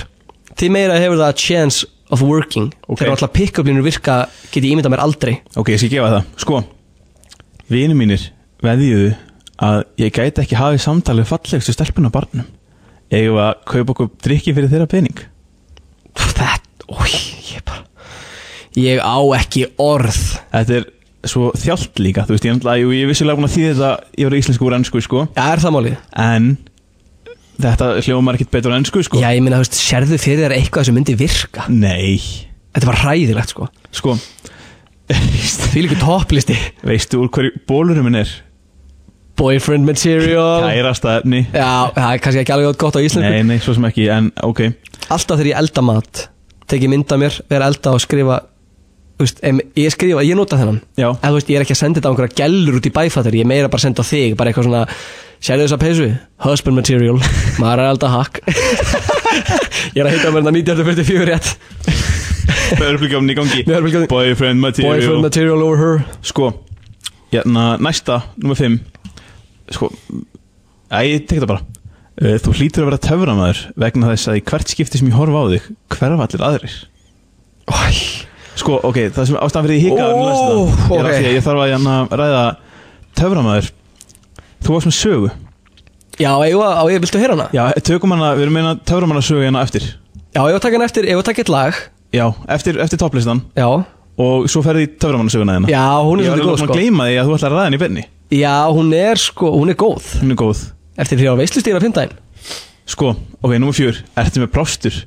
[0.53, 2.72] Því meira hefur það chance of working.
[2.88, 3.01] Ok.
[3.01, 5.36] Þegar alltaf pick-up línur virka Get ég ímyndað mér aldrei.
[5.56, 6.32] Ok, ég skal gefa það.
[6.43, 6.64] Sko
[7.72, 8.26] Vinir mínir
[8.64, 9.14] veðjuðu
[9.64, 12.49] að ég gæti ekki hafið samtalið fallegstu stelpun á barnum.
[13.14, 15.24] Við að kaupa okkur drikki fyrir þeirra pening?
[16.18, 16.49] Þetta,
[16.89, 17.14] ói,
[17.54, 17.86] ég bara
[18.78, 20.20] Ég á ekki orð.
[20.51, 20.88] Þetta er
[21.30, 24.38] svo þjált líka Þú veist, ég, ég er vissulega búin að þýða þetta Ég var
[24.39, 25.26] íslensku úr ennsku, sko.
[25.38, 25.97] Já, er það málið?
[26.26, 26.49] En
[27.60, 29.22] þetta hljómar ekkit betur ennsku, sko.
[29.22, 31.68] Já, ég minna, þú veist, sérðu fyrir þér eitthvað sem myndi virka?
[31.70, 32.18] Nei.
[32.74, 33.70] Þetta var hræðilegt, sko.
[33.93, 34.18] Sko.
[35.74, 36.58] Því líka topplisti.
[36.88, 38.34] Veistu úr hverju bólurum minn er?
[39.38, 40.68] Boyfriend material.
[40.70, 41.45] Kærasta efni.
[41.49, 43.34] Já, það er kannski ekki alveg gott á íslensku.
[43.34, 44.68] Nei, nei, svo sem ekki, en ok.
[45.10, 46.28] Alltaf þegar ég elda mat
[46.70, 48.39] Tek ég mynda mér, vera elda og skrifa
[49.22, 50.80] veist, em, ég skrifa, ég nota þennan.
[50.97, 51.09] Já.
[51.11, 53.38] En þú veist, ég er ekki að senda þetta á einhverja gellur út í bæfattur
[53.38, 54.86] Ég meira bara að senda á þig, bara eitthvað svona
[55.43, 56.07] Sérðu þessa peysu?
[56.45, 57.18] Husband material.
[57.59, 58.39] Maður er að elda hakk
[59.93, 61.49] Ég er að hitta mér þetta 1944 rétt.
[62.74, 63.64] Það er upplikafni í gangi.
[64.14, 64.93] Boyfriend material.
[64.95, 66.01] Boyfriend material over her.
[66.26, 66.49] Sko,
[67.34, 68.80] hérna, næsta, nummer 5
[69.74, 69.89] Sko,
[70.91, 71.64] æ, ég tek það bara.
[72.22, 75.43] Uh, Þú hlýtur að vera töframæður vegna þess að í hvert skipti sem ég horfa
[75.43, 76.76] á þig hverfa allir aðrir.
[77.68, 77.80] Æ,
[78.60, 81.08] Sko, ok, það sem ástæðan fyrir ég hika Ó, oh, er ok.
[81.08, 82.43] af því að ég þarf að hérna, ræða
[83.18, 83.72] töframæður
[84.64, 85.32] Þú varst með sögu.
[86.22, 87.49] Já, ég, á ég, viltu heyra hana?
[87.51, 89.89] Já, tökum hana, við erum meina töfrum hana sögu hérna eftir.
[90.32, 91.80] Já, ég var takk hann eftir, ég var takk eitt lag.
[92.16, 92.24] Já,
[92.56, 93.41] eftir, eftir topplistan.
[93.60, 93.68] Já.
[94.24, 96.68] Og svo ferði töfrum hana Já, hún er Ég var svolítið góð, alveg búin sko.
[96.70, 98.04] að gleyma því að þú ætlar að ræða henni í benni
[98.38, 100.10] Já, hún er sko, hún er góð.
[100.22, 100.62] Hún er góð.
[101.01, 102.14] Eftir því veislustíðin á fimmdæn
[102.93, 104.99] Sko, ok, nummer fjör Ertu með plástur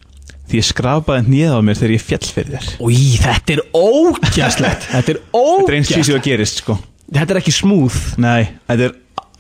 [0.47, 4.85] Því ég skrapaði hnið á mér þegar ég fjall fyrir þér Új, þetta er ógæslegt
[4.93, 6.77] Þetta er Þetta er eins ógæslegt sísu að gerist, sko
[7.11, 8.95] Þetta er ekki smooth Nei, þetta er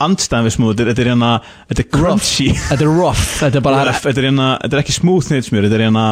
[0.06, 1.30] andstæðan við smooth Þetta er- er hérna,
[1.70, 4.82] þetta er crunchy Þetta er rough Þetta er bara Rough, Þetta er hérna, þetta er
[4.82, 6.06] ekki smooth nýtsmjör Þetta er hérna,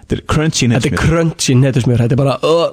[0.00, 2.66] þetta er crunchy Þetta er crunchy netusmjör Þetta er bara uh,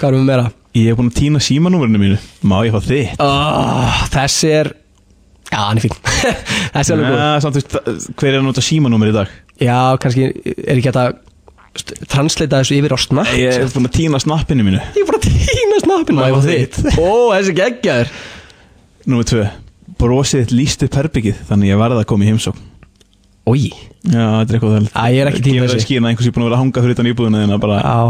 [0.00, 0.48] Hvað erum við meira?
[0.76, 2.18] Ég hef búin að týna símanúmerinu mínu
[2.48, 3.20] Má ég fá þitt?
[3.24, 4.72] Oh, þessi er
[5.46, 5.94] Já, hann er fín
[6.74, 9.30] Þessi er alveg góð samt, þú veist, hver er að nota símanúmer í dag?
[9.62, 11.14] Já, kannski er ekki hægt að
[11.80, 14.80] st- Translata þessu yfir á snapp Ég hef búin að týna snappinu mínu.
[14.96, 18.12] Ég er bara að týna snappinu ég ég Ó, þessi geggjaður.
[19.06, 19.44] Númer tvö.
[19.96, 22.64] Brosið þitt líst upp herbyggið Þannig ég varði að koma í heimsókn.
[23.46, 23.70] Ói
[24.06, 25.86] Já, þetta er eitthvað Æ, ég er ekki tíma Gefur það þessi.
[25.86, 28.00] skýna einhvers ég búin að vera að hanga fyrir utan íbúðuna þína bara Já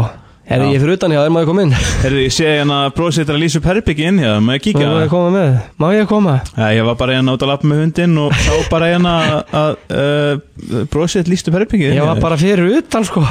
[0.47, 1.73] Herri, ég fyrir utan hjá má ég koma inn?
[1.75, 4.87] Herri, ég sé hérna er að lýsa upp herbyggið inn Já, má ég kíkja?
[4.87, 5.57] Má ég koma með?
[5.75, 6.35] Má ég koma?
[6.55, 9.15] Já, ég var bara hérna út að lappa með hundinn og sá bara hérna
[9.51, 13.25] að uh, brosið þitt líst upp herbyggið Ég var bara fyrir utan, sko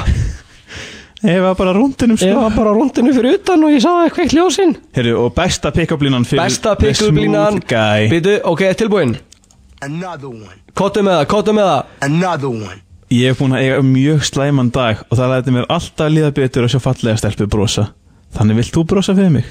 [1.33, 3.91] Ég var bara rúndinum sko Ég var bara á rúndinu fyrir utan og ég sá
[4.05, 8.11] eitthvað í ljósin Herri, og besta pick-up línan fyrir Besta the pick-up línan smooth guy
[8.13, 9.17] Býtu, ok, tilbúinn
[9.81, 10.57] Another one.
[10.77, 12.83] Kottu með það, kottu með það Another one.
[13.07, 16.65] Ég hef búin að eiga mjög slæman dag og það læti mér alltaf líða betur
[16.65, 17.85] að sjá fallega stelpu brosa.
[18.35, 19.45] Þannig vilt þú brosa fyrir mig?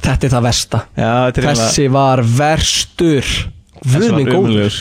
[0.00, 0.80] Þetta er það versta.
[0.96, 3.28] Já, þetta er Þessi var verstur.
[3.84, 4.78] Guð minn góður.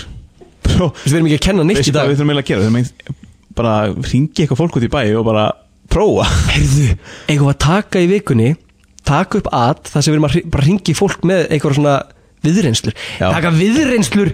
[0.69, 2.07] Við erum ekki að kenna neitt í dag.
[2.07, 2.61] við þurfum eiginlega að gera?
[2.61, 3.17] Við þurfum eiginlega
[3.59, 3.73] bara
[4.13, 5.45] ringi eitthvað fólk út í bæ og bara
[5.91, 6.29] prófa.
[6.53, 6.93] Heyrðu,
[7.27, 8.53] eigum við að taka í vikunni
[9.09, 11.97] Taka upp að Það sem við erum að bara ringi fólk með eitthvað svona
[12.45, 12.95] viðreynslur.
[13.19, 13.25] Já.
[13.33, 14.31] Taka viðreynslur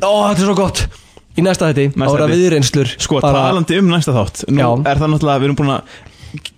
[0.00, 0.84] Ó, þetta er svo gott.
[1.32, 2.38] Í næsta þetta, Næsta ára þætti.
[2.42, 4.66] viðreynslur Sko, talandi um næsta þátt Nú Já.
[4.90, 6.00] er það náttúrulega, við erum búin að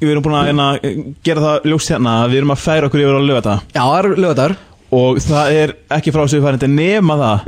[0.02, 0.66] Við erum búin að hérna,
[1.26, 3.98] gera það ljóst hérna að Við erum að færa okkur yfir á lögata Já, það
[4.00, 4.56] er lögadar
[4.98, 7.46] Og það er ekki frá sig færandi nema það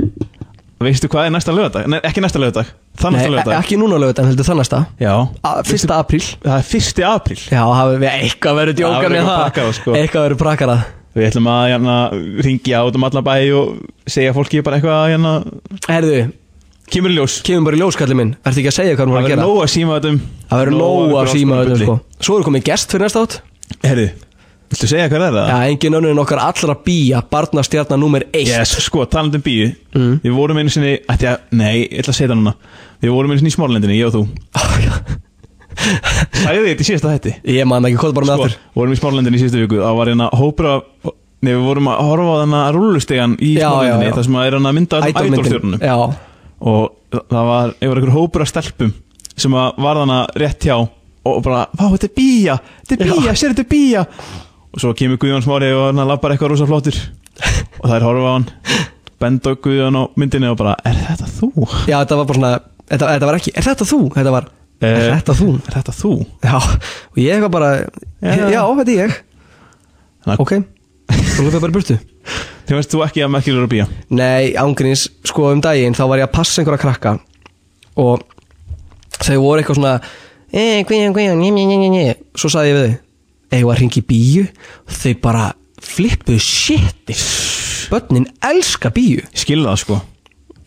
[0.87, 1.87] Veistu hvað er næsta lögadag?
[1.91, 4.79] Nei, ekki næsta lögadag Það Nei, næsta lögadag ekki núna lögadag, heldur það næsta.
[5.03, 5.13] Já.
[5.43, 6.23] A- Fyrsta apríl.
[6.41, 7.37] Það er fyrsti apríl.
[7.51, 9.41] Já, það við eitthvað verið Já, djókar við með erum það.
[9.43, 9.93] prakara, sko.
[9.99, 10.77] Eitthvað verið prakara
[11.17, 11.95] Við ætlum að hérna,
[12.45, 13.79] ringja át um allan bæ og
[14.13, 15.31] segja fólki bara eitthvað hérna,
[15.89, 16.19] Herðu,
[16.87, 17.39] Kemur í ljós.
[17.43, 18.29] kemur bara í ljós, kallið minn.
[18.45, 19.47] Verður ekki að segja hvað hún var Það að verður gera?
[19.49, 20.19] nóg að síma þetta um.
[20.51, 21.95] Það verður nóg að síma þetta sko.
[22.23, 23.35] Svo er komið gest fyrir næsta átt
[23.83, 24.05] Herri,
[24.71, 25.35] viltu segja hvað er?
[25.35, 25.49] Það?
[25.51, 29.67] Já, engin önnur en okkar allra bíja Barnastjarnar nummer 1 Yes, sko, talandi um bíu.
[29.97, 30.15] Mm.
[30.23, 32.55] Við vorum einu sinni, ætti að, nei, ég ætla að segja það núna.
[33.03, 34.23] Við vorum einu sinni í Smárlendinni, ég og þú
[35.77, 38.59] Sæði þið þetta í síðasta hætti Ég man ekki, hvað bara með Sko, aftur.
[38.79, 41.99] vorum í Smárlendinni í síðasta viku Það var hérna hópur af Nei, við vorum að
[42.07, 44.13] horfa á þennan rúlustegan í Smárlendinni.
[44.15, 45.95] Það sem að er hann að mynda allum Já,
[46.57, 48.93] Og það var, ég var einhver hópur af stelpum
[49.37, 50.77] Sem að var þannig rétt hjá
[51.27, 52.55] Og bara, vá, þetta er bíja
[52.87, 54.05] Þetta er bíja, sér þetta er bíja
[54.73, 58.31] Og svo kemur Guðjón Smári og hann lappar eitthvað rosa flottur Og það er horfa
[58.31, 58.47] á hann
[59.21, 61.51] Benda Guðjón á myndinni og bara, er þetta þú?
[61.89, 62.51] já, þetta var bara svona
[62.87, 63.97] Þetta, þetta var ekki, er þetta þú?
[64.15, 64.45] Þetta var,
[64.81, 65.47] er Eh, þetta þú?
[65.67, 66.11] Er þetta þú?
[66.43, 67.71] Já, og ég eitthvað bara
[68.21, 68.49] Já.
[68.51, 69.15] Já, þetta er ég.
[70.25, 70.51] Þannig- Ok,
[71.07, 71.97] þú hlupið bara burtu.
[72.67, 73.87] Þið veist þú ekki að merkilegur að bíja?
[74.09, 77.13] Nei, ángríns, sko um daginn þá var ég að passa einhverja krakka
[77.95, 78.23] og
[79.23, 79.93] þau voru eitthvað svona
[80.51, 82.97] eh, Guðjón, Guðjón, njö, njö, njö, njö Svo sagði ég við þau
[83.57, 85.45] Eða að ringi bíu og þau bara
[85.81, 87.15] flippuðu shiti
[87.87, 88.91] Bönnin elska
[89.31, 90.01] Ég skilða það sko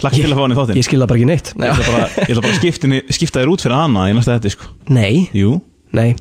[0.00, 0.78] Lagt til að fá hann í þáttinn.
[0.80, 1.52] Ég skil það bara ekki neitt.
[1.54, 4.36] Ég ætla bara, ég ætla bara að skipta, skipta þér út fyrir hana í næsta
[4.38, 4.70] þetta sko.
[4.96, 5.56] Nei, Jú.
[5.96, 6.14] Nei,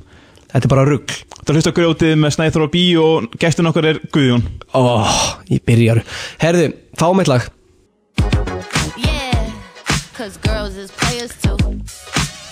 [0.50, 1.14] þetta er bara rugg
[1.46, 4.44] Það hlusta grjótið með Snæþór og Bí og gestin okkar er Guðjón.
[4.78, 4.82] Ó,
[5.50, 6.04] ég byrjar.
[6.42, 6.68] Herðu,
[7.00, 7.48] fáum eitt lag.
[9.00, 9.50] Yeah,
[10.14, 11.58] cause girls is players too.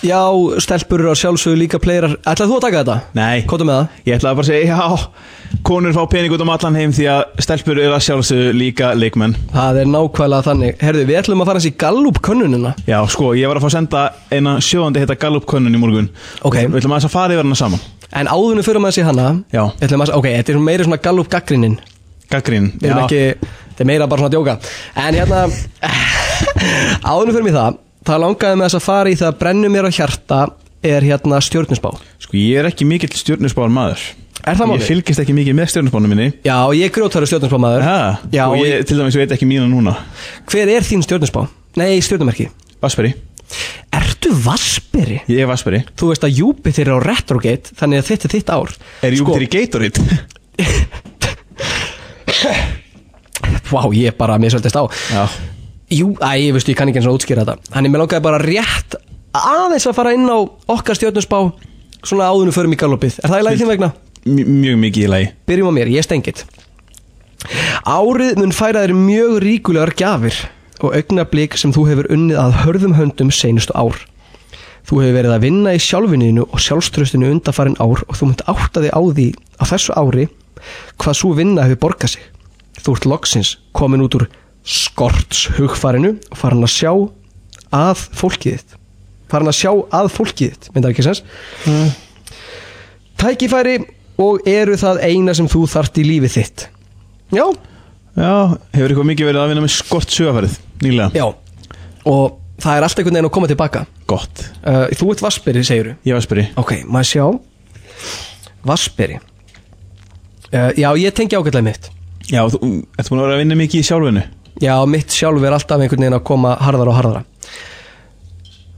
[0.06, 0.20] Já,
[0.62, 2.96] stelpur eru að sjálfsögðu líka pleirar Ætlaði þú að taka þetta?
[3.18, 3.40] Nei.
[3.50, 3.96] Kóta með það.
[4.06, 7.42] Ég ætlaði bara að segja, já Konur fá pening út um allan heim því að
[7.42, 9.34] stelpur eru að sjálfsögðu líka leikmenn.
[9.54, 10.74] Það er nákvæmlega þannig.
[10.84, 12.74] Herðu, við ætlum að fara hans í Gallup könnunina.
[12.86, 16.10] Já, sko, ég var að fá að senda eina sjóðandi heita Gallup könnun í morgun.
[16.44, 16.60] Ok.
[16.68, 17.82] Við ætlum aðeins að fara yfir hana saman.
[18.20, 19.64] En áðunum fyrir maður sér hana Já.
[19.72, 21.78] að, Ok, þetta er meira svona Gallup gaggrinnin
[22.28, 24.58] Gaggrín ekki, þetta er meira bara svona djóka.
[25.00, 25.46] En hérna
[27.08, 27.78] Áðunum fyrir mig það
[28.08, 30.38] Það langaði með þess að fara í það að brennu mér á hjarta
[30.88, 31.90] Er hérna stjórnusbá
[32.22, 34.00] Sko, ég er ekki mikill stjórnusbáðar maður.
[34.46, 34.86] Er það Ég málið?
[34.88, 36.26] fylgist ekki mikið með stjórnusbáðinu minni.
[36.46, 37.96] Já, ég er grjótari stjórnusbá maður Ha,
[38.32, 39.94] Já, og ég til dæmis veit ekki mína núna.
[40.48, 41.42] Hver er þín stjórnusbá?
[41.76, 42.46] Nei, stjórnumerki
[42.80, 43.10] Vasperi
[43.98, 45.18] Ertu vasperi?
[45.28, 48.50] Ég er Vasperi Þú veist að Júpiter er á retrogate Þannig að þetta er þitt
[48.54, 48.68] ár.
[49.02, 49.98] Er Sko- Júpiter í Gatorade?
[53.68, 54.84] Vá, ég bara, mér svolítist á.
[55.12, 55.24] Já.
[55.88, 58.42] Jú, æ, ég veistu, ég kann ekki eins og útskýra þetta Þannig mér langaði bara
[58.42, 58.98] rétt
[59.38, 60.38] aðeins að fara inn á
[60.74, 61.38] okkar stjórnusbá
[62.04, 63.90] Svona áðunum förum í gallopið Er það í lagi þín vegna?
[64.28, 66.44] M mjög mikið í lagi Byrjum á mér, ég stengið
[67.88, 70.36] Árið mun færa þér mjög ríkulegar gjafir
[70.82, 73.98] og augnablík sem þú hefur unnið að hörðum höndum seinustu ár.
[74.88, 78.84] Þú hefur verið að vinna í sjálfinniðinu og sjálfströstinu undanfarin ár og þú munt átta
[78.84, 79.26] þig á því
[79.58, 80.28] á þessu ári
[80.98, 82.28] hvað svo vinna hefur borgað sig.
[82.78, 84.28] Þú ert loksins komin út úr
[84.68, 86.92] skorts hugfarinu og farin að sjá
[87.78, 88.76] að fólkið þitt.
[89.32, 91.22] Farin að sjá að fólkið þitt, myndar ekki sens?
[93.18, 93.78] Tækifæri
[94.22, 96.68] og eru það eina sem þú þart í lífið þitt.
[97.34, 97.44] Já,
[98.18, 101.10] Já, hefur eitthvað mikið verið að vinna með skort sögafærið nýlega?
[101.14, 101.76] Já,
[102.10, 103.82] og það er alltaf einhvern veginn að koma tilbaka.
[104.10, 104.40] Gott.
[104.64, 107.26] Uh, Þú ert vasperi, segir Ég var spyrir Ok, maður sjá?
[108.66, 111.90] Vasperi uh, Já, ég tengi ágætlega mitt.
[112.28, 112.58] Já, þú
[112.98, 114.24] ert búin að vera að vinna mikið í sjálfinu
[114.62, 117.24] Já, mitt sjálf er alltaf einhvern veginn að koma harðara og harðara.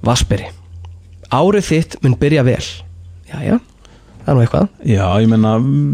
[0.04, 0.48] Vasperi
[1.30, 2.62] Árið þitt mun byrja vel.
[3.30, 3.60] Jæja,
[4.24, 4.64] það er nú eitthvað.
[4.90, 5.52] Já, ég menna,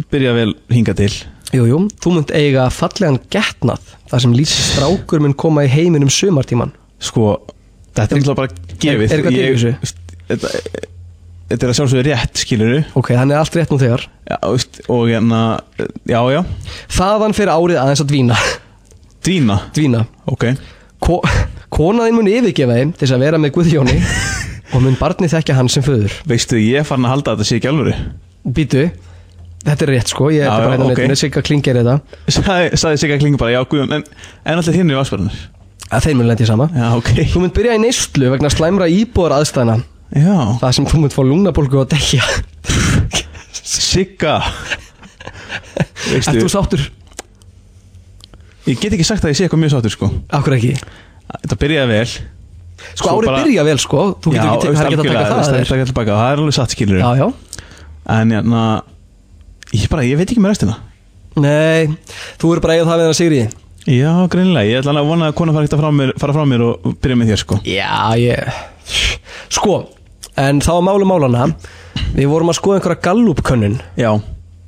[0.09, 1.11] byrja vel hinga til.
[1.53, 6.09] Jú, jú, þú munt eiga fallegan getnað þar sem lítið strákur mun koma í heiminum
[6.11, 6.73] sumartíman
[7.05, 7.37] Sko,
[7.95, 8.49] þetta er alltaf bara
[8.81, 9.05] gefið.
[9.05, 9.95] Er- er eitthvað Ég- þessu?
[10.27, 10.51] Þetta
[11.47, 14.07] þetta er að sjálfsögðu rétt, skilur Ok, þannig er allt rétt nú þegar.
[14.27, 14.39] Já,
[14.89, 15.43] og hérna,
[16.09, 16.41] já, já.
[16.97, 18.41] Þaðan fyrir árið aðeins að dvína
[19.27, 20.05] Dvína, Dvína.
[20.31, 20.45] Ok.
[21.03, 21.19] Ko
[21.75, 23.97] Konaðinn mun yfirgefa þeim til þess að vera með Guðjóni
[24.75, 26.15] og mun barnið þekkja hann sem föður.
[26.31, 27.97] Veistu, ég er farin að halda að þetta sé ekki alvöru.
[28.57, 28.85] Býtu,
[29.67, 30.31] þetta er rétt sko.
[30.31, 30.95] Ég er bara ok.
[30.95, 31.19] okay.
[31.19, 31.99] Sigga klingir þetta
[32.31, 34.07] Sæði, sæði sig að klinga bara, já, guðjón En,
[34.47, 35.45] en allir hinn er vassbarnir
[35.87, 36.67] að þeir mun lendi sama.
[36.75, 37.11] Já, ok.
[37.31, 39.77] Þú mun byrja í neyslu vegna slæmra íbúðar aðstæðna
[40.15, 42.27] Já, Það sem þú mun fá lungnabólgu og dekja
[43.67, 44.39] Sigga.
[46.15, 46.83] Ert þú sáttur?
[48.67, 50.09] Ég get ekki sagt að ég sé eitthvað mjög sáttur, sko.
[50.35, 50.73] Akkur ekki?
[51.37, 52.09] Þetta byrjaði vel.
[52.97, 54.03] Sko árið byrja vel sko.
[54.23, 56.33] Þú getur ekki, það ekki að taka það Það það er ekki að taka það
[56.33, 57.27] er alveg satt, skilur Já, já.
[58.17, 58.65] En hérna
[59.77, 60.77] Ég bara, ég veit ekki með restina.
[61.43, 61.89] Nei,
[62.41, 63.47] þú eru bara eigað það við hann Sigriði
[63.97, 66.87] Já, greinilega, ég ætla að vona að kona fara ekkert að fara frá mér og
[67.03, 67.59] byrja með þér, sko.
[67.67, 68.63] Já, ég
[69.57, 69.77] Sko,
[70.43, 71.51] en þá að málu málana
[72.17, 73.77] Við vorum að skoða einhverja Gallup-könnun.
[73.99, 74.11] Já,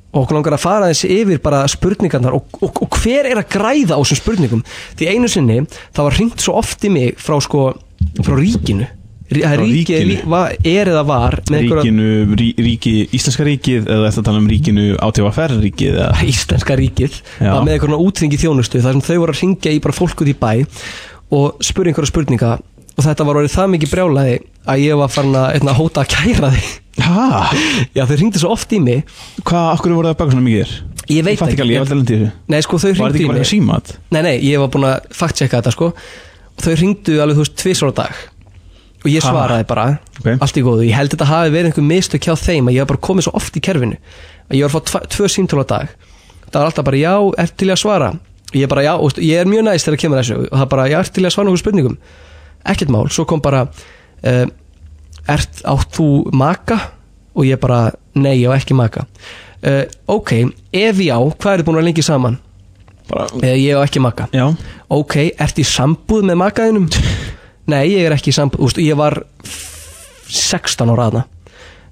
[0.09, 3.51] og okkur langar að fara þessi yfir bara spurningarnar og, og, og hver er að
[3.53, 4.63] græða á þessum spurningum?
[4.97, 7.67] Því einu sinni það var hringt svo oft í mig frá sko
[8.25, 8.87] frá ríkinu.
[9.29, 9.93] Rí, Frá ríki,
[10.65, 15.99] er eða var ríkinu, rí, ríki, Íslenska ríkið eða þetta tala um ríkinu átífafer ríkið
[15.99, 16.23] eða?
[16.31, 19.97] Íslenska ríkið var með einhverjum útringi þjónustu þar sem þau voru að ringja í bara
[19.99, 20.49] fólk út í bæ
[21.37, 22.55] og spurði einhverja spurninga.
[22.97, 24.35] Og þetta var orðið það mikið brjálaði
[24.73, 27.25] að ég var farin að einna, hóta að kæra þig Hæ?
[27.95, 29.03] Já, þau ringdi svo oft í mig.
[29.47, 30.73] Hvað, okkur voru það að baka svona mikið þér?
[31.09, 32.31] Ég veit Ég ekki ég lendi í þessu.
[32.53, 33.49] Nei, sko, þau Var þetta ekki í bara mig.
[33.49, 33.93] símat?
[34.13, 35.87] Nei, nei, ég var búin að fact-checka þetta sko.
[36.59, 38.19] Og þau ringdu alveg, þú veist, tvisar á dag.
[38.99, 39.85] Og ég svaraði bara
[40.19, 40.27] Ok.
[40.43, 42.89] allt í góðu, ég held þetta hafi verið einhver mistök hjá þeim að ég var
[42.91, 43.95] bara komið svo oft í kerfinu.
[44.51, 45.87] Að ég var að fá tvö símtölu á dag.
[46.51, 48.09] Það var alltaf bara, já, ert til í að svara?
[48.53, 50.37] Ég bara, já, og ég er mjög næst þegar kemur þessu.
[50.51, 51.97] Og það bara, já, ert til í að svara nokkuð spurningum.
[52.65, 54.45] Ekkert mál, svo kom bara uh,
[55.33, 56.79] ert átt þú maka?
[57.37, 59.05] Og ég bara, nei, ég á ekki maka.
[59.59, 60.31] Uh, ok,
[60.75, 62.37] ef já, hvað er þið búin að lengi saman?
[63.09, 64.27] Bara, uh, ég á ekki maka.
[64.35, 64.45] Já,
[64.95, 66.87] ok, ert í sambúð með makaðinum?
[67.71, 69.19] Nei, ég er ekki sambúð Úst, Ég var
[70.29, 71.23] 16 ára aðna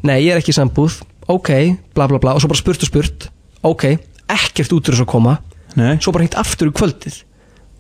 [0.08, 1.00] Nei, ég er ekki sambúð.
[1.30, 1.50] Ok,
[1.98, 3.28] bla bla bla Og svo bara spurt og spurt.
[3.66, 3.84] Ok,
[4.30, 5.34] ekkert út úr þess að koma.
[5.78, 5.96] Nei.
[6.02, 7.18] Svo bara hringt aftur í kvöldið.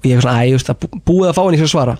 [0.01, 1.95] Og ég er svona, æ, just, bú- búið að fá hann í sér svara.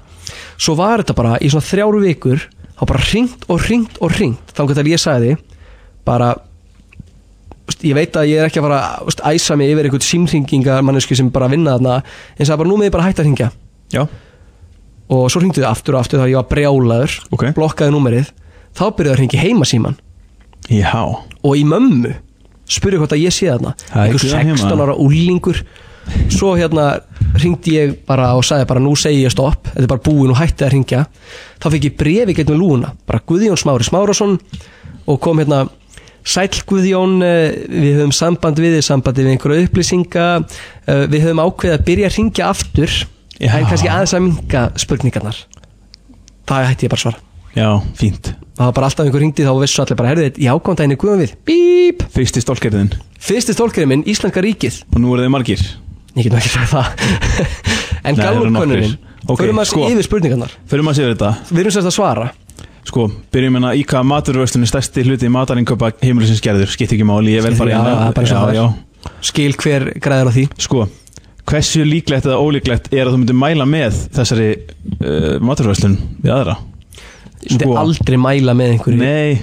[0.58, 2.44] Svo var þetta bara í svona þrjáru vikur
[2.78, 4.52] Þá bara hringt og hringt og hringt.
[4.54, 5.32] Þannig að ég sagði
[6.06, 6.36] Bara
[7.84, 11.18] Ég veit að ég er ekki að fara að æsa mig yfir einhvern símringingar mannesku
[11.18, 11.98] sem bara vinna þarna
[12.38, 13.50] En það bara nú með ég bara hætta að hringja.
[13.94, 14.04] Já,
[15.08, 17.44] og svo hringdi þau aftur og aftur þegar ég var brjálaður Ok.
[17.56, 18.32] blokkaði númerið
[18.76, 19.96] þá byrjaði að hringi heima síman
[20.68, 21.04] já.
[21.44, 22.12] Og í mömmu
[22.68, 23.72] spurði hvort að ég sé þarna.
[23.88, 24.84] Það er einhver ekki það 16 heima.
[24.84, 25.62] ára úlingur
[26.34, 27.00] svo hérna
[27.38, 29.70] hringdi ég bara og sagði bara nú segi ég stopp.
[29.74, 31.04] Þetta er bara búin og hætti að hringja.
[31.62, 34.38] Þá fekk ég brefi gegnum lúna bara Guðjón Smári Smárasson
[35.08, 35.66] og kom hérna
[36.28, 40.26] Sæll Guðjón, eh, við höfum samband við sambandi við einhverja upplýsinga.
[40.88, 42.92] Eh, við höfum ákveðið að byrja að hringja aftur
[43.40, 43.54] Já.
[43.56, 45.40] en kannski aðeins að minka spurningarnar.
[46.48, 47.24] Það hætti ég bara að svara.
[47.56, 48.36] Já, fínt.
[48.58, 51.00] Það var bara alltaf einhver hringdi þá vissu allir bara herðið, já, kom daginn í
[51.00, 51.36] guðum við.
[51.46, 52.92] Bíp, Fyrsti stólkerðin
[53.28, 54.84] fyrsti stólkerinn minn, Íslenska ríkið.
[54.94, 55.64] Og nú eru þið margir
[56.18, 56.92] ég get ekki það.
[58.08, 58.92] En Nei, það nokkrir.
[59.28, 59.88] Ok, förum að sko.
[59.92, 60.54] yfir spurningarnar.
[60.72, 61.32] Maður að segja þetta.
[61.50, 62.28] Við erum sérst að svara.
[62.88, 63.74] Sko, byrjum hérna.
[63.76, 66.72] Í hvað maturvöslunni stærsti hluti matarinköpa heimilisins gerður?
[66.72, 69.12] Skipt ekki máli, ég vel bara já, það er bara já, já.
[69.28, 70.46] Skil hver græður á því.
[70.64, 70.86] Sko,
[71.48, 76.58] Hversu líklegt eða ólíklegt er að þú myndir mæla með þessari uh, maturvæslun við aðra?
[77.46, 79.00] Ég myndi aldrei mæla með einhverju.
[79.00, 79.38] Nei.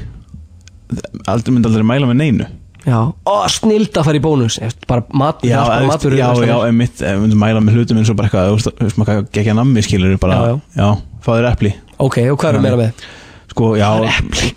[1.25, 2.51] Aldrei myndi aldrei mæla með neinu
[2.85, 4.59] Já, ó, snild að fara í bónus
[4.91, 7.01] Bara mat, Já, eða, matur já, já, einmitt
[7.41, 9.85] mæla með hlutum eins og bara eitthvað Þú veist, þú veist, maður ekki að nammi
[9.87, 10.89] skilur bara, Já, já,
[11.25, 11.73] fá þér epli.
[12.05, 13.07] Ok, og hvað eru meira með?
[13.55, 13.89] Sko, já,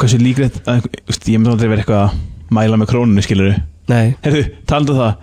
[0.01, 3.55] hversu líklegt að- þú veist, Ég myndi aldrei vera eitthvað að mæla með krónunni skilur
[3.87, 4.15] Nei.
[4.25, 5.13] Herðu, talandi um það.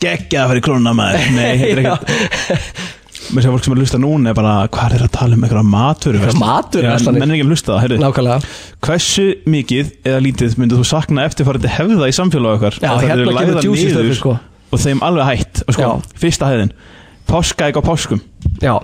[0.00, 1.26] Gekkja að fara í krónuna maður.
[1.36, 1.94] Nei, þetta er Já.
[1.96, 2.95] ekkert
[3.34, 5.46] Mér sem fólk sem er að hlusta núna er bara Hvað er að tala um
[5.46, 7.16] eitthvað matur Eitthvað?
[7.16, 8.48] Menn er ekki að hlusta það,
[8.86, 12.78] Hversu mikið eða lítið myndið þú sakna eftirfarandi hefða í samfélag okkar?
[12.82, 14.36] Já, Ef þær hérna eru niður stöfið, sko.
[14.70, 15.90] Og þeim alveg hætt sko,
[16.22, 16.74] Fyrsta hæðin.
[17.26, 18.22] Páskaegg á páskum?
[18.62, 18.76] Já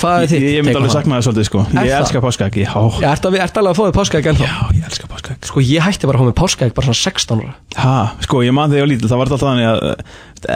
[0.00, 0.44] Hvað er Ég, þitt?
[0.48, 2.00] ég myndi take alveg sakna það svolítið sko Er Ég það?
[2.00, 4.46] elska páskaegg Já, Já, ertu að- ertu alveg að fá þig páskaegg ennþá?
[4.48, 7.42] Já, ég elska páskaegg Sko, ég hætti bara að fá mig páskaegg bara svona 16
[7.44, 7.54] ára
[7.84, 9.80] ha, sko, ég man þegar ég var lítil Það var alltaf þannig að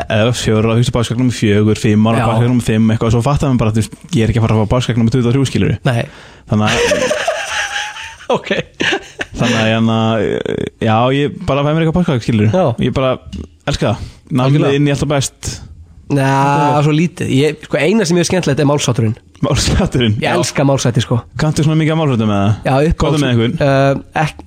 [0.09, 2.27] Eða fjóra, þú veist páskaegg nummer fjögur Fimm ára, Já.
[2.31, 4.55] páskaegg nummer fimm Eitthvað, svo fattar maður bara, þú veist Ég er ekki að fara
[4.57, 6.03] að fá páskaegg nummer 23 skilur Nei
[6.49, 6.75] Þannig að,
[8.39, 8.49] Ok
[9.35, 9.95] þannig að, hérna,
[10.79, 12.65] já, ég bara fæ mér eitthvað páskaegg skilur Já.
[12.87, 13.17] Ég bara
[13.69, 13.97] elska
[14.31, 14.77] það Algjörlega.
[14.79, 15.49] inn í alltaf best
[16.13, 17.31] Næ, svo lítið.
[17.33, 19.15] Ég, Sko, eina sem ég er skemmtilegt er málsátturinn
[19.45, 21.17] Málsætturinn Ég elska málsætti, sko.
[21.41, 22.53] Kanntu svona mikið af málsættum með það?
[22.69, 23.55] Já, uppáhalds Góðu með einhvern?
[23.65, 23.93] uh,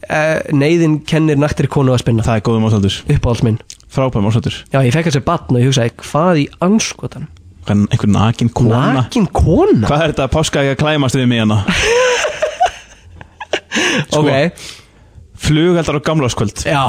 [0.05, 2.21] uh, Neyðin kennir naktri konu að spinna.
[2.27, 3.57] Það er góðu málsættur Uppáhalds minn.
[3.89, 7.25] Frábæð málsættur Já, ég fekk þessi batn og ég hugsaði Hvað í anskotan?
[7.67, 8.83] Einhver nakin kona?
[9.01, 9.87] Nakin kona?
[9.89, 11.57] Hvað er þetta páskaegg að klæmast við mig hérna?
[14.11, 14.31] Sko, Ok
[15.37, 16.81] Flugeldar á gamláskvöld Já,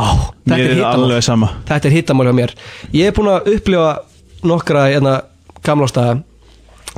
[0.49, 2.53] þetta Mér er hittamál Þetta er hittamál hjá mér.
[2.97, 3.91] Ég er búin að upplifa
[4.47, 5.15] nokkra hérna,
[5.67, 6.21] gamlástaða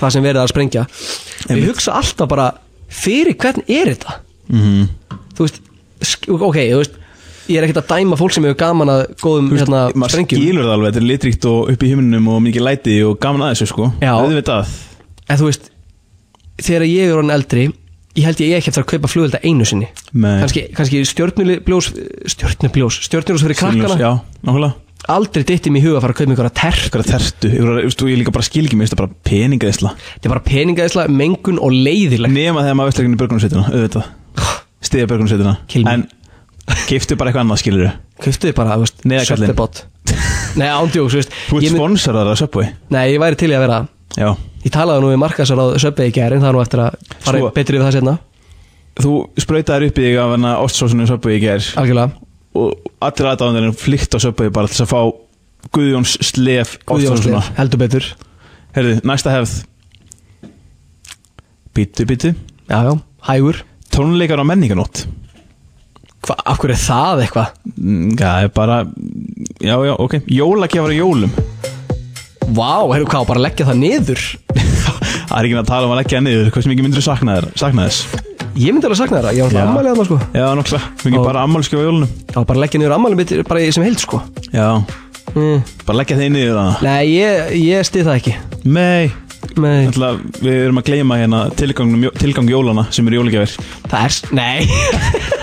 [0.01, 0.87] Það sem verið að sprengja
[1.51, 2.49] Ég hugsa alltaf bara
[2.91, 4.17] Fyrir hvern er þetta?
[4.51, 4.89] Mhm.
[5.37, 5.61] Þú veist,
[6.29, 6.97] ok, þú veist
[7.51, 10.67] Ég er ekkert að dæma fólk sem hefur gaman að góðum hérna, Maður sprengjum skilur
[10.69, 13.55] það alveg, þetta er litríkt og upp í himnum og mikið læti og gaman að
[13.55, 14.13] þessu sko Já.
[14.15, 14.75] Auðvitað
[15.31, 15.71] En þú veist,
[16.61, 17.65] þegar ég er orðin eldri
[18.19, 20.37] Ég held ég ekki eftir að kaupa flugvelda einu sinni Nei.
[20.43, 21.91] Kanski, kannski stjörnubljós
[22.35, 24.13] Stjörnubljós, stjörnubljós fyrir krakkana Já,
[24.43, 24.73] nákvæmlega
[25.11, 27.51] Aldrei dytti mér í huga að fara að kaupa einhverja tertu.
[27.51, 30.45] Eitthvað tertu, ég líka bara skil ekki mér, þetta er bara peningaðisla Þetta er bara
[30.47, 34.05] peningaðisla, mengun og leiðileg Nema þegar maður ekki börgunarsveitina,
[34.87, 35.55] Stiða börgunarsveitina.
[35.91, 36.07] En
[36.87, 37.91] giftu bara eitthvað annað skilur
[38.23, 38.79] Kauftuði bara.
[39.27, 39.75] Söttebot
[40.59, 41.35] Nei, ándjóks, þú veist.
[41.49, 42.73] Þú ert sponsorar af Subway.
[42.91, 43.77] Nei, ég væri til í að vera.
[44.19, 44.33] Já.
[44.65, 46.91] Ég talaði nú við markasar á Söpvei í gærin Það er nú eftir að
[47.23, 48.15] fara Sko- betri við það setna
[49.01, 50.07] Þú sprautaðir upp í
[52.59, 52.75] Og
[53.05, 55.01] allir aðdáðanir flykt á Subway bara til að fá
[55.77, 58.07] Guðjóns slef ostsósuna Guðjónsleif, heldur betur.
[58.75, 59.53] Herðu, næsta hefð.
[61.77, 62.33] Bítu, bítu
[62.71, 62.95] Já, já,
[63.29, 63.61] hægur.
[63.95, 65.05] Tónleikar á menninganótt
[66.27, 67.53] Hva, Af hverju er það eitthvað?
[67.77, 68.81] Mm, Það er bara
[69.61, 70.17] Já, já, ok.
[70.27, 71.33] Jólagjafar í jólum.
[72.51, 74.25] Vá, hefur hvað, bara leggja það niður?
[75.31, 77.49] Það er ekki með að tala um að leggja það niður myndir þú sakna, þér,
[77.61, 78.20] sakna þess?
[78.61, 80.19] Ég myndi alveg sakna það, ég var alltaf ammælið þarna sko.
[80.35, 82.11] Já, nokkla Mikið Og- bara ammálskjöf á jólunum.
[82.35, 84.23] Já, bara leggja niður ammælið mitt bara sem heild sko.
[84.53, 84.69] Já.
[85.35, 85.63] Mm.
[85.87, 88.35] Bara leggja þeir niður það Nei, ég, ég stið það ekki.
[88.65, 89.13] Nei.
[89.57, 89.87] Nei.
[89.89, 90.11] Ætla,
[90.41, 93.57] Við erum að gleyma hérna tilgang, tilgang jólana sem eru jólagjafir.
[93.89, 94.67] Það er, nei.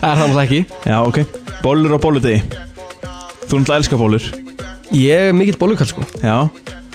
[0.00, 0.60] Það er það náttúrulega ekki.
[0.90, 1.18] Já, ok.
[1.62, 2.40] Bólur á bóludegi
[3.46, 4.26] Þú náttúrulega elskar bólur
[4.96, 6.04] Ég er mikill bólukall sko.
[6.22, 6.48] Já.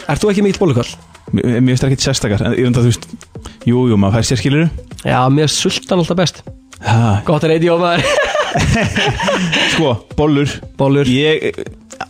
[0.09, 0.89] Ert þú ekki mikill bólukall?
[1.35, 3.07] Það ekki sérstakar En ég veit að þú veist
[3.65, 4.67] Jú, jú, maður fær sér skilur
[5.05, 6.41] Já, mér er sultan alltaf best.
[6.85, 8.23] Ha, Gott er eitthvað maður
[9.73, 11.53] Sko, bólur Bólur Ég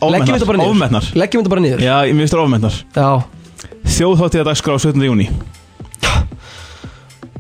[0.02, 0.72] Leggjum þetta bara niður.
[0.74, 1.84] Ofmennar Leggjum þetta bara niður.
[1.86, 3.10] Já, ég finnst það ofmennar Já.
[3.96, 5.06] Þjóðháttíðadagskrá 17.
[5.06, 5.28] júni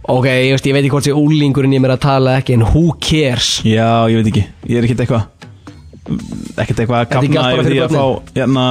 [0.06, 2.65] Ok, ég, veist, ég veit ekki hvort sé úlingurinn ég mér að tala ekki En
[2.69, 3.56] who cares?
[3.65, 4.44] Já, ég veit ekki.
[4.69, 5.23] Ég er ekkert eitthvað
[6.61, 8.06] Ekkert eitthvað að gafna yfir því að fá
[8.38, 8.65] Hérna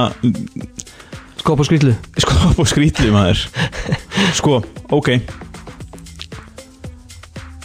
[1.45, 1.91] Skop og skrýtlu.
[2.17, 3.43] Skop og skrítlu maður.
[4.39, 4.63] Sko,
[4.95, 5.11] ok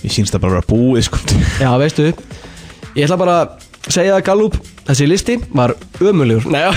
[0.01, 1.19] Ég sínst það bara að vera búið sko.
[1.61, 2.07] Já, veistu
[2.97, 4.57] Ég ætla bara að segja að Gallup
[4.89, 6.73] Þessi listi var ömulegur Nei, já.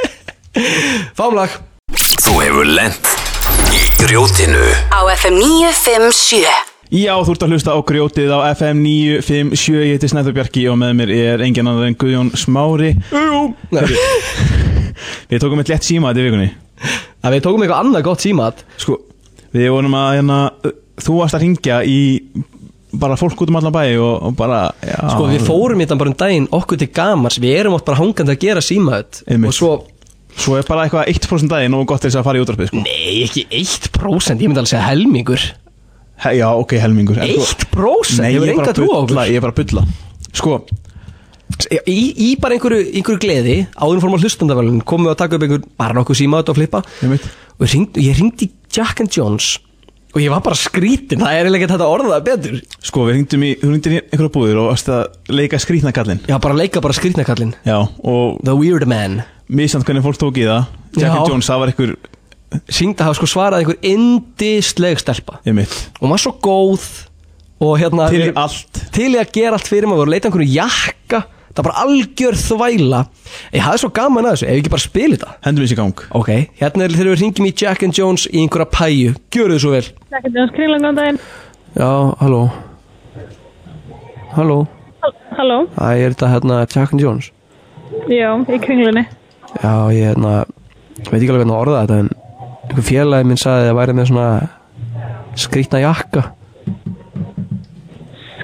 [1.18, 1.58] Fámlag
[2.20, 3.06] Þú hefur lent
[3.70, 4.64] í grjótinu.
[4.90, 6.42] Á FM 957
[6.90, 10.80] Já, þú ert að hlusta á grjótið á FM 957 Ég heiti Snæður Bjarki og
[10.80, 12.96] með mér er engin annar en Guðjón Smári.
[13.14, 13.44] Jú.
[15.30, 16.48] Við tókum eitt lett síma þetta í vikunni.
[17.20, 18.64] Það við tókum eitthvað annað gott símat.
[18.80, 18.96] Sko,
[19.54, 20.38] við vorum að hérna,
[21.04, 22.00] Þú varst að ringja í
[23.00, 25.98] bara fólk út um allan bæ og, og bara já, Sko, við fórum í þetta
[26.00, 27.38] bara um daginn Okkur til gamars.
[27.42, 28.64] Við erum átt bara hangandi að gera
[29.30, 29.50] Einmitt.
[29.50, 29.72] Og svo
[30.40, 32.82] Svo er bara eitthvað 1% daginn og gott til þess að fara í útvarpið sko.
[32.84, 35.46] Nei, ekki 1% Ég myndi alveg segja helmingur.
[36.22, 37.18] He, Já, ok, helmingur.
[37.18, 38.20] En þú- 1%?
[38.22, 39.84] Nei, ég er bara bulla Ég er bara að bulla.
[40.30, 40.60] Sko,
[41.90, 45.46] í, í bara einhverju, einhverju gleði áður fórum á hlustandavælun komum við að taka upp
[45.46, 46.82] einhver bara nokkuð síma og flippa.
[47.58, 48.16] Og ég ég
[48.46, 49.58] í Jack and Jones
[50.10, 52.56] og ég var bara skrítin það er eiginlega ekki hægt að orða það betur.
[52.82, 56.22] Sko, við hringdum í, þú hringdum í einhverja búðir og varst að leika skrýtna kallinn.
[56.26, 59.20] Já, bara leika bara skrítnakallin Já, og The Weird Man.
[59.48, 60.66] misjant hvernig fólk tók í það.
[60.96, 61.14] Jack Já.
[61.20, 61.94] and Jones, það var einhver
[62.66, 65.38] Syngda hafa sko svarað einhver indisleg stelpa.
[65.46, 65.70] Einmitt.
[66.00, 66.86] og hún var svo góð
[67.62, 68.80] og hérna Til í allt.
[68.90, 71.20] til í að gera allt fyrir maður, voru að leita einhverju jakka
[71.50, 73.00] það var bara algjör þvæla.
[73.54, 75.30] Ég hafði svo gaman að þessu, ef ég ekki bara spila þetta.
[75.46, 76.02] Hendum við sér gang.
[76.20, 79.62] Ok, hérna er þegar við ringjum í Jack and Jones í einhverja pæju, gjöru þið
[79.64, 79.84] svo vel.
[80.10, 81.20] Ekkert Jóns Kringlan, góðan daginn.
[81.74, 81.90] já,
[82.22, 82.42] halló.
[84.30, 84.58] Halló,
[85.34, 87.30] Halló, það er þetta hérna Jack and Jones?
[88.06, 89.02] Já, í Kringlunni.
[89.62, 90.34] já, ég hérna
[91.10, 92.10] veit ekki alveg hvernig að orða þetta en
[92.70, 94.28] einhver félagi minn sagði að það væri með svona
[95.40, 96.22] skrítna jakka.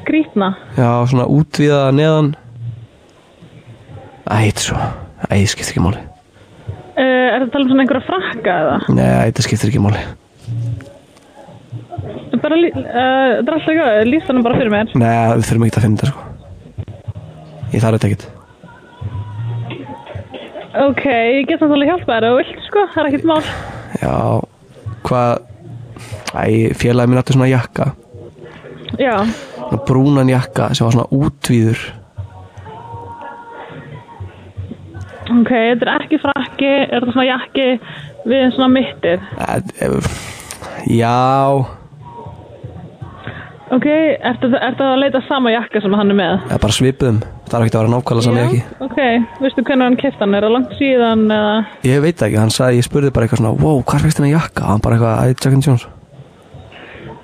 [0.01, 0.49] Skrítna.
[0.79, 2.33] Já, svona útvíða neðan
[4.27, 4.77] Æ, þetta svo.
[5.31, 6.01] Æ, þetta skiptir ekki máli.
[6.97, 8.77] Uh, er þetta að tala um svona einhverja frakka eða?
[8.97, 10.01] Nei, þetta skiptir ekki máli.
[12.43, 14.91] Bara, uh, þetta er alltaf ekki, lýst hann bara fyrir mér.
[14.99, 16.23] Nei, við þurfum ekki að finna þetta sko.
[17.73, 18.27] Ég þarf þetta ekkert.
[20.77, 23.45] Ok, ég get náttúrulega hjálpa þér og vilt sko, það er ekkert mál.
[24.03, 24.17] Já,
[25.07, 25.47] hvað?
[26.37, 27.93] Æ, félagi minn átti svona jakka.
[29.01, 29.15] Já,
[29.87, 31.81] brúnan jakka sem var svona útvíður
[35.31, 37.67] ok, þetta er ekki frakki, er þetta svona jakki
[38.31, 39.27] við svona mittir?
[40.87, 41.17] Já,
[43.67, 43.83] Ok,
[44.23, 46.35] ertu, ertu að leita sama jakka sem hann er með?
[46.47, 47.17] eða bara svipuðum
[47.47, 48.99] Það er ekki að vera nákvæmlega saman ekki Ok,
[49.43, 50.35] veistu hvernig hann keft hann?
[50.39, 51.57] Er það langt síðan eða?
[51.87, 54.33] Ég veit það ekki, hann sagði, ég spurði bara eitthvað svona Wow, hvað fækst þennan
[54.37, 54.69] jakka?
[54.71, 55.87] Hann bara eitthvað, æ, Jack and Jones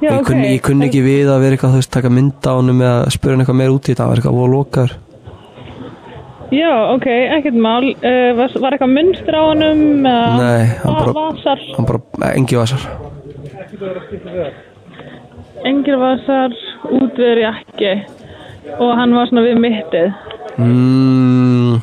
[0.03, 2.59] Já, ég, kunni, ég kunni ekki við að vera eitthvað, þú veist, taka mynda á
[2.59, 4.97] honum eða spura hann eitthvað meir út í þetta, hann var eitthvað
[6.53, 7.07] Já, ok,
[7.39, 7.87] ekkert mál.
[8.03, 9.81] Uh, var, var eitthvað munstur á honum?
[10.05, 12.85] Eða Nei, hann bara, Vasar, hann bara, engi vasar
[15.69, 16.55] engir vasar,
[16.91, 17.93] útviður jakki
[18.79, 20.13] og hann var svona við mittið,
[20.59, 21.75] mm,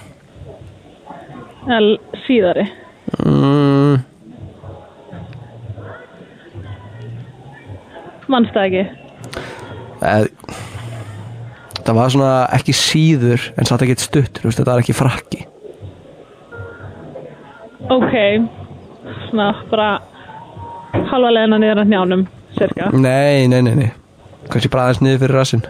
[1.67, 1.79] eða
[2.25, 2.67] síðari.
[3.25, 4.05] mm,
[8.29, 8.85] Manst það
[11.89, 15.39] Það var svona ekki síður en satt ekki stuttur, þú veist, þetta var ekki frakki
[17.89, 18.11] Ok,
[19.25, 19.87] svona bara
[21.09, 22.25] halva leðina niður að njánum,
[22.59, 22.91] cirka.
[22.93, 23.87] Nei, nei, nei, nei
[24.53, 25.65] Kannski bara aðeins niður fyrir rassinn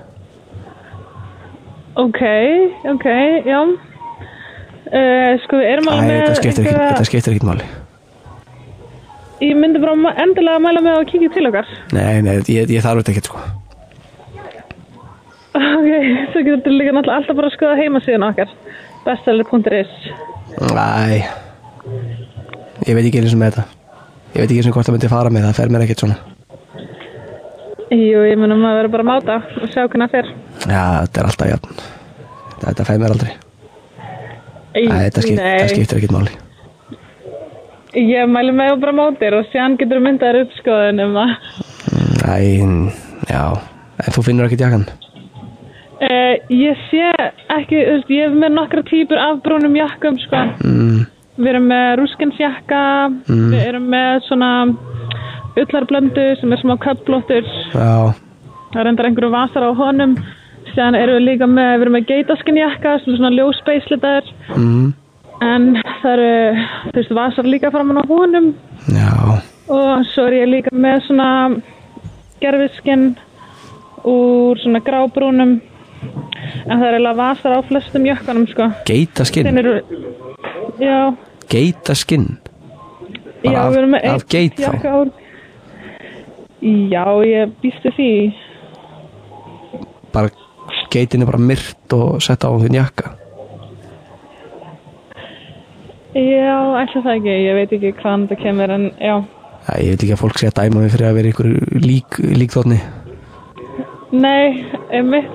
[2.04, 2.20] Ok,
[2.96, 3.08] ok,
[3.48, 3.62] já.
[4.90, 6.20] Uh, sko, við erum alveg með...
[6.26, 7.72] þetta skiptir ekki, einhverja- þetta skiptir ekki máli
[9.48, 11.74] Ég myndi bara endilega mæla með að kíkja til okkar.
[11.96, 13.48] Nei, nei, ég, ég þarf þetta ekkert sko
[15.50, 15.90] Ok,
[16.32, 18.52] svo getur þú líka náttúrulega alltaf bara að skoða heimasíðan okkar.
[19.06, 19.94] bestseller.is
[20.60, 21.26] Æ.
[22.88, 23.64] Ég veit ekki eins og með þetta.
[24.36, 26.18] Ég veit ekki eins og hvort það myndi fara með það fer mér ekkert svona.
[27.90, 30.30] Jú, ég myndi maður verður bara að máta og sjá hvernig það fer.
[30.70, 31.82] Já, þetta er alltaf jafn.
[32.60, 33.34] Þetta fer mér aldrei.
[34.70, 35.50] Æ, þetta, skipt, Nei.
[35.58, 36.38] þetta skiptir ekkert máli.
[37.98, 41.36] Ég mæli með að bara mátir og séðan getur þú myndaðir uppskoðun um það.
[42.30, 42.38] Æ,
[43.34, 43.44] já.
[44.00, 44.86] En þú finnur ekkert jakkan
[46.00, 47.10] Uh, ég sé
[47.52, 50.44] ekki, þú veist, ég hef með nokkra típur af brúnum jakkum, sko.
[50.64, 51.06] mm,
[51.40, 52.84] Við erum með rúskinsjakka,
[53.28, 53.50] Mm.
[53.52, 54.50] við erum með svona
[55.60, 57.44] ullarblöndu sem er smá köpblóttur,
[57.74, 58.14] Já,
[58.74, 60.16] það reyndar einhverju vasar á honum.
[60.76, 64.94] Séðan erum við líka með, við erum með geitaskinjakka sem er svona ljósbeislitaður, mm,
[65.42, 65.70] en
[66.02, 68.54] það eru, þú veist, vasar líka framan á honum.
[68.88, 71.62] já Og svo er ég líka með svona
[72.42, 73.16] gerfiskinn
[74.06, 75.60] úr svona grábrúnum,
[76.04, 78.68] en það er eiginlega vasar á flestum jökkanum, sko.
[78.88, 79.74] Geitaskinn eru,
[80.80, 81.00] já,
[81.50, 82.28] Geitaskinn
[83.44, 85.12] já, af- við erum með af geit jakka úr.
[86.62, 88.10] Já, ég býstu því.
[90.12, 90.30] Bara
[90.92, 93.14] geitin er bara myrt og sett á hún jakka
[96.16, 99.16] Já, ætla það ekki, ég veit ekki hvaðan þetta kemur, en já.
[99.70, 101.50] Æ, ég veit ekki að fólk sé að dæma mig fyrir að vera ykkur
[101.86, 102.80] lík, líkþóttni
[104.10, 105.30] Nei, einmitt.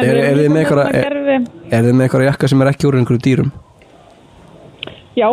[0.00, 3.50] Er- er þið með Er eitthvað jakka sem er ekki úr einhverju dýrum?
[5.18, 5.28] Já,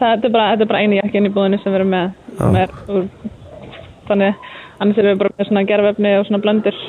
[0.00, 2.18] það er bara, þetta er bara eini jakkin í búðinu sem við erum með.
[2.58, 3.06] Er úr,
[4.08, 4.34] þannig,
[4.82, 6.80] annars erum við bara með svona gerfefni og svona blöndur.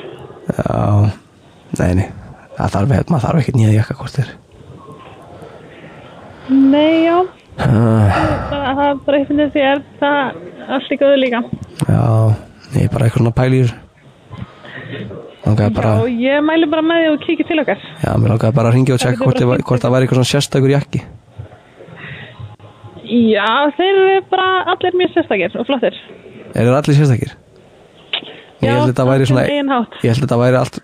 [0.44, 1.12] Já,
[1.78, 2.08] nei, nei
[2.54, 4.28] Það þarf, maður þarf ekkert nýja jakka hvort þér
[6.54, 8.18] Nei, já, uh,
[8.50, 10.18] það, það er bara eitthvað því er það
[10.76, 11.40] allt í góðu líka.
[11.88, 12.02] Já,
[12.74, 13.72] ég er bara eitthvað svona Langaði
[15.44, 17.82] bara, Og ég mæli bara með því að kíkja til okkar.
[18.04, 20.20] já, mér langaði bara að ringja og Það tjekka hvort, það hvort það væri eitthvað
[20.20, 21.00] svona sérstakur jakki
[23.04, 25.96] Já, þeir eru bara allir mjög sérstakir og flottir.
[26.54, 27.34] Er það allir sérstakir?
[28.64, 29.98] Já, held að þetta væri á svona sinn eigin hátt.
[30.00, 30.80] Ég held að þetta væri allt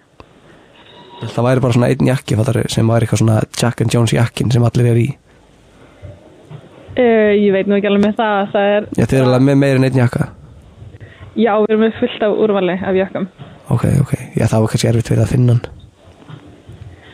[1.20, 4.52] Það væri bara svona einn jakki fattar, sem væri eitthvað svona Jack and Jones jakkin
[4.52, 5.08] sem allir er í
[7.00, 8.48] Uh, ég veit nú ekki alveg með það.
[8.52, 10.24] Það er, Já, þeir eru alveg með meir en einn jakka
[11.38, 13.26] já, við erum með fullt af úrvali af jökkum.
[13.70, 15.78] Ok, ok, já það var kannski erfitt fyrir að finna hann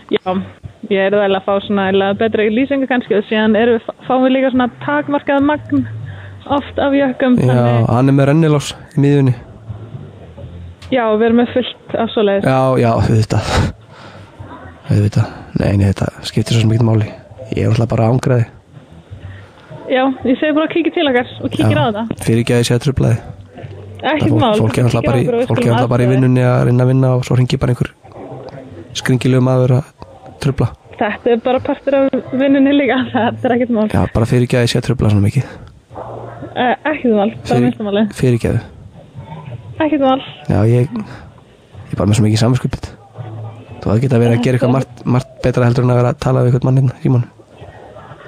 [0.06, 0.32] Já,
[0.92, 4.36] ég er vel að fá svona eiginlega betri lýsingu kannski og síðan eru, fáum við
[4.36, 5.86] líka svona takmarkað magn
[6.46, 7.34] oft af jökkum.
[7.42, 9.34] Já, hann er með rennilás í miðjunni
[10.94, 12.46] já, við erum með fullt af svoleiðis.
[12.46, 13.54] Já, já, auðvitað
[14.86, 17.08] Auðvitað, nei, nei, þetta skiptir svo ekki máli
[17.50, 18.46] Ég er alltaf bara ángraði
[19.86, 22.22] Já, ég segi bara að kíkja til okkar og kíkja á þetta.
[22.26, 23.35] Fyrir ekki að ég sé að mál.
[24.06, 25.06] Fólk er alltaf
[25.90, 27.90] bara, í- í vinnunni að reyna að vinna og svo ringi bara einhver
[28.96, 29.94] skringilegu maður að
[30.42, 33.88] trubla Þetta er bara partur af vinnunni líka, þetta er ekkert mál.
[33.92, 35.48] Já, bara fyrir ekki að ég sé að trubla svona mikið
[36.56, 38.02] Uh, ekkert mál, bara Fyrir, minnst máli.
[38.16, 38.60] fyrir ekki að
[39.84, 40.22] Ekkert mál.
[40.48, 42.86] Já, ég Ég er bara með svo mikið samskupið
[43.82, 46.22] Þú hefði getað verið að gera eitthvað margt, margt betra heldur en að vera að
[46.24, 47.20] tala við eitthvað mann hérna,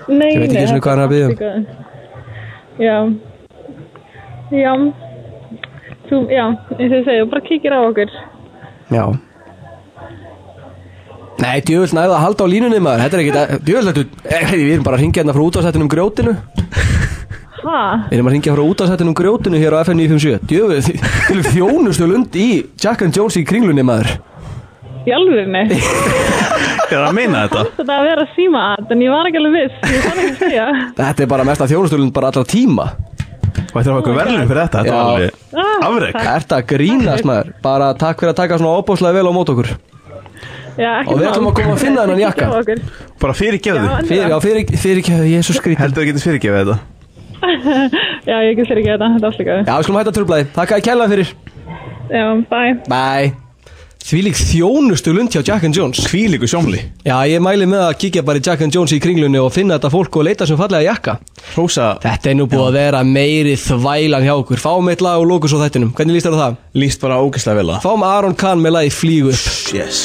[0.09, 1.33] Nei, Ég veit ekki nei, sinni þetta er um.
[1.33, 1.61] í góðu.
[2.85, 2.97] Já.
[4.53, 4.73] Já.
[6.09, 8.13] Þú, já, eins og ég segi, bara kíkir á okkur.
[8.89, 9.05] Já
[11.39, 14.87] Nei, djöfull næða að halda á línunni maður Þetta er ekki, djöfull þetta Við erum
[14.89, 16.33] bara að ringja hérna frá útásættinum grjótinu
[17.59, 17.83] Ha?
[18.09, 22.09] Við erum að ringja frá útásættinum grjótinu hér á FM 957 Djöfull, þið erum þjónustu
[22.11, 22.49] lund í
[22.81, 24.17] Jack and Jones í kringlunni maður
[25.09, 25.63] Í alvörinni.
[26.91, 27.63] Er að meina þetta?
[27.79, 29.79] Þetta að vera síma að, en ég var ekki alveg viss.
[29.95, 30.67] Ég fann ekki að segja.
[30.99, 32.89] Þetta er bara mesta þjónustu lund bara allra tíma
[33.69, 36.13] Og þetta er okkur verðlun fyrir þetta, þetta var alveg Ah, afrek.
[36.17, 36.29] Takk.
[36.35, 37.51] Ertu að grínast maður?
[37.63, 39.73] Bara takk fyrir að taka svona óbúslega vel á mót okkur.
[40.79, 42.51] Já, ekki Og við ætlum að koma að finna þennan jakka.
[43.23, 44.39] Bara endilega.
[44.45, 46.79] Fyrir, fyrir, fyrir ekki, ég er svo skrítið Heldur þú getur fyrirgefið þetta?
[48.31, 49.61] Já, ég sér ekki þetta, þetta er alltaf góð.
[49.67, 51.35] Já, við skulum hætta trublaði Takk að ég kella fyrir.
[52.09, 52.73] Já, bye.
[52.89, 53.48] Bye
[54.09, 56.01] Því lík þjónustu lund hjá Jack and Jones.
[56.09, 59.41] Hvílíku sjómli Já, ég mæli með að kíkja bara í Jack and Jones í kringlunni
[59.43, 61.19] og finna þetta fólk og leita sem fallega jakka.
[61.57, 64.63] Rósa Þetta er nú búið að vera meiri þvælan hjá okkur.
[64.63, 65.93] Fáum eitt lag og lókus á þættinum.
[65.99, 66.59] Hvernig líst þér á það?
[66.81, 69.47] Líst bara ógeðslega vel að Fáum Aron Kahn með lagi Flígu upp.
[69.77, 70.05] Yes.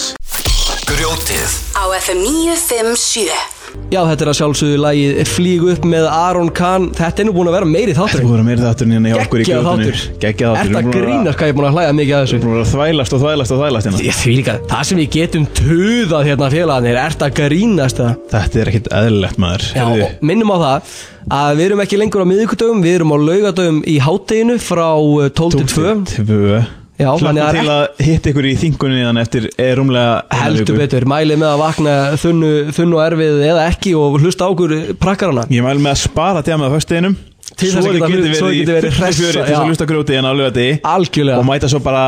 [0.90, 1.60] Grjótið.
[1.80, 3.53] Á FM 957
[3.94, 6.88] Já, þetta er að sjálfsögðu lagið Flíg upp með Aron Kahn.
[6.98, 8.64] Þetta er nú hérna búin að vera meiri þáttur Þetta er búin að vera meiri
[8.64, 10.74] þáttur en ég okkur í göðunir Gekkið þáttur.
[10.74, 12.40] Þetta grínast hvað ég er búin að hlæða mikið að þessu.
[12.42, 14.04] Þú búin að þvælast og þvælast og þvælast hérna.
[14.08, 18.14] Ég því líka, það sem við getum töðað hérna félagarnir Er þetta grínast það?
[18.34, 19.68] Þetta er ekkit eðlilegt maður.
[19.78, 20.94] Já, minnum á það
[21.34, 25.30] að við erum ekki lengur á miðugdögum Við erum á laugadögum í hátteginu frá eh,
[25.32, 29.48] 12.2 Hlöfum til að hitta ykkur í þingunni eðan eftir
[29.80, 34.76] rúmlega Heldur betur, mælið með að vakna þunnu, þunnu erfið eða ekki og hlusta ákur
[35.02, 35.48] prakkarana.
[35.50, 37.16] Ég mæli með að spara tjama það fyrsteginum
[37.54, 41.34] Svo þið getur verið í fyrstu fjöri til að hlusta gróti en að löða þig
[41.34, 42.06] Og mæta svo bara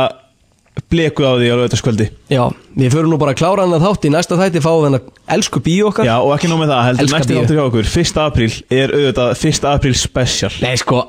[0.92, 2.42] blekuð á því að löða þetta skvöldi Já,
[2.76, 4.08] við förum nú bara að klára hann að þátt.
[4.08, 5.06] Í næsta þætti Fáðu hann að
[5.36, 6.08] elsku bíu okkar.
[6.08, 8.20] Já, og ekki nómið það, heldur næsta þáttur hjá okkur 1.
[8.26, 9.70] apríl er auðvitað 1.
[9.72, 10.52] apríl special.
[10.66, 11.00] Nei sko,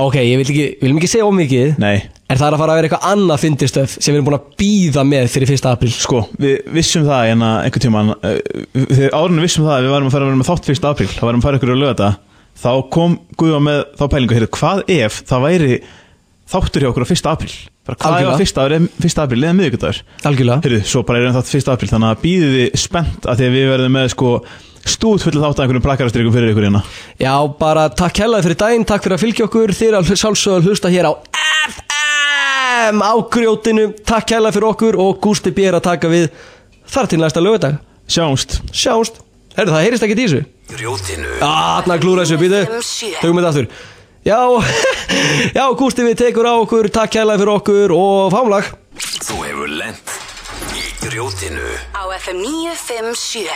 [0.00, 1.96] ok, ég vil ekki, vil ekki segja ómikið Nei.
[2.30, 4.50] En það er að fara að vera eitthvað annað fyndistöf sem við erum búin að
[4.60, 5.64] býða með fyrir 1.
[5.66, 8.36] apríl sko, við vissum það en að einhvern tímann uh,
[8.76, 10.86] Þegar árunni vissum það að við varum að fara að vera með þátt 1.
[10.92, 12.12] apríl þá varum að fara ykkur á lögata
[12.60, 15.74] þá kom Guðjón með þá pælingu heyrðu, hvað ef það væri
[16.54, 17.28] þáttur hjá okkur á 1.
[17.34, 17.52] apríl
[17.90, 18.88] bara hvað ef að 1.
[19.10, 19.22] 1.
[19.24, 21.70] apríl eða miðvikudagur Algjörlega Heyrðu, svo bara er þátt 1.
[21.74, 24.34] apríl þannig að býðið þið spennt að því að við sko
[24.90, 26.80] stúð fulla þátt að einhverjum prakarastrikum fyrir ykkur hérna
[27.20, 30.70] Já, bara takk hellaði fyrir daginn, takk fyrir að fylgja okkur er að sjálfsögðu að
[30.70, 31.12] hlusta hér á
[32.80, 36.30] FM á grjótinu Takk hellaði fyrir okkur og Gústi B er að taka við
[36.88, 37.78] þar til næsta lögadag
[38.10, 38.56] Sjáumst.
[38.74, 39.20] Sjáumst.
[39.54, 40.40] Herru, það heyrist ekki í þessu?
[40.72, 41.28] Grjótinu.
[41.38, 42.62] Þarna klúra þessu, býðu
[43.20, 43.68] Tökum þetta aftur.
[44.26, 44.38] Já,
[45.58, 46.90] já, Gústi við tekur á okkur.
[46.90, 48.72] Takk hellaði fyrir okkur og fámlag
[49.20, 50.16] Þú hefur lent
[50.74, 51.68] í grjótinu.
[51.94, 53.46] Á FM 957